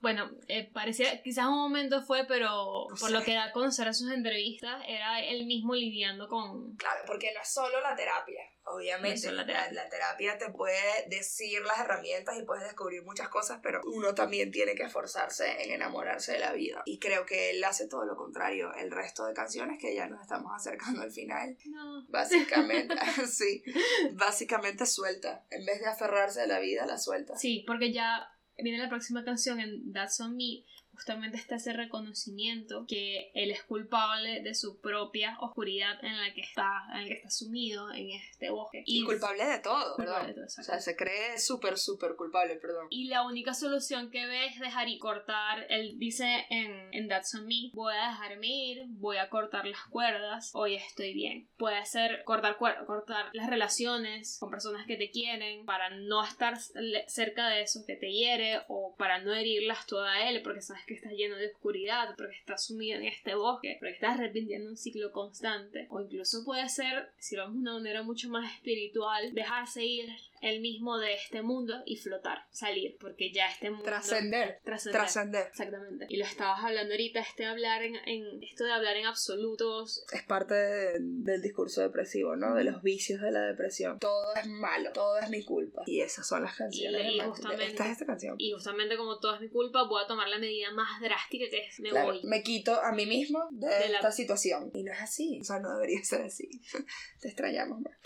bueno, 0.02 0.30
eh, 0.48 0.70
parecía, 0.72 1.22
quizás 1.22 1.46
un 1.46 1.58
momento 1.58 2.02
fue, 2.04 2.26
pero 2.28 2.88
por 3.00 3.12
lo 3.12 3.24
que 3.24 3.34
da 3.34 3.46
a 3.46 3.52
conocer 3.52 3.88
a 3.88 3.94
sus 3.94 4.12
entrevistas, 4.12 4.84
era 4.88 5.22
él 5.24 5.46
mismo 5.46 5.74
lidiando 5.74 6.28
con... 6.28 6.76
Claro, 6.76 7.02
porque 7.08 7.34
no 7.34 7.41
es 7.41 7.52
solo 7.52 7.82
la 7.82 7.96
terapia. 7.96 8.41
Obviamente, 8.67 9.32
la 9.32 9.45
terapia. 9.45 9.71
La, 9.71 9.89
terapia. 9.89 10.38
te 10.38 10.49
puede 10.49 11.08
decir 11.08 11.62
las 11.62 11.80
herramientas 11.80 12.36
y 12.38 12.43
puedes 12.43 12.63
descubrir 12.63 13.04
muchas 13.04 13.30
cosas, 13.30 13.60
pero 13.62 13.82
uno 13.86 14.15
también 14.15 14.51
tiene 14.51 14.73
que 14.73 14.84
esforzarse 14.84 15.63
en 15.63 15.71
enamorarse 15.71 16.34
de 16.34 16.39
la 16.39 16.51
vida. 16.54 16.82
Y 16.86 16.97
creo 16.97 17.25
que 17.25 17.51
él 17.51 17.63
hace 17.63 17.88
todo 17.88 18.06
lo 18.06 18.15
contrario. 18.15 18.73
El 18.73 18.91
resto 18.91 19.25
de 19.25 19.34
canciones 19.34 19.80
que 19.80 19.95
ya 19.95 20.08
nos 20.08 20.21
estamos 20.21 20.51
acercando 20.56 21.01
al 21.04 21.12
final. 21.12 21.58
No. 21.65 22.06
Básicamente, 22.10 22.95
sí. 23.28 23.63
Básicamente 24.13 24.86
suelta. 24.86 25.45
En 25.51 25.65
vez 25.65 25.80
de 25.80 25.88
aferrarse 25.88 26.41
a 26.41 26.47
la 26.47 26.60
vida, 26.60 26.86
la 26.86 26.97
suelta. 26.97 27.38
Sí, 27.38 27.63
porque 27.67 27.93
ya 27.93 28.30
viene 28.58 28.78
la 28.80 28.89
próxima 28.89 29.23
canción 29.23 29.60
en 29.60 29.91
That's 29.93 30.19
On 30.21 30.36
Me 30.36 30.63
justamente 30.95 31.38
está 31.38 31.55
ese 31.55 31.73
reconocimiento 31.73 32.86
que 32.88 33.31
él 33.34 33.51
es 33.51 33.63
culpable 33.63 34.41
de 34.41 34.55
su 34.55 34.79
propia 34.79 35.38
oscuridad 35.41 36.03
en 36.03 36.17
la 36.17 36.34
que 36.34 36.41
está, 36.41 36.67
en 36.93 37.01
la 37.01 37.08
que 37.08 37.13
está 37.13 37.29
sumido 37.29 37.91
en 37.93 38.12
este 38.12 38.49
bosque. 38.49 38.84
Y, 38.86 39.03
culpable 39.03 39.45
de 39.45 39.60
todo, 39.60 39.97
¿verdad? 39.97 40.34
o 40.38 40.49
sea, 40.49 40.79
se 40.79 40.95
cree 40.95 41.38
súper, 41.38 41.77
súper 41.77 42.15
culpable, 42.15 42.55
perdón. 42.55 42.88
Y 42.89 43.08
la 43.08 43.23
única 43.23 43.53
solución 43.53 44.10
que 44.10 44.25
ve 44.25 44.47
es 44.47 44.60
dejar 44.60 44.88
y 44.88 44.97
cortar. 44.97 45.65
Él 45.69 45.97
dice 45.97 46.45
en, 46.49 46.93
en 46.93 47.08
That's 47.08 47.36
On 47.36 47.45
Me, 47.45 47.71
voy 47.73 47.93
a 47.93 48.10
dejarme 48.10 48.47
ir, 48.47 48.84
voy 48.88 49.17
a 49.17 49.29
cortar 49.29 49.65
las 49.65 49.84
cuerdas, 49.89 50.51
hoy 50.53 50.75
estoy 50.75 51.13
bien. 51.13 51.49
Puede 51.58 51.86
ser 51.86 52.23
cortar, 52.23 52.58
cortar 52.58 53.29
las 53.34 53.49
relaciones 53.49 54.38
con 54.39 54.49
personas 54.49 54.86
que 54.86 54.97
te 54.97 55.12
quieren 55.12 55.65
para 55.65 55.89
no 55.89 56.23
estar 56.23 56.58
cerca 57.08 57.49
de 57.49 57.62
eso 57.62 57.86
que 57.86 57.95
te 57.95 58.12
hiere 58.12 58.62
o 58.67 58.95
para 58.97 59.19
no 59.19 59.34
herirlas 59.34 59.86
toda 59.86 60.29
él, 60.29 60.41
porque 60.43 60.62
sabes 60.62 60.85
que 60.86 60.93
estás 60.93 61.13
lleno 61.13 61.36
de 61.36 61.48
oscuridad, 61.48 62.15
porque 62.15 62.36
estás 62.36 62.65
sumido 62.65 63.00
en 63.00 63.06
este 63.06 63.36
bosque, 63.36 63.78
porque 63.80 63.93
estás 63.93 64.17
repitiendo 64.17 64.69
un 64.69 64.78
ciclo 64.78 65.12
constante. 65.12 65.88
O 65.89 66.02
incluso 66.02 66.43
puede 66.45 66.67
ser, 66.69 67.10
si 67.17 67.36
vamos 67.36 67.56
de 67.56 67.62
una 67.62 67.74
manera 67.74 68.04
mucho 68.04 68.30
más 68.30 68.54
espiritual, 68.54 69.34
dejarse 69.34 69.84
ir 69.86 70.10
el 70.41 70.62
mismo 70.62 70.98
de 70.98 71.13
este 71.13 71.41
mundo 71.41 71.82
y 71.86 71.98
flotar, 71.98 72.45
salir, 72.52 72.98
porque 73.00 73.32
ya 73.32 73.48
este 73.48 73.69
mundo... 73.69 73.86
Trascender. 73.86 74.60
Trascender. 74.63 75.48
Exactamente. 75.48 76.06
Y 76.10 76.17
lo 76.17 76.26
estabas 76.26 76.63
hablando 76.63 76.93
ahorita, 76.93 77.19
este 77.19 77.45
hablar 77.45 77.84
en, 77.84 77.95
en 78.06 78.43
esto 78.43 78.63
de 78.63 78.71
hablar 78.71 78.98
en 78.98 79.06
absolutos. 79.06 80.06
Es 80.12 80.24
parte 80.24 80.56
del 81.00 81.41
discurso 81.41 81.82
depresivo, 81.82 82.36
¿no? 82.36 82.56
De 82.56 82.63
los 82.63 82.82
vicios 82.82 83.21
de 83.21 83.32
la 83.32 83.41
depresión. 83.41 84.00
Todo 84.00 84.36
es 84.36 84.48
malo, 84.48 84.91
todo 84.93 85.19
es 85.19 85.30
mi 85.30 85.43
culpa. 85.43 85.84
Y 85.86 86.02
esas 86.02 86.28
son 86.28 86.43
las 86.43 86.56
canciones. 86.56 87.13
Y, 87.13 87.19
justamente, 87.19 87.65
esta 87.65 87.86
es 87.86 87.91
esta 87.93 88.06
canción. 88.06 88.36
Y 88.38 88.52
justamente 88.52 88.98
como 88.98 89.19
todo 89.19 89.36
es 89.36 89.41
mi 89.41 89.50
culpa, 89.50 89.84
voy 89.88 90.04
a 90.04 90.08
tomar 90.08 90.28
la 90.28 90.39
medida 90.39 90.71
más 90.71 91.00
drástica 91.02 91.45
que 91.50 91.65
es 91.65 91.80
me 91.80 91.91
voy. 91.91 92.21
Me 92.24 92.43
quito 92.43 92.80
a 92.82 92.91
mí 92.91 93.06
mismo 93.06 93.48
de, 93.52 93.67
esta 93.93 94.12
situación. 94.12 94.71
Y 94.74 94.84
no 94.84 94.91
es 94.91 95.02
así. 95.02 95.39
O 95.41 95.43
sea, 95.43 95.60
no 95.60 95.74
debería 95.74 96.04
ser 96.04 96.21
así. 96.21 96.50
Te 97.21 97.28
extrañamos, 97.28 97.80
Mark. 97.82 98.00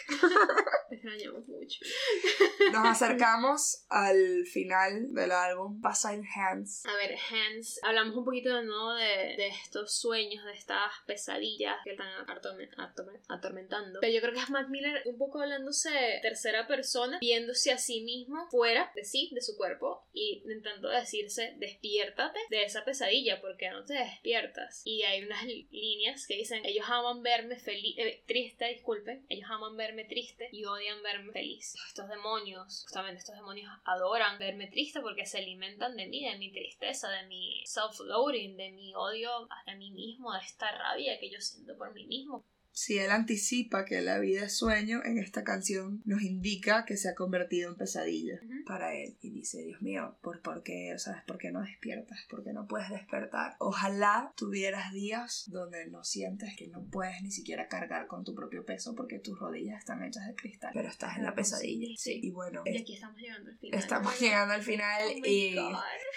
Te 0.90 0.96
extrañamos 0.96 1.48
mucho. 1.48 1.80
Nos 2.74 2.86
acercamos 2.86 3.86
al 3.90 4.46
final 4.46 5.14
del 5.14 5.32
álbum, 5.32 5.82
pasa 5.82 6.14
en 6.14 6.26
Hands. 6.26 6.86
A 6.86 6.96
ver, 6.96 7.16
Hands, 7.30 7.80
hablamos 7.84 8.16
un 8.16 8.26
poquito 8.26 8.56
de 8.56 8.64
nuevo 8.64 8.94
de, 8.94 9.36
de 9.38 9.48
estos 9.48 9.94
sueños, 9.94 10.44
de 10.46 10.54
estas 10.54 10.92
pesadillas 11.06 11.78
que 11.84 11.92
están 11.92 12.08
atormentando. 12.28 14.00
Pero 14.02 14.14
yo 14.14 14.22
creo 14.22 14.34
que 14.34 14.40
es 14.40 14.50
Mac 14.50 14.70
Miller 14.70 15.02
un 15.06 15.18
poco 15.18 15.42
hablándose 15.42 15.90
de 15.90 16.20
tercera 16.22 16.68
persona, 16.68 17.20
viéndose 17.20 17.72
a 17.72 17.78
sí 17.78 18.02
mismo 18.02 18.48
fuera 18.50 18.92
de 18.96 19.04
sí, 19.04 19.30
de 19.34 19.42
su 19.42 19.58
cuerpo, 19.58 20.06
y 20.14 20.42
intentando 20.44 20.90
decirse, 20.90 21.56
despiértate 21.58 22.40
de 22.50 22.64
esa 22.64 22.84
pesadilla, 22.84 23.42
porque 23.42 23.70
no 23.70 23.84
te 23.86 23.94
despiertas. 23.94 24.82
Y 24.86 25.04
hay 25.04 25.24
unas 25.24 25.44
líneas 25.46 26.28
que 26.28 26.36
dicen, 26.36 26.66
ellos 26.66 26.86
aman 26.90 27.24
verme 27.24 27.58
feliz, 27.58 27.96
eh, 27.98 28.24
triste, 28.28 28.66
disculpen, 28.66 29.26
ellos 29.30 29.50
aman 29.50 29.78
verme 29.78 30.06
triste 30.06 30.50
y 30.52 30.66
odian 30.66 31.02
verme 31.04 31.32
feliz. 31.32 31.76
Estos 31.88 32.09
demonios, 32.10 32.84
justamente 32.84 33.20
estos 33.20 33.36
demonios 33.36 33.72
adoran 33.86 34.38
verme 34.40 34.68
triste 34.68 35.02
porque 35.02 35.26
se 35.26 35.38
alimentan 35.38 35.96
de 35.96 36.08
mí, 36.08 36.30
de 36.30 36.38
mi 36.38 36.52
tristeza, 36.52 37.10
de 37.10 37.28
mi 37.28 37.64
self-loading, 37.66 38.58
de 38.58 38.72
mi 38.72 38.94
odio 38.96 39.48
a 39.50 39.76
mí 39.76 39.92
mismo, 39.92 40.34
de 40.34 40.40
esta 40.40 40.72
rabia 40.72 41.20
que 41.20 41.30
yo 41.30 41.40
siento 41.40 41.78
por 41.78 41.94
mí 41.94 42.06
mismo 42.06 42.46
si 42.72 42.98
él 42.98 43.12
anticipa 43.12 43.86
que 43.86 44.02
la 44.02 44.20
vida 44.20 44.46
es 44.46 44.58
sueño, 44.58 45.02
en 45.04 45.18
esta 45.18 45.44
canción 45.44 46.02
nos 46.06 46.22
indica 46.22 46.86
que 46.86 46.98
se 46.98 47.10
ha 47.10 47.16
convertido 47.16 47.70
en 47.70 47.78
pesadilla 47.78 48.40
para 48.66 48.94
él. 48.94 49.18
Y 49.22 49.32
dice, 49.32 49.62
Dios 49.64 49.82
mío, 49.82 50.18
¿por, 50.22 50.42
¿por 50.42 50.64
qué? 50.64 50.94
¿Sabes? 50.98 51.24
¿Por 51.26 51.38
qué 51.38 51.52
no 51.52 51.62
despiertas? 51.62 52.20
¿Por 52.30 52.44
qué 52.44 52.54
no 52.54 52.68
puedes 52.68 52.90
despertar? 52.90 53.56
Ojalá 53.60 54.34
tuvieras 54.36 54.94
días 54.94 55.46
donde 55.48 55.88
no 55.88 56.04
sientes 56.04 56.56
que 56.58 56.68
no 56.68 56.86
puedes 56.90 57.22
ni 57.22 57.32
siquiera 57.32 57.68
cargar 57.68 58.08
con 58.08 58.24
tu 58.24 58.36
propio 58.36 58.66
peso 58.66 58.96
porque 58.96 59.20
tus 59.20 59.40
rodillas 59.40 59.80
están 59.80 60.04
hechas 60.04 60.28
de 60.28 60.36
cristal. 60.36 60.72
Pero 60.74 60.90
estás 60.90 61.18
en 61.18 61.24
la 61.24 61.36
pesadilla. 61.36 61.88
Sí. 61.98 62.20
Y 62.24 62.32
bueno. 62.32 62.62
Y 62.66 62.78
aquí 62.78 62.94
estamos 62.94 63.18
llegando 63.18 63.50
al 63.50 63.58
final. 63.58 63.80
Estamos 63.80 64.20
llegando 64.20 64.54
al 64.54 64.64
final 64.64 65.00
Oh 65.00 65.26
y... 65.26 65.56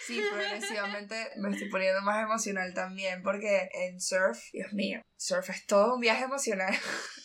Sí, 0.07 0.21
progresivamente 0.31 1.15
me 1.37 1.51
estoy 1.51 1.69
poniendo 1.69 2.03
más 2.03 2.23
emocional 2.23 2.75
también 2.75 3.23
porque 3.23 3.69
en 3.73 4.01
surf, 4.01 4.38
Dios 4.53 4.73
mío, 4.73 5.01
surf 5.22 5.50
es 5.50 5.66
todo 5.66 5.94
un 5.94 6.00
viaje 6.00 6.24
emocional. 6.24 6.74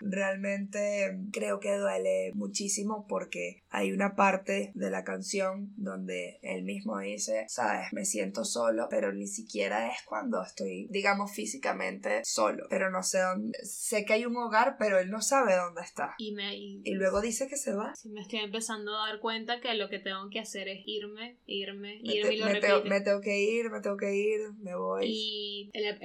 Realmente 0.00 1.18
creo 1.32 1.60
que 1.60 1.76
duele 1.76 2.32
muchísimo 2.34 3.06
porque 3.08 3.62
hay 3.70 3.92
una 3.92 4.14
parte 4.14 4.72
de 4.74 4.90
la 4.90 5.04
canción 5.04 5.72
donde 5.76 6.38
él 6.42 6.62
mismo 6.64 6.98
dice, 6.98 7.46
sabes, 7.48 7.92
me 7.92 8.04
siento 8.04 8.44
solo, 8.44 8.86
pero 8.90 9.12
ni 9.12 9.26
siquiera 9.26 9.88
es 9.88 9.98
cuando 10.06 10.42
estoy, 10.42 10.86
digamos, 10.90 11.32
físicamente 11.32 12.22
solo, 12.24 12.66
pero 12.70 12.90
no 12.90 13.02
sé 13.02 13.20
dónde, 13.20 13.58
sé 13.64 14.04
que 14.04 14.14
hay 14.14 14.26
un 14.26 14.36
hogar, 14.36 14.76
pero 14.78 14.98
él 14.98 15.10
no 15.10 15.20
sabe 15.22 15.56
dónde 15.56 15.82
está. 15.82 16.14
Y, 16.18 16.32
me, 16.34 16.56
y, 16.56 16.82
luego 16.94 17.20
dice 17.20 17.48
que 17.48 17.56
se 17.56 17.74
va. 17.74 17.94
Sí, 17.94 18.10
me 18.10 18.20
estoy 18.20 18.40
empezando 18.40 18.96
a 18.96 19.08
dar 19.08 19.20
cuenta 19.20 19.60
que 19.60 19.74
lo 19.74 19.88
que 19.88 19.98
tengo 19.98 20.28
que 20.30 20.40
hacer 20.40 20.68
es 20.68 20.82
irme, 20.86 21.38
irme, 21.46 22.00
me 22.02 22.14
irme 22.14 22.28
te, 22.28 22.34
y 22.34 22.38
lo 22.38 22.46
me, 22.46 22.52
repite. 22.52 22.72
tengo, 22.72 22.84
me 22.84 23.00
tengo 23.00 23.20
que 23.20 23.42
ir, 23.42 23.70
me 23.70 23.80
tengo 23.80 23.96
que 23.96 24.14
ir, 24.14 24.40
me 24.58 24.74
voy. 24.74 25.06
Y 25.06 25.70
él 25.72 25.98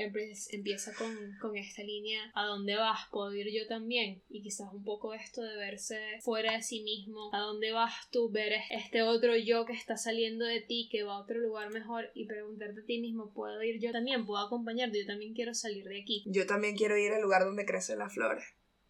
empieza 0.52 0.94
con, 0.96 1.16
con 1.42 1.56
esta 1.58 1.84
línea, 1.84 2.32
¿a 2.34 2.46
dónde 2.46 2.76
vas? 2.76 3.00
¿Puedo 3.12 3.34
ir 3.34 3.48
yo 3.54 3.68
también? 3.68 3.89
Y 4.30 4.42
quizás 4.42 4.72
un 4.72 4.84
poco 4.84 5.14
esto 5.14 5.42
de 5.42 5.58
verse 5.58 5.98
fuera 6.22 6.54
de 6.54 6.62
sí 6.62 6.82
mismo, 6.84 7.32
¿a 7.34 7.40
dónde 7.40 7.72
vas 7.72 7.94
tú? 8.12 8.30
Ver 8.30 8.54
este 8.70 9.02
otro 9.02 9.36
yo 9.36 9.66
que 9.66 9.74
está 9.74 9.98
saliendo 9.98 10.46
de 10.46 10.62
ti, 10.62 10.90
que 10.92 11.04
va 11.04 11.16
a 11.16 11.22
otro 11.22 11.40
lugar 11.40 11.72
mejor 11.72 12.12
y 12.14 12.26
preguntarte 12.26 12.82
a 12.82 12.86
ti 12.86 13.00
mismo, 13.00 13.34
¿puedo 13.34 13.62
ir 13.64 13.80
yo 13.80 13.92
también? 13.92 14.26
¿Puedo 14.26 14.46
acompañarte? 14.46 15.00
Yo 15.00 15.08
también 15.08 15.34
quiero 15.34 15.54
salir 15.54 15.86
de 15.86 16.02
aquí. 16.02 16.24
Yo 16.28 16.46
también 16.46 16.76
quiero 16.76 16.98
ir 16.98 17.12
al 17.12 17.22
lugar 17.22 17.44
donde 17.44 17.66
crecen 17.66 18.00
las 18.00 18.14
flores. 18.14 18.44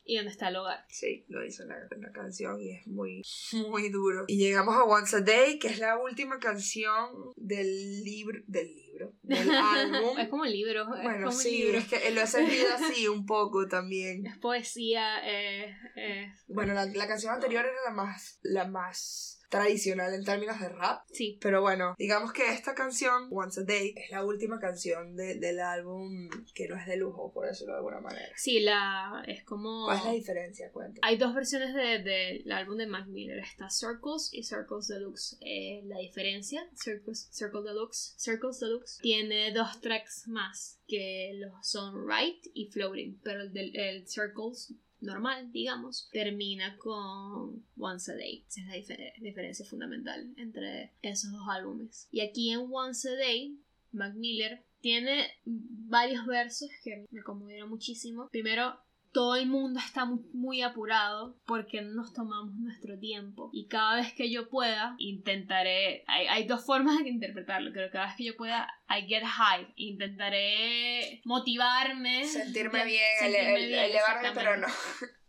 ¿Y 0.09 0.15
dónde 0.15 0.31
está 0.31 0.47
el 0.47 0.55
hogar? 0.55 0.83
Sí, 0.89 1.23
lo 1.27 1.43
dice 1.43 1.65
la, 1.65 1.75
la, 1.95 2.11
canción 2.11 2.59
y 2.59 2.71
es 2.71 2.87
muy, 2.87 3.21
muy 3.69 3.89
duro. 3.89 4.25
Y 4.27 4.37
llegamos 4.37 4.73
a 4.75 4.83
Once 4.83 5.15
a 5.15 5.21
Day, 5.21 5.59
que 5.59 5.67
es 5.67 5.77
la 5.77 5.99
última 5.99 6.39
canción 6.39 7.11
del 7.35 8.03
libro, 8.03 8.39
del 8.47 8.73
libro, 8.75 9.13
del 9.21 9.51
álbum. 9.53 10.17
es 10.17 10.27
como 10.29 10.41
un 10.41 10.51
libro. 10.51 10.87
Bueno, 10.87 11.11
es 11.11 11.25
como 11.25 11.31
sí, 11.31 11.49
un 11.49 11.61
libro. 11.61 11.77
es 11.77 11.87
que 11.89 12.09
lo 12.09 12.21
he 12.21 12.25
sentido 12.25 12.73
así 12.73 13.07
un 13.07 13.27
poco 13.27 13.67
también. 13.67 14.25
Es 14.25 14.39
poesía, 14.39 15.19
eh, 15.23 15.77
Eh, 15.95 16.33
Bueno, 16.47 16.73
la, 16.73 16.87
la 16.87 17.07
canción 17.07 17.35
anterior 17.35 17.63
era 17.63 17.75
la 17.85 17.93
más, 17.93 18.39
la 18.41 18.67
más 18.67 19.38
tradicional 19.49 20.13
en 20.13 20.23
términos 20.23 20.59
de 20.59 20.69
rap. 20.69 21.03
sí. 21.11 21.37
Pero 21.41 21.61
bueno, 21.61 21.95
digamos 21.97 22.31
que 22.33 22.51
esta 22.53 22.73
canción, 22.75 23.27
Once 23.31 23.59
a 23.61 23.63
Day, 23.63 23.93
es 23.97 24.11
la 24.11 24.23
última 24.23 24.59
canción 24.59 25.15
de- 25.15 25.35
del 25.35 25.59
álbum 25.59 26.29
que 26.53 26.67
no 26.67 26.75
es 26.77 26.85
de 26.85 26.97
lujo, 26.97 27.31
por 27.33 27.47
decirlo 27.47 27.73
de 27.73 27.77
alguna 27.79 27.99
manera. 27.99 28.29
Sí, 28.35 28.59
la. 28.59 29.23
Es 29.27 29.43
como. 29.43 29.85
¿Cuál 29.85 29.97
es 29.97 30.05
la 30.05 30.11
diferencia? 30.11 30.71
Cuenta. 30.71 30.99
Hay 31.03 31.17
dos 31.17 31.33
versiones 31.33 31.73
del 31.73 32.03
de, 32.03 32.41
del 32.43 32.51
álbum 32.51 32.77
de 32.77 32.87
Mac 32.87 33.07
Miller. 33.07 33.39
Está 33.39 33.69
Circles 33.69 34.29
y 34.31 34.43
Circles 34.43 34.87
Deluxe. 34.87 35.37
Eh, 35.41 35.81
la 35.85 35.97
diferencia, 35.99 36.69
Circles, 36.75 37.27
Circle 37.31 37.61
Deluxe, 37.63 38.13
Circles 38.17 38.59
Deluxe, 38.59 38.99
tiene 39.01 39.51
dos 39.51 39.81
tracks 39.81 40.27
más 40.27 40.79
que 40.87 41.31
los 41.35 41.67
son 41.67 42.07
Right 42.07 42.45
y 42.53 42.67
Floating. 42.71 43.19
Pero 43.23 43.41
el, 43.41 43.53
del, 43.53 43.75
el 43.75 44.07
Circles 44.07 44.73
normal, 45.01 45.51
digamos, 45.51 46.09
termina 46.11 46.77
con 46.77 47.65
Once 47.77 48.11
a 48.11 48.15
Day. 48.15 48.43
Esa 48.47 48.61
es 48.61 48.67
la 48.67 48.75
difer- 48.75 49.13
diferencia 49.21 49.65
fundamental 49.65 50.33
entre 50.37 50.91
esos 51.01 51.31
dos 51.31 51.47
álbumes. 51.49 52.07
Y 52.11 52.21
aquí 52.21 52.51
en 52.51 52.67
Once 52.71 53.09
a 53.09 53.13
Day, 53.15 53.57
Mac 53.91 54.13
Miller 54.15 54.63
tiene 54.81 55.27
varios 55.45 56.25
versos 56.25 56.69
que 56.83 57.05
me 57.11 57.21
conmovieron 57.23 57.69
muchísimo. 57.69 58.29
Primero, 58.29 58.79
todo 59.11 59.35
el 59.35 59.47
mundo 59.47 59.79
está 59.83 60.05
mu- 60.05 60.23
muy 60.33 60.61
apurado 60.61 61.37
porque 61.45 61.81
no 61.81 61.93
nos 61.93 62.13
tomamos 62.13 62.53
nuestro 62.55 62.99
tiempo. 62.99 63.49
Y 63.53 63.67
cada 63.67 63.95
vez 63.95 64.13
que 64.13 64.31
yo 64.31 64.49
pueda, 64.49 64.95
intentaré. 64.99 66.03
Hay, 66.07 66.27
hay 66.27 66.45
dos 66.47 66.65
formas 66.65 66.99
de 67.03 67.09
interpretarlo. 67.09 67.71
Creo 67.71 67.87
que 67.87 67.93
cada 67.93 68.05
vez 68.07 68.15
que 68.17 68.25
yo 68.25 68.35
pueda, 68.37 68.67
I 68.89 69.07
get 69.07 69.23
high. 69.23 69.67
Intentaré 69.75 71.21
motivarme. 71.25 72.25
Sentirme 72.27 72.85
bien, 72.85 73.01
sentirme 73.19 73.55
ele- 73.55 73.67
bien, 73.67 73.83
elevarme, 73.85 74.31
pero 74.33 74.57
no. 74.57 74.67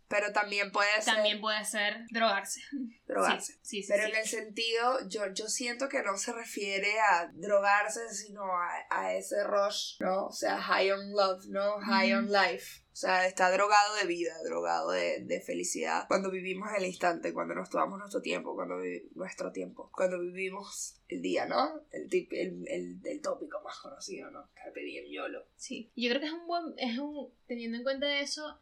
Pero 0.07 0.33
también 0.33 0.73
puede 0.73 0.89
ser 1.01 1.13
También 1.15 1.39
puede 1.39 1.63
ser 1.63 2.03
drogarse. 2.11 2.59
drogarse. 3.07 3.53
Sí, 3.61 3.81
sí, 3.81 3.83
sí, 3.83 3.87
Pero 3.93 4.03
sí. 4.07 4.11
en 4.11 4.17
el 4.17 4.25
sentido, 4.27 4.99
yo, 5.07 5.21
yo 5.33 5.47
siento 5.47 5.87
que 5.87 6.03
no 6.03 6.17
se 6.17 6.33
refiere 6.33 6.99
a 6.99 7.31
drogarse, 7.33 8.09
sino 8.09 8.43
a, 8.43 8.69
a 8.89 9.13
ese 9.13 9.41
rush, 9.45 9.95
¿no? 10.01 10.25
O 10.25 10.31
sea, 10.33 10.61
high 10.61 10.91
on 10.91 11.13
love, 11.13 11.45
¿no? 11.47 11.79
High 11.79 12.11
on 12.11 12.29
life. 12.29 12.80
O 12.91 12.95
sea, 12.95 13.25
está 13.25 13.49
drogado 13.51 13.95
de 13.95 14.05
vida, 14.05 14.33
drogado 14.43 14.91
de, 14.91 15.23
de 15.23 15.39
felicidad. 15.39 16.05
Cuando 16.07 16.29
vivimos 16.29 16.69
el 16.77 16.85
instante, 16.85 17.33
cuando 17.33 17.55
nos 17.55 17.69
tomamos 17.69 17.97
nuestro 17.99 18.21
tiempo, 18.21 18.53
cuando 18.53 18.75
nuestro 19.15 19.51
tiempo, 19.51 19.89
cuando 19.93 20.19
vivimos 20.19 21.01
el 21.07 21.21
día, 21.21 21.45
¿no? 21.45 21.81
El, 21.91 22.09
tip, 22.09 22.31
el, 22.33 22.67
el, 22.67 22.99
el 23.03 23.21
tópico 23.21 23.61
más 23.61 23.77
conocido, 23.79 24.29
¿no? 24.29 24.49
Carpe 24.53 24.81
diem, 24.81 25.05
YOLO. 25.09 25.45
Sí, 25.55 25.89
yo 25.95 26.09
creo 26.09 26.21
que 26.21 26.27
es 26.27 26.33
un 26.33 26.47
buen, 26.47 26.73
es 26.77 26.99
un, 26.99 27.33
teniendo 27.47 27.77
en 27.77 27.83
cuenta 27.83 28.19
eso, 28.19 28.59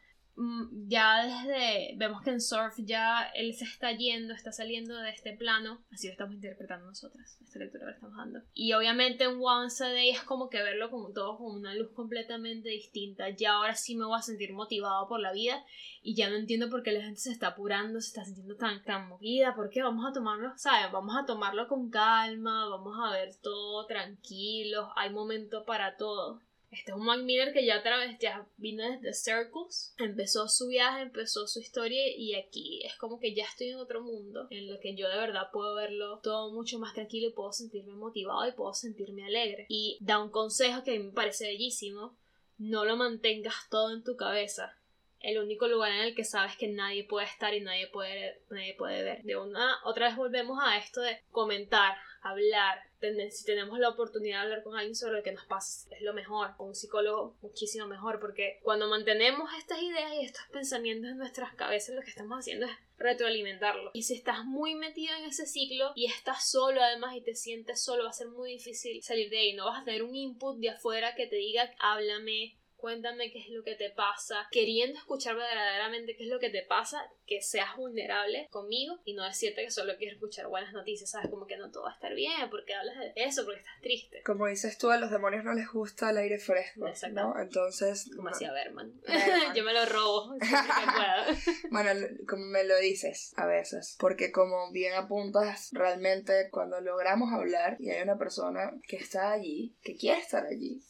ya 0.88 1.26
desde, 1.26 1.96
vemos 1.98 2.22
que 2.22 2.30
en 2.30 2.40
Surf 2.40 2.76
ya 2.78 3.30
él 3.36 3.54
se 3.54 3.66
está 3.66 3.92
yendo, 3.92 4.34
está 4.34 4.52
saliendo 4.52 4.96
de 4.98 5.10
este 5.10 5.34
plano, 5.34 5.84
así 5.92 6.08
lo 6.08 6.14
estamos 6.14 6.36
interpretando 6.36 6.86
nosotras, 6.86 7.38
esta 7.42 7.60
lectura 7.60 7.88
que 7.88 7.92
estamos 7.92 8.16
dando. 8.16 8.42
Y 8.54 8.74
obviamente 8.74 9.26
en 9.26 9.40
Once 9.42 9.84
a 9.84 9.90
Day 9.90 10.12
es 10.12 10.24
como 10.24 10.50
que 10.50 10.62
verlo 10.62 10.90
como 10.90 11.12
todo 11.12 11.38
con 11.38 11.56
una 11.56 11.76
luz 11.76 11.92
completamente 11.92 12.70
distinta, 12.70 13.30
ya 13.30 13.54
ahora 13.54 13.76
sí 13.76 13.96
me 13.96 14.06
voy 14.06 14.18
a 14.18 14.22
sentir 14.22 14.54
motivado 14.54 15.08
por 15.08 15.20
la 15.20 15.34
vida 15.34 15.64
y 16.02 16.16
ya 16.16 16.30
no 16.30 16.38
entiendo 16.38 16.70
por 16.70 16.84
qué 16.84 16.94
la 16.94 17.02
gente 17.02 17.20
se 17.20 17.32
está 17.32 17.48
apurando, 17.48 18.00
se 18.00 18.08
está 18.08 18.24
sintiendo 18.24 18.56
tan, 18.56 18.84
tan 18.84 19.10
movida, 19.10 19.56
porque 19.56 19.84
vamos 19.84 20.06
a 20.08 20.14
tomarlo, 20.14 20.54
¿sabes? 20.56 20.92
Vamos 20.92 21.16
a 21.18 21.26
tomarlo 21.26 21.68
con 21.68 21.90
calma, 21.90 22.70
vamos 22.70 22.98
a 23.04 23.12
ver 23.12 23.36
todo 23.42 23.86
tranquilos, 23.88 24.88
hay 24.96 25.10
momento 25.10 25.66
para 25.66 25.98
todo. 25.98 26.42
Este 26.72 26.91
es 26.91 26.97
un 26.97 27.05
Mac 27.05 27.22
Miller 27.22 27.51
que 27.51 27.65
ya 27.65 27.80
otra 27.80 27.97
ya 28.20 28.45
vino 28.57 28.84
desde 28.84 29.13
Circles, 29.13 29.95
empezó 29.97 30.47
su 30.47 30.67
viaje, 30.67 31.01
empezó 31.01 31.47
su 31.47 31.59
historia 31.59 32.15
y 32.15 32.36
aquí 32.36 32.82
es 32.86 32.95
como 32.95 33.20
que 33.20 33.34
ya 33.34 33.45
estoy 33.45 33.70
en 33.70 33.78
otro 33.78 34.01
mundo 34.01 34.47
en 34.51 34.72
lo 34.72 34.80
que 34.80 34.95
yo 34.95 35.09
de 35.09 35.17
verdad 35.17 35.49
puedo 35.51 35.76
verlo 35.76 36.20
todo 36.20 36.51
mucho 36.51 36.78
más 36.78 36.93
tranquilo 36.93 37.30
y 37.30 37.34
puedo 37.34 37.51
sentirme 37.51 37.93
motivado 37.93 38.47
y 38.47 38.51
puedo 38.51 38.74
sentirme 38.74 39.26
alegre. 39.26 39.65
Y 39.67 39.97
da 40.01 40.22
un 40.22 40.30
consejo 40.30 40.84
que 40.84 40.91
a 40.91 40.99
mí 40.99 41.05
me 41.05 41.11
parece 41.11 41.47
bellísimo, 41.47 42.15
no 42.59 42.86
lo 42.86 42.97
mantengas 42.97 43.67
todo 43.70 43.91
en 43.93 44.03
tu 44.03 44.15
cabeza. 44.15 44.76
El 45.22 45.39
único 45.39 45.67
lugar 45.67 45.91
en 45.91 46.01
el 46.01 46.15
que 46.15 46.24
sabes 46.24 46.55
que 46.55 46.67
nadie 46.67 47.03
puede 47.03 47.26
estar 47.28 47.53
y 47.53 47.61
nadie 47.61 47.88
puede, 47.88 48.41
nadie 48.49 48.76
puede 48.76 49.03
ver. 49.03 49.24
De 49.24 49.36
una, 49.36 49.78
otra 49.84 50.07
vez 50.07 50.15
volvemos 50.15 50.59
a 50.61 50.78
esto 50.78 51.01
de 51.01 51.20
comentar, 51.32 51.97
hablar, 52.22 52.89
si 53.32 53.45
tenemos 53.45 53.80
la 53.80 53.89
oportunidad 53.89 54.39
de 54.39 54.43
hablar 54.43 54.64
con 54.64 54.76
alguien 54.76 54.95
sobre 54.95 55.18
lo 55.18 55.24
que 55.24 55.32
nos 55.32 55.45
pasa, 55.45 55.88
es 55.95 56.02
lo 56.02 56.14
mejor, 56.14 56.56
con 56.58 56.68
un 56.70 56.76
psicólogo 56.76 57.38
muchísimo 57.41 57.88
mejor, 57.88 58.20
porque 58.20 58.60
cuando 58.64 58.88
mantenemos 58.88 59.50
estas 59.58 59.82
ideas 59.82 60.14
y 60.14 60.26
estos 60.26 60.43
pensamientos 60.52 61.12
en 61.12 61.18
nuestras 61.18 61.54
cabezas, 61.56 61.95
lo 61.95 62.02
que 62.02 62.10
estamos 62.10 62.39
haciendo 62.39 62.66
es 62.66 62.72
retroalimentarlo. 62.97 63.91
Y 63.93 64.04
si 64.04 64.16
estás 64.16 64.43
muy 64.45 64.76
metido 64.76 65.16
en 65.16 65.26
ese 65.26 65.45
ciclo 65.45 65.91
y 65.95 66.06
estás 66.08 66.50
solo 66.50 66.82
además 66.82 67.16
y 67.16 67.22
te 67.22 67.36
sientes 67.36 67.82
solo, 67.82 68.04
va 68.04 68.10
a 68.10 68.14
ser 68.14 68.28
muy 68.28 68.52
difícil 68.52 69.02
salir 69.02 69.30
de 69.30 69.39
ahí. 69.39 69.54
No 69.54 69.66
vas 69.66 69.82
a 69.82 69.86
tener 69.86 70.04
un 70.04 70.16
input 70.16 70.60
de 70.60 70.70
afuera 70.70 71.16
que 71.16 71.28
te 71.28 71.38
diga, 71.38 71.72
háblame, 71.80 72.58
cuéntame 72.80 73.32
qué 73.32 73.39
es 73.39 73.49
lo 73.49 73.63
que 73.63 73.75
te 73.75 73.89
pasa, 73.89 74.47
queriendo 74.51 74.97
escuchar 74.97 75.36
verdaderamente 75.36 76.15
qué 76.15 76.23
es 76.23 76.30
lo 76.30 76.39
que 76.39 76.49
te 76.49 76.63
pasa, 76.63 77.01
que 77.25 77.41
seas 77.41 77.75
vulnerable 77.77 78.47
conmigo 78.49 78.99
y 79.05 79.13
no 79.13 79.23
decirte 79.23 79.63
que 79.63 79.71
solo 79.71 79.93
quiero 79.97 80.15
escuchar 80.15 80.47
buenas 80.47 80.73
noticias, 80.73 81.11
sabes, 81.11 81.30
como 81.30 81.45
que 81.45 81.57
no 81.57 81.71
todo 81.71 81.84
va 81.84 81.91
a 81.91 81.93
estar 81.93 82.13
bien, 82.15 82.49
porque 82.49 82.73
hablas 82.73 82.97
de 82.97 83.13
eso, 83.15 83.45
porque 83.45 83.59
estás 83.59 83.82
triste. 83.82 84.21
Como 84.23 84.47
dices 84.47 84.77
tú, 84.77 84.89
a 84.89 84.97
los 84.97 85.11
demonios 85.11 85.43
no 85.43 85.53
les 85.53 85.67
gusta 85.67 86.09
el 86.09 86.17
aire 86.17 86.39
fresco, 86.39 86.88
Exacto. 86.88 87.21
¿no? 87.21 87.39
Entonces, 87.39 88.09
Como 88.15 88.30
hacía 88.30 88.51
Berman. 88.51 88.99
Berman. 89.07 89.53
Yo 89.55 89.63
me 89.63 89.73
lo 89.73 89.86
robo 89.86 90.36
siempre 90.41 90.71
que 90.80 90.91
puedo. 90.91 91.59
Bueno, 91.71 92.07
como 92.27 92.45
me 92.45 92.63
lo 92.63 92.77
dices 92.80 93.34
a 93.36 93.45
veces, 93.45 93.95
porque 93.99 94.32
como 94.32 94.71
bien 94.71 94.93
apuntas, 94.93 95.69
realmente 95.73 96.49
cuando 96.51 96.82
logramos 96.82 97.32
hablar 97.34 97.77
y 97.80 97.91
hay 97.91 98.01
una 98.01 98.17
persona 98.17 98.71
que 98.88 98.97
está 98.97 99.32
allí, 99.32 99.75
que 99.82 99.95
quiere 99.95 100.19
estar 100.19 100.45
allí, 100.45 100.82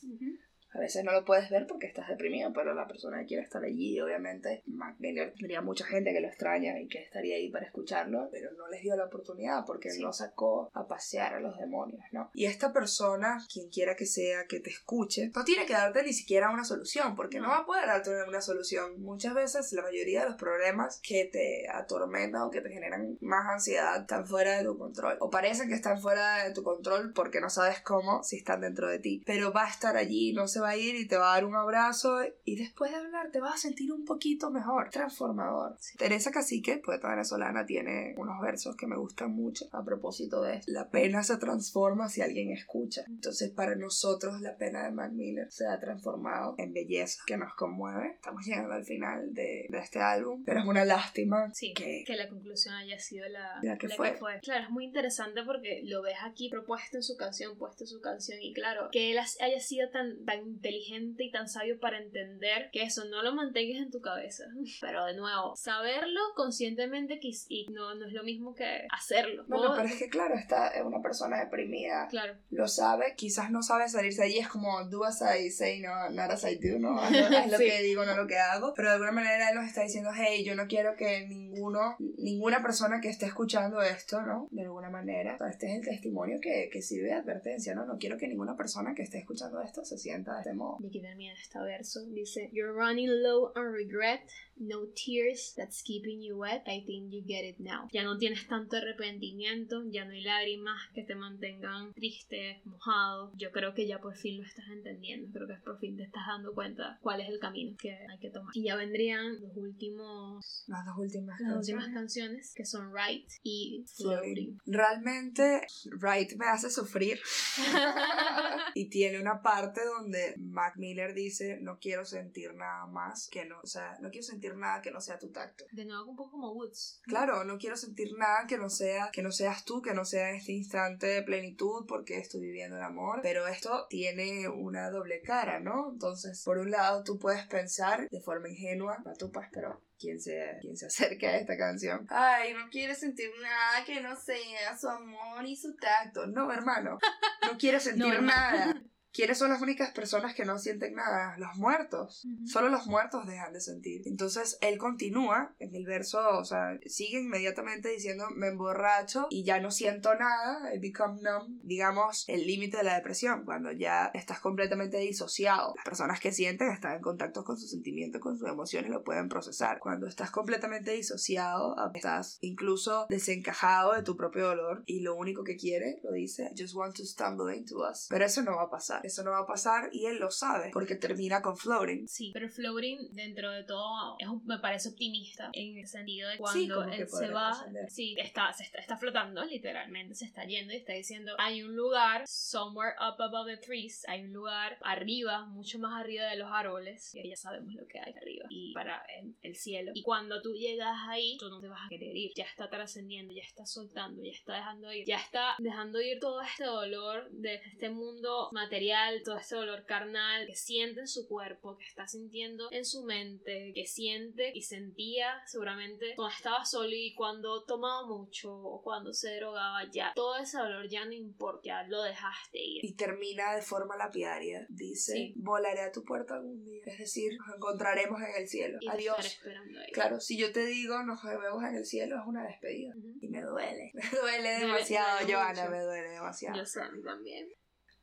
a 0.73 0.79
veces 0.79 1.03
no 1.03 1.11
lo 1.11 1.25
puedes 1.25 1.49
ver 1.49 1.65
porque 1.67 1.87
estás 1.87 2.07
deprimido, 2.09 2.51
pero 2.53 2.73
la 2.73 2.87
persona 2.87 3.19
que 3.21 3.25
quiere 3.27 3.43
estar 3.43 3.63
allí, 3.63 3.99
obviamente, 3.99 4.63
Mac 4.67 4.95
Miller 4.99 5.33
tendría 5.37 5.61
mucha 5.61 5.85
gente 5.85 6.13
que 6.13 6.21
lo 6.21 6.27
extraña 6.27 6.79
y 6.79 6.87
que 6.87 6.99
estaría 6.99 7.35
ahí 7.35 7.49
para 7.49 7.65
escucharlo, 7.65 8.29
pero 8.31 8.51
no 8.53 8.67
les 8.69 8.81
dio 8.81 8.95
la 8.95 9.05
oportunidad 9.05 9.65
porque 9.65 9.89
Sí. 9.91 10.01
no 10.01 10.13
sacó 10.13 10.69
a 10.73 10.87
pasear 10.87 11.33
a 11.35 11.39
los 11.39 11.57
demonios, 11.57 12.01
¿no? 12.11 12.29
Y 12.33 12.45
esta 12.45 12.71
persona, 12.73 13.43
quien 13.51 13.69
quiera 13.69 13.95
que 13.95 14.05
sea 14.05 14.45
que 14.47 14.59
te 14.59 14.69
escuche, 14.69 15.31
no 15.35 15.43
tiene 15.43 15.65
que 15.65 15.73
darte 15.73 16.03
ni 16.03 16.13
siquiera 16.13 16.49
una 16.51 16.63
solución, 16.63 17.15
porque 17.15 17.37
no, 17.39 17.43
No. 17.47 17.49
va 17.49 17.57
a 17.59 17.65
poder 17.65 17.87
darte 17.87 18.11
una 18.27 18.41
solución. 18.41 19.01
Muchas 19.01 19.33
veces 19.33 19.71
la 19.73 19.81
mayoría 19.81 20.21
de 20.21 20.27
los 20.29 20.35
problemas 20.37 20.99
que 21.03 21.25
te 21.25 21.67
atormentan 21.69 22.41
o 22.43 22.51
que 22.51 22.61
te 22.61 22.69
generan 22.69 23.17
más 23.21 23.47
ansiedad 23.51 24.01
están 24.01 24.25
fuera 24.27 24.57
de 24.57 24.63
tu 24.63 24.77
control. 24.77 25.17
O 25.19 25.29
parecen 25.29 25.67
que 25.69 25.75
están 25.75 25.99
fuera 25.99 26.43
de 26.43 26.53
tu 26.53 26.63
control 26.63 27.13
porque 27.13 27.41
no 27.41 27.49
sabes 27.49 27.81
cómo 27.81 28.23
si 28.23 28.37
están 28.37 28.61
dentro 28.61 28.87
de 28.87 28.99
ti. 28.99 29.23
Pero 29.25 29.51
va 29.51 29.65
a 29.65 29.69
estar 29.69 29.97
allí, 29.97 30.33
no 30.33 30.47
se 30.47 30.58
va 30.59 30.69
a 30.69 30.77
ir 30.77 30.95
y 30.95 31.07
te 31.07 31.17
va 31.17 31.31
a 31.31 31.35
dar 31.35 31.45
un 31.45 31.55
abrazo 31.55 32.19
y 32.45 32.55
después 32.55 32.91
de 32.91 32.97
hablar 32.97 33.31
te 33.31 33.39
vas 33.39 33.55
a 33.55 33.57
sentir 33.57 33.91
un 33.91 34.05
poquito 34.05 34.51
mejor. 34.51 34.89
Transformador. 34.89 35.77
Teresa 35.97 36.31
Cacique, 36.31 36.77
poeta 36.77 37.09
venezolana, 37.09 37.65
tiene 37.65 38.15
unos 38.17 38.41
versos 38.41 38.75
que 38.75 38.87
me 38.87 38.97
gustan 38.97 39.31
mucho 39.31 39.65
a 39.71 39.83
propósito 39.83 40.41
de 40.41 40.57
esto. 40.57 40.71
La 40.71 40.89
pena 40.89 41.23
se 41.23 41.37
transforma 41.37 42.09
si 42.09 42.21
alguien 42.21 42.51
escucha. 42.51 43.03
Entonces 43.07 43.51
para 43.51 43.75
nosotros 43.75 44.41
la 44.41 44.57
pena 44.57 44.83
de 44.83 44.91
Mac 44.91 45.11
Miller 45.11 45.51
se 45.51 45.67
ha 45.67 45.79
transformado 45.79 46.55
en 46.57 46.73
belleza 46.73 47.21
que 47.25 47.37
nos 47.37 47.53
conmueve. 47.55 48.13
Estamos 48.15 48.45
llegando 48.45 48.73
al 48.73 48.85
final 48.85 49.33
de, 49.33 49.67
de 49.69 49.77
este 49.79 49.99
álbum, 49.99 50.43
pero 50.45 50.59
es 50.59 50.65
una 50.65 50.85
lástima 50.85 51.49
Sí, 51.53 51.73
que 51.73 52.03
que 52.05 52.15
la 52.15 52.27
conclusión 52.29 52.73
haya 52.75 52.97
sido 52.99 53.27
la, 53.29 53.59
La 53.61 53.77
que 53.77 53.89
fue. 53.89 54.17
Claro, 54.41 54.63
es 54.63 54.69
muy 54.69 54.85
interesante 54.85 55.43
porque 55.43 55.81
lo 55.85 56.01
ves 56.01 56.15
aquí 56.23 56.49
propuesto 56.49 56.97
en 56.97 57.03
su 57.03 57.15
canción, 57.17 57.57
puesto 57.57 57.83
en 57.83 57.87
su 57.87 58.01
canción, 58.01 58.39
y 58.41 58.53
claro, 58.53 58.89
que 58.91 59.11
él 59.11 59.19
haya 59.19 59.59
sido 59.59 59.89
tan, 59.89 60.25
tan 60.25 60.48
inteligente 60.49 61.23
y 61.23 61.31
tan 61.31 61.47
sabio 61.47 61.79
para 61.79 61.99
entender 61.99 62.69
que 62.71 62.83
eso 62.83 63.05
no 63.05 63.23
lo 63.23 63.33
mantengas 63.33 63.81
en 63.81 63.91
tu 63.91 64.01
cabeza. 64.01 64.45
Pero 64.81 65.05
de 65.05 65.15
nuevo, 65.15 65.55
saberlo 65.55 66.19
conscientemente 66.35 67.19
y 67.47 67.67
no, 67.71 67.95
no 67.95 68.07
es 68.07 68.13
lo 68.13 68.23
mismo 68.23 68.53
que 68.53 68.87
hacerlo. 68.91 69.43
Bueno, 69.47 69.73
pero 69.75 69.87
es 69.87 69.95
que 69.95 70.09
claro, 70.09 70.35
está 70.35 70.69
es 70.69 70.83
una 70.83 71.01
persona 71.01 71.39
deprimida. 71.39 72.07
Claro, 72.07 72.35
Lo 72.49 72.67
sabe, 72.67 73.13
quizás 73.15 73.51
no 73.51 73.61
sabe 73.61 73.87
salirse 73.87 74.23
allí, 74.23 74.37
es 74.37 74.47
como 74.47 74.83
do 74.85 75.03
as 75.03 75.21
I 75.21 75.49
say, 75.49 75.79
no, 75.81 76.09
not 76.09 76.31
as 76.31 76.43
I 76.43 76.55
do, 76.55 76.79
¿no? 76.79 76.99
Haz 77.01 77.51
lo, 77.51 77.57
Sí. 77.57 77.65
que 77.65 77.81
digo, 77.81 78.05
no 78.05 78.15
lo 78.15 78.27
que 78.27 78.37
hago. 78.37 78.73
Pero 78.75 78.89
de 78.89 78.93
alguna 78.95 79.11
manera 79.11 79.49
él 79.49 79.55
nos 79.55 79.65
está 79.65 79.83
diciendo, 79.83 80.11
hey, 80.15 80.43
yo 80.45 80.55
no 80.55 80.67
quiero 80.67 80.95
que 80.95 81.27
ninguno, 81.27 81.95
ninguna 82.17 82.61
persona 82.61 83.01
que 83.01 83.09
esté 83.09 83.25
escuchando 83.25 83.81
esto, 83.81 84.21
¿no? 84.21 84.47
De 84.51 84.63
alguna 84.63 84.89
manera, 84.89 85.35
o 85.35 85.37
sea, 85.37 85.49
este 85.49 85.67
es 85.67 85.79
el 85.79 85.85
testimonio 85.85 86.39
que, 86.41 86.69
que 86.71 86.81
sirve 86.81 87.07
de 87.07 87.13
advertencia, 87.13 87.75
¿no? 87.75 87.85
No 87.85 87.97
quiero 87.97 88.17
que 88.17 88.27
ninguna 88.27 88.55
persona 88.55 88.93
que 88.95 89.03
esté 89.03 89.19
escuchando 89.19 89.61
esto 89.61 89.83
se 89.83 89.97
sienta 89.97 90.38
de 90.43 90.53
modo. 90.53 90.77
Y 90.79 90.87
aquí 90.87 91.01
termina 91.01 91.33
este 91.33 91.59
verso. 91.59 92.05
Dice, 92.07 92.49
You're 92.51 92.73
running 92.73 93.09
low 93.09 93.51
on 93.55 93.71
regret, 93.71 94.29
no 94.59 94.87
tears 94.95 95.53
that's 95.55 95.81
keeping 95.81 96.21
you 96.21 96.37
wet. 96.37 96.63
I 96.67 96.83
think 96.85 97.11
you 97.11 97.23
get 97.25 97.43
it 97.45 97.59
now. 97.59 97.87
Ya 97.91 98.03
no 98.03 98.17
tienes 98.17 98.47
tanto 98.47 98.77
arrepentimiento, 98.77 99.83
ya 99.89 100.05
no 100.05 100.11
hay 100.11 100.21
lágrimas 100.21 100.79
que 100.93 101.03
te 101.03 101.15
mantengan 101.15 101.93
triste, 101.93 102.61
mojado. 102.65 103.31
Yo 103.35 103.51
creo 103.51 103.73
que 103.73 103.87
ya 103.87 103.99
por 103.99 104.15
fin 104.15 104.37
lo 104.37 104.43
estás 104.45 104.65
entendiendo. 104.69 105.29
Creo 105.31 105.47
que 105.47 105.55
por 105.63 105.79
fin 105.79 105.97
te 105.97 106.03
estás 106.03 106.23
dando 106.27 106.53
cuenta 106.53 106.99
cuál 107.01 107.21
es 107.21 107.29
el 107.29 107.39
camino 107.39 107.75
que 107.77 107.91
hay 107.91 108.19
que 108.19 108.29
tomar. 108.29 108.51
Y 108.55 108.63
ya 108.63 108.75
vendrían 108.75 109.39
los 109.41 109.55
últimos... 109.55 110.63
Las 110.67 110.85
dos 110.85 110.97
últimas 110.97 111.39
Las 111.39 111.53
canciones. 111.53 111.85
últimas 111.85 111.93
canciones 111.93 112.53
que 112.55 112.65
son 112.65 112.91
Right 112.93 113.27
y 113.43 113.85
Floating. 113.95 114.59
Realmente, 114.65 115.61
Wright 115.99 116.33
me 116.37 116.45
hace 116.47 116.69
sufrir. 116.69 117.19
y 118.75 118.89
tiene 118.89 119.19
una 119.19 119.41
parte 119.41 119.81
donde 119.85 120.35
Mac 120.37 120.75
Miller 120.77 121.13
dice, 121.13 121.59
no 121.61 121.79
quiero 121.79 122.05
sentir 122.05 122.53
nada 122.55 122.85
más 122.87 123.27
que 123.29 123.45
no, 123.45 123.59
o 123.63 123.67
sea, 123.67 123.97
no 124.01 124.09
quiero 124.09 124.25
sentir 124.25 124.48
nada 124.55 124.81
que 124.81 124.91
no 124.91 125.01
sea 125.01 125.19
tu 125.19 125.31
tacto. 125.31 125.65
De 125.71 125.85
nuevo 125.85 126.09
un 126.09 126.15
poco 126.15 126.31
como 126.31 126.53
Woods. 126.53 127.01
Claro, 127.03 127.43
no 127.43 127.57
quiero 127.57 127.75
sentir 127.75 128.17
nada 128.17 128.45
que 128.47 128.57
no 128.57 128.69
sea, 128.69 129.09
que 129.11 129.21
no 129.21 129.31
seas 129.31 129.65
tú, 129.65 129.81
que 129.81 129.93
no 129.93 130.05
sea 130.05 130.31
este 130.31 130.51
instante 130.51 131.07
de 131.07 131.23
plenitud 131.23 131.85
porque 131.87 132.17
estoy 132.17 132.41
viviendo 132.41 132.77
el 132.77 132.83
amor. 132.83 133.19
Pero 133.21 133.47
esto 133.47 133.87
tiene 133.89 134.47
una 134.47 134.89
doble 134.89 135.21
cara, 135.21 135.59
¿no? 135.59 135.91
Entonces, 135.91 136.41
por 136.43 136.57
un 136.57 136.71
lado, 136.71 137.03
tú 137.03 137.19
puedes 137.19 137.45
pensar 137.47 138.07
de 138.09 138.21
forma 138.21 138.49
ingenua, 138.49 138.99
pues, 139.03 139.17
pero 139.51 139.81
quien 139.99 140.19
se, 140.19 140.57
quien 140.61 140.77
se 140.77 140.87
acerque 140.87 141.27
a 141.27 141.37
esta 141.37 141.57
canción. 141.57 142.05
Ay, 142.09 142.53
no 142.53 142.69
quiere 142.69 142.95
sentir 142.95 143.29
nada 143.41 143.83
que 143.85 144.01
no 144.01 144.15
sea 144.15 144.77
su 144.77 144.87
amor 144.87 145.45
y 145.45 145.55
su 145.55 145.75
tacto. 145.75 146.25
No, 146.27 146.51
hermano, 146.51 146.97
no 147.45 147.57
quiere 147.57 147.79
sentir 147.79 148.05
No, 148.05 148.21
nada. 148.21 148.81
¿Quiénes 149.11 149.37
son 149.37 149.49
las 149.49 149.61
únicas 149.61 149.91
personas 149.91 150.35
que 150.35 150.45
no 150.45 150.57
sienten 150.59 150.93
nada? 150.95 151.35
Los 151.37 151.55
muertos. 151.57 152.25
Ujú. 152.25 152.47
Solo 152.47 152.69
los 152.69 152.87
muertos 152.87 153.25
dejan 153.25 153.53
de 153.53 153.61
sentir. 153.61 154.01
Entonces 154.05 154.57
él 154.61 154.77
continúa 154.77 155.55
en 155.59 155.75
el 155.75 155.85
verso, 155.85 156.19
o 156.37 156.45
sea, 156.45 156.79
sigue 156.85 157.19
inmediatamente 157.19 157.89
diciendo 157.89 158.25
me 158.35 158.47
emborracho 158.47 159.27
y 159.29 159.43
ya 159.43 159.59
no 159.59 159.71
siento 159.71 160.13
nada, 160.15 160.73
I 160.73 160.79
become 160.79 161.21
numb, 161.21 161.59
digamos, 161.63 162.25
el 162.27 162.45
límite 162.45 162.77
de 162.77 162.83
la 162.83 162.95
depresión, 162.95 163.45
cuando 163.45 163.71
ya 163.71 164.11
estás 164.13 164.39
completamente 164.39 164.97
disociado. 164.97 165.73
Las 165.75 165.85
personas 165.85 166.19
que 166.19 166.31
sienten 166.31 166.69
están 166.69 166.95
en 166.95 167.01
contacto 167.01 167.43
con 167.43 167.57
sus 167.57 167.71
sentimientos, 167.71 168.21
con 168.21 168.37
sus 168.37 168.47
emociones, 168.47 168.89
lo 168.91 169.03
pueden 169.03 169.29
procesar. 169.29 169.79
Cuando 169.79 170.07
estás 170.07 170.31
completamente 170.31 170.91
disociado, 170.91 171.75
estás 171.93 172.37
incluso 172.41 173.07
desencajado 173.09 173.93
de 173.93 174.03
tu 174.03 174.15
propio 174.15 174.47
dolor 174.47 174.83
y 174.85 175.01
lo 175.01 175.15
único 175.15 175.43
que 175.43 175.55
quiere, 175.55 175.99
lo 176.03 176.11
dice, 176.11 176.49
I 176.53 176.61
just 176.61 176.75
want 176.75 176.95
to 176.97 177.05
stumble 177.05 177.55
into 177.55 177.79
us. 177.79 178.07
Pero 178.09 178.25
eso 178.25 178.41
no 178.41 178.55
va 178.55 178.63
a 178.63 178.69
pasar, 178.69 178.98
eso 179.03 179.23
no 179.23 179.31
va 179.31 179.39
a 179.39 179.45
pasar 179.47 179.89
y 179.91 180.05
él 180.05 180.19
lo 180.19 180.31
sabe 180.31 180.69
porque 180.73 180.95
termina 180.95 181.41
con 181.41 181.57
floating. 181.57 182.07
Sí, 182.07 182.31
pero 182.33 182.49
Floating 182.49 183.09
dentro 183.11 183.51
de 183.51 183.63
todo 183.63 184.15
es 184.19 184.27
un- 184.27 184.45
me 184.45 184.57
parece 184.59 184.89
optimista 184.89 185.49
en 185.53 185.77
el 185.77 185.87
sentido 185.87 186.27
de 186.29 186.35
Sí, 186.35 186.39
cuando 186.41 186.85
que 186.89 186.95
él 187.03 187.07
se 187.07 187.29
va, 187.29 187.51
trascender. 187.51 187.89
sí, 187.89 188.15
está, 188.19 188.51
se 188.53 188.63
está, 188.63 188.79
está 188.79 188.97
flotando 188.97 189.43
literalmente, 189.45 190.15
se 190.15 190.25
está 190.25 190.43
yendo 190.45 190.73
y 190.73 190.77
está 190.77 190.93
diciendo 190.93 191.35
hay 191.37 191.61
un 191.63 191.75
lugar 191.75 192.23
somewhere 192.27 192.95
up 192.99 193.21
above 193.21 193.47
the 193.47 193.57
trees, 193.57 194.03
hay 194.07 194.23
un 194.23 194.33
lugar 194.33 194.77
arriba, 194.81 195.45
mucho 195.45 195.79
más 195.79 195.99
arriba 196.01 196.25
de 196.25 196.37
los 196.37 196.49
árboles, 196.51 197.11
que 197.13 197.27
ya 197.29 197.35
sabemos 197.35 197.73
lo 197.75 197.85
que 197.87 197.99
hay 197.99 198.13
arriba 198.13 198.45
y 198.49 198.73
para 198.73 199.03
el, 199.19 199.35
el 199.41 199.55
cielo. 199.55 199.91
Y 199.93 200.01
cuando 200.03 200.41
tú 200.41 200.53
llegas 200.53 200.97
ahí, 201.07 201.37
tú 201.39 201.49
no 201.49 201.59
te 201.59 201.67
vas 201.67 201.81
a 201.85 201.89
querer 201.89 202.15
ir, 202.15 202.31
ya 202.35 202.45
está 202.45 202.69
trascendiendo, 202.69 203.33
ya 203.33 203.43
está 203.43 203.65
soltando, 203.65 204.23
ya 204.23 204.31
está 204.31 204.55
dejando 204.55 204.91
ir, 204.93 205.05
ya 205.05 205.17
está 205.17 205.55
dejando 205.59 206.01
ir 206.01 206.19
todo 206.19 206.41
este 206.41 206.63
dolor 206.65 207.29
de 207.31 207.55
este 207.55 207.89
mundo 207.89 208.49
material, 208.51 208.88
todo 209.23 209.37
este 209.37 209.55
dolor 209.55 209.85
carnal 209.85 210.45
que 210.47 210.55
siente 210.55 211.01
en 211.01 211.07
su 211.07 211.27
cuerpo, 211.27 211.77
que 211.77 211.85
está 211.85 212.07
sintiendo 212.07 212.69
en 212.71 212.85
su 212.85 213.03
mente, 213.03 213.71
que 213.73 213.85
siente 213.85 214.51
y 214.53 214.61
sentía 214.61 215.41
seguramente 215.45 216.13
cuando 216.15 216.35
estaba 216.35 216.65
solo 216.65 216.89
y 216.91 217.13
cuando 217.15 217.63
tomaba 217.65 218.05
mucho 218.07 218.53
o 218.55 218.81
cuando 218.81 219.13
se 219.13 219.35
drogaba 219.37 219.89
ya. 219.91 220.11
Todo 220.15 220.37
ese 220.37 220.57
dolor 220.57 220.87
ya 220.89 221.05
no 221.05 221.13
importa, 221.13 221.61
ya 221.63 221.83
lo 221.87 222.01
dejaste 222.03 222.59
ir. 222.59 222.85
y 222.85 222.93
termina 222.95 223.55
de 223.55 223.61
forma 223.61 223.95
lapidaria. 223.97 224.65
Dice, 224.69 225.13
Sí. 225.13 225.33
volaré 225.37 225.81
a 225.81 225.91
tu 225.91 226.03
puerta 226.03 226.35
algún 226.35 226.63
día. 226.65 226.81
Es 226.85 226.97
decir, 226.99 227.33
nos 227.37 227.55
encontraremos 227.55 228.21
en 228.21 228.35
el 228.41 228.47
cielo. 228.47 228.77
Y 228.81 228.87
Adiós. 228.87 229.25
esperando 229.25 229.79
ahí. 229.79 229.91
Claro, 229.91 230.19
si 230.19 230.37
yo 230.37 230.51
te 230.51 230.65
digo 230.65 231.01
nos 231.03 231.21
vemos 231.23 231.63
en 231.63 231.75
el 231.75 231.85
cielo 231.85 232.15
es 232.17 232.27
una 232.27 232.45
despedida. 232.45 232.93
Y 233.21 233.27
me 233.27 233.41
duele. 233.41 233.91
Me 233.99 234.19
duele 234.19 234.49
demasiado, 234.59 235.19
duele 235.19 235.33
Joana, 235.33 235.69
me 235.69 235.81
duele 235.81 236.09
demasiado. 236.09 236.57
Yo 236.57 236.65
sé, 236.65 236.81
a 236.81 236.89
mí 236.89 237.01
también. 237.03 237.47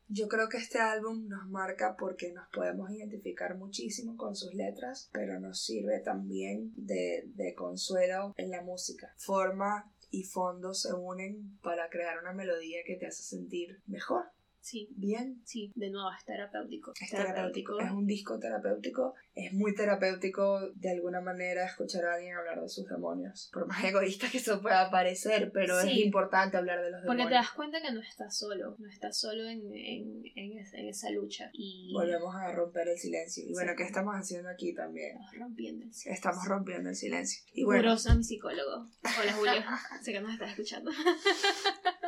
Yo 0.09 0.29
creo 0.29 0.49
que 0.49 0.59
este 0.59 0.79
álbum 0.79 1.27
nos 1.29 1.49
marca 1.49 1.97
porque 1.99 2.33
nos 2.33 2.49
podemos 2.49 2.91
identificar 2.91 3.57
muchísimo 3.57 4.17
con 4.17 4.37
sus 4.37 4.55
letras, 4.55 5.11
pero 5.13 5.41
nos 5.41 5.63
sirve 5.65 6.01
también 6.01 6.73
de, 6.77 7.25
de 7.35 7.55
consuelo 7.55 8.33
en 8.37 8.51
la 8.51 8.63
música. 8.63 9.13
Forma 9.19 9.93
y 10.11 10.23
fondo 10.23 10.75
se 10.75 10.95
unen 10.95 11.59
para 11.63 11.89
crear 11.89 12.19
una 12.21 12.33
melodía 12.33 12.79
que 12.87 12.97
te 12.97 13.07
hace 13.07 13.23
sentir 13.23 13.81
mejor, 13.87 14.27
Sí, 14.61 14.89
bien. 14.97 15.41
sí, 15.45 15.71
de 15.77 15.91
nuevo 15.91 16.09
es 16.19 16.25
terapéutico. 16.25 16.93
Es 17.01 17.11
terapéutico, 17.11 17.79
es 17.81 17.91
un 17.93 18.05
disco 18.07 18.39
terapéutico, 18.41 19.15
es 19.35 19.53
muy 19.53 19.75
terapéutico 19.75 20.71
de 20.75 20.91
alguna 20.91 21.21
manera 21.21 21.65
escuchar 21.67 22.05
a 22.07 22.15
alguien 22.15 22.35
hablar 22.37 22.61
de 22.61 22.69
sus 22.69 22.89
demonios, 22.89 23.49
por 23.53 23.67
más 23.69 23.85
egoísta 23.85 24.29
que 24.31 24.39
eso 24.39 24.61
pueda 24.61 24.91
parecer, 24.91 25.53
pero 25.53 25.79
es 25.79 25.87
Sí. 25.87 26.03
importante 26.03 26.57
hablar 26.57 26.83
de 26.83 26.91
los 26.91 27.01
Porque 27.03 27.19
demonios. 27.23 27.29
te 27.29 27.35
das 27.35 27.51
cuenta 27.53 27.81
que 27.81 27.93
no 27.93 28.01
estás 28.01 28.37
solo, 28.37 28.75
no 28.79 28.89
estás 28.89 29.17
solo 29.17 29.45
en, 29.49 29.61
en, 29.73 30.23
en, 30.35 30.59
es- 30.59 30.75
en 30.75 30.89
esa 30.89 31.11
lucha. 31.11 31.51
Y 31.53 31.93
Volvemos 31.93 32.35
a 32.35 32.51
romper 32.53 32.89
el 32.89 32.99
silencio. 32.99 33.45
Y 33.47 33.53
bueno, 33.53 33.71
Sí. 33.73 33.77
¿qué 33.79 33.83
estamos 33.85 34.15
haciendo 34.17 34.49
aquí 34.49 34.75
también? 34.75 35.11
estamos 35.17 35.35
rompiendo 35.39 35.85
el 35.85 35.95
cielo. 35.95 36.15
Estamos 36.15 36.45
rompiendo 36.45 36.89
el 36.91 36.97
silencio. 36.97 37.45
Y 37.53 37.63
bueno, 37.65 37.83
Amorosa, 37.83 38.15
mi 38.17 38.25
psicólogo. 38.25 38.87
Hola 39.21 39.33
Julio, 39.35 39.53
sé 40.03 40.13
que 40.13 40.21
nos 40.21 40.33
estás 40.33 40.51
escuchando. 40.51 40.91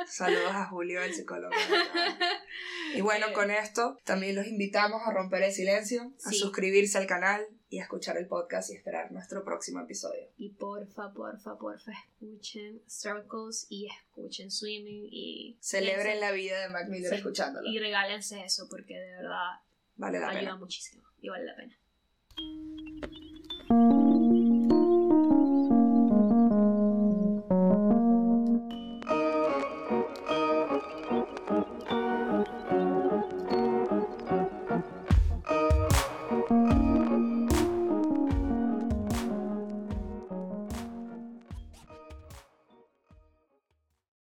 saludos 0.08 0.50
a 0.52 0.64
Julio, 0.66 1.00
el 1.02 1.14
psicólogo. 1.14 1.54
Y 2.94 3.00
bueno, 3.02 3.26
Eh, 3.28 3.32
con 3.32 3.50
esto 3.50 3.98
también 4.04 4.34
los 4.36 4.46
invitamos 4.46 5.02
a 5.06 5.12
romper 5.12 5.42
el 5.42 5.52
silencio, 5.52 6.12
a 6.24 6.30
Sí. 6.30 6.38
suscribirse 6.38 6.96
al 6.98 7.06
canal 7.06 7.46
y 7.68 7.80
a 7.80 7.82
escuchar 7.82 8.16
el 8.16 8.26
podcast 8.26 8.70
y 8.70 8.74
esperar 8.76 9.12
nuestro 9.12 9.44
próximo 9.44 9.80
episodio. 9.80 10.22
Y 10.38 10.50
porfa, 10.54 11.12
porfa, 11.12 11.58
porfa, 11.58 11.92
escuchen 11.92 12.80
Circles 12.88 13.66
y 13.68 13.86
escuchen 13.86 14.50
Swimming 14.50 15.08
y 15.10 15.58
Celebren 15.60 16.20
la 16.20 16.32
vida 16.32 16.60
de 16.62 16.68
Mac 16.70 16.88
Miller 16.88 17.12
escuchándolo. 17.12 17.68
y 17.68 17.78
regálense 17.78 18.42
eso 18.42 18.66
porque 18.70 18.94
de 18.98 19.12
verdad 19.16 19.60
Vale 19.96 20.18
la 20.20 20.28
ayuda 20.28 20.40
pena. 20.40 20.56
muchísimo 20.56 21.02
y 21.20 21.28
vale 21.28 21.44
la 21.44 21.56
pena. 21.56 21.76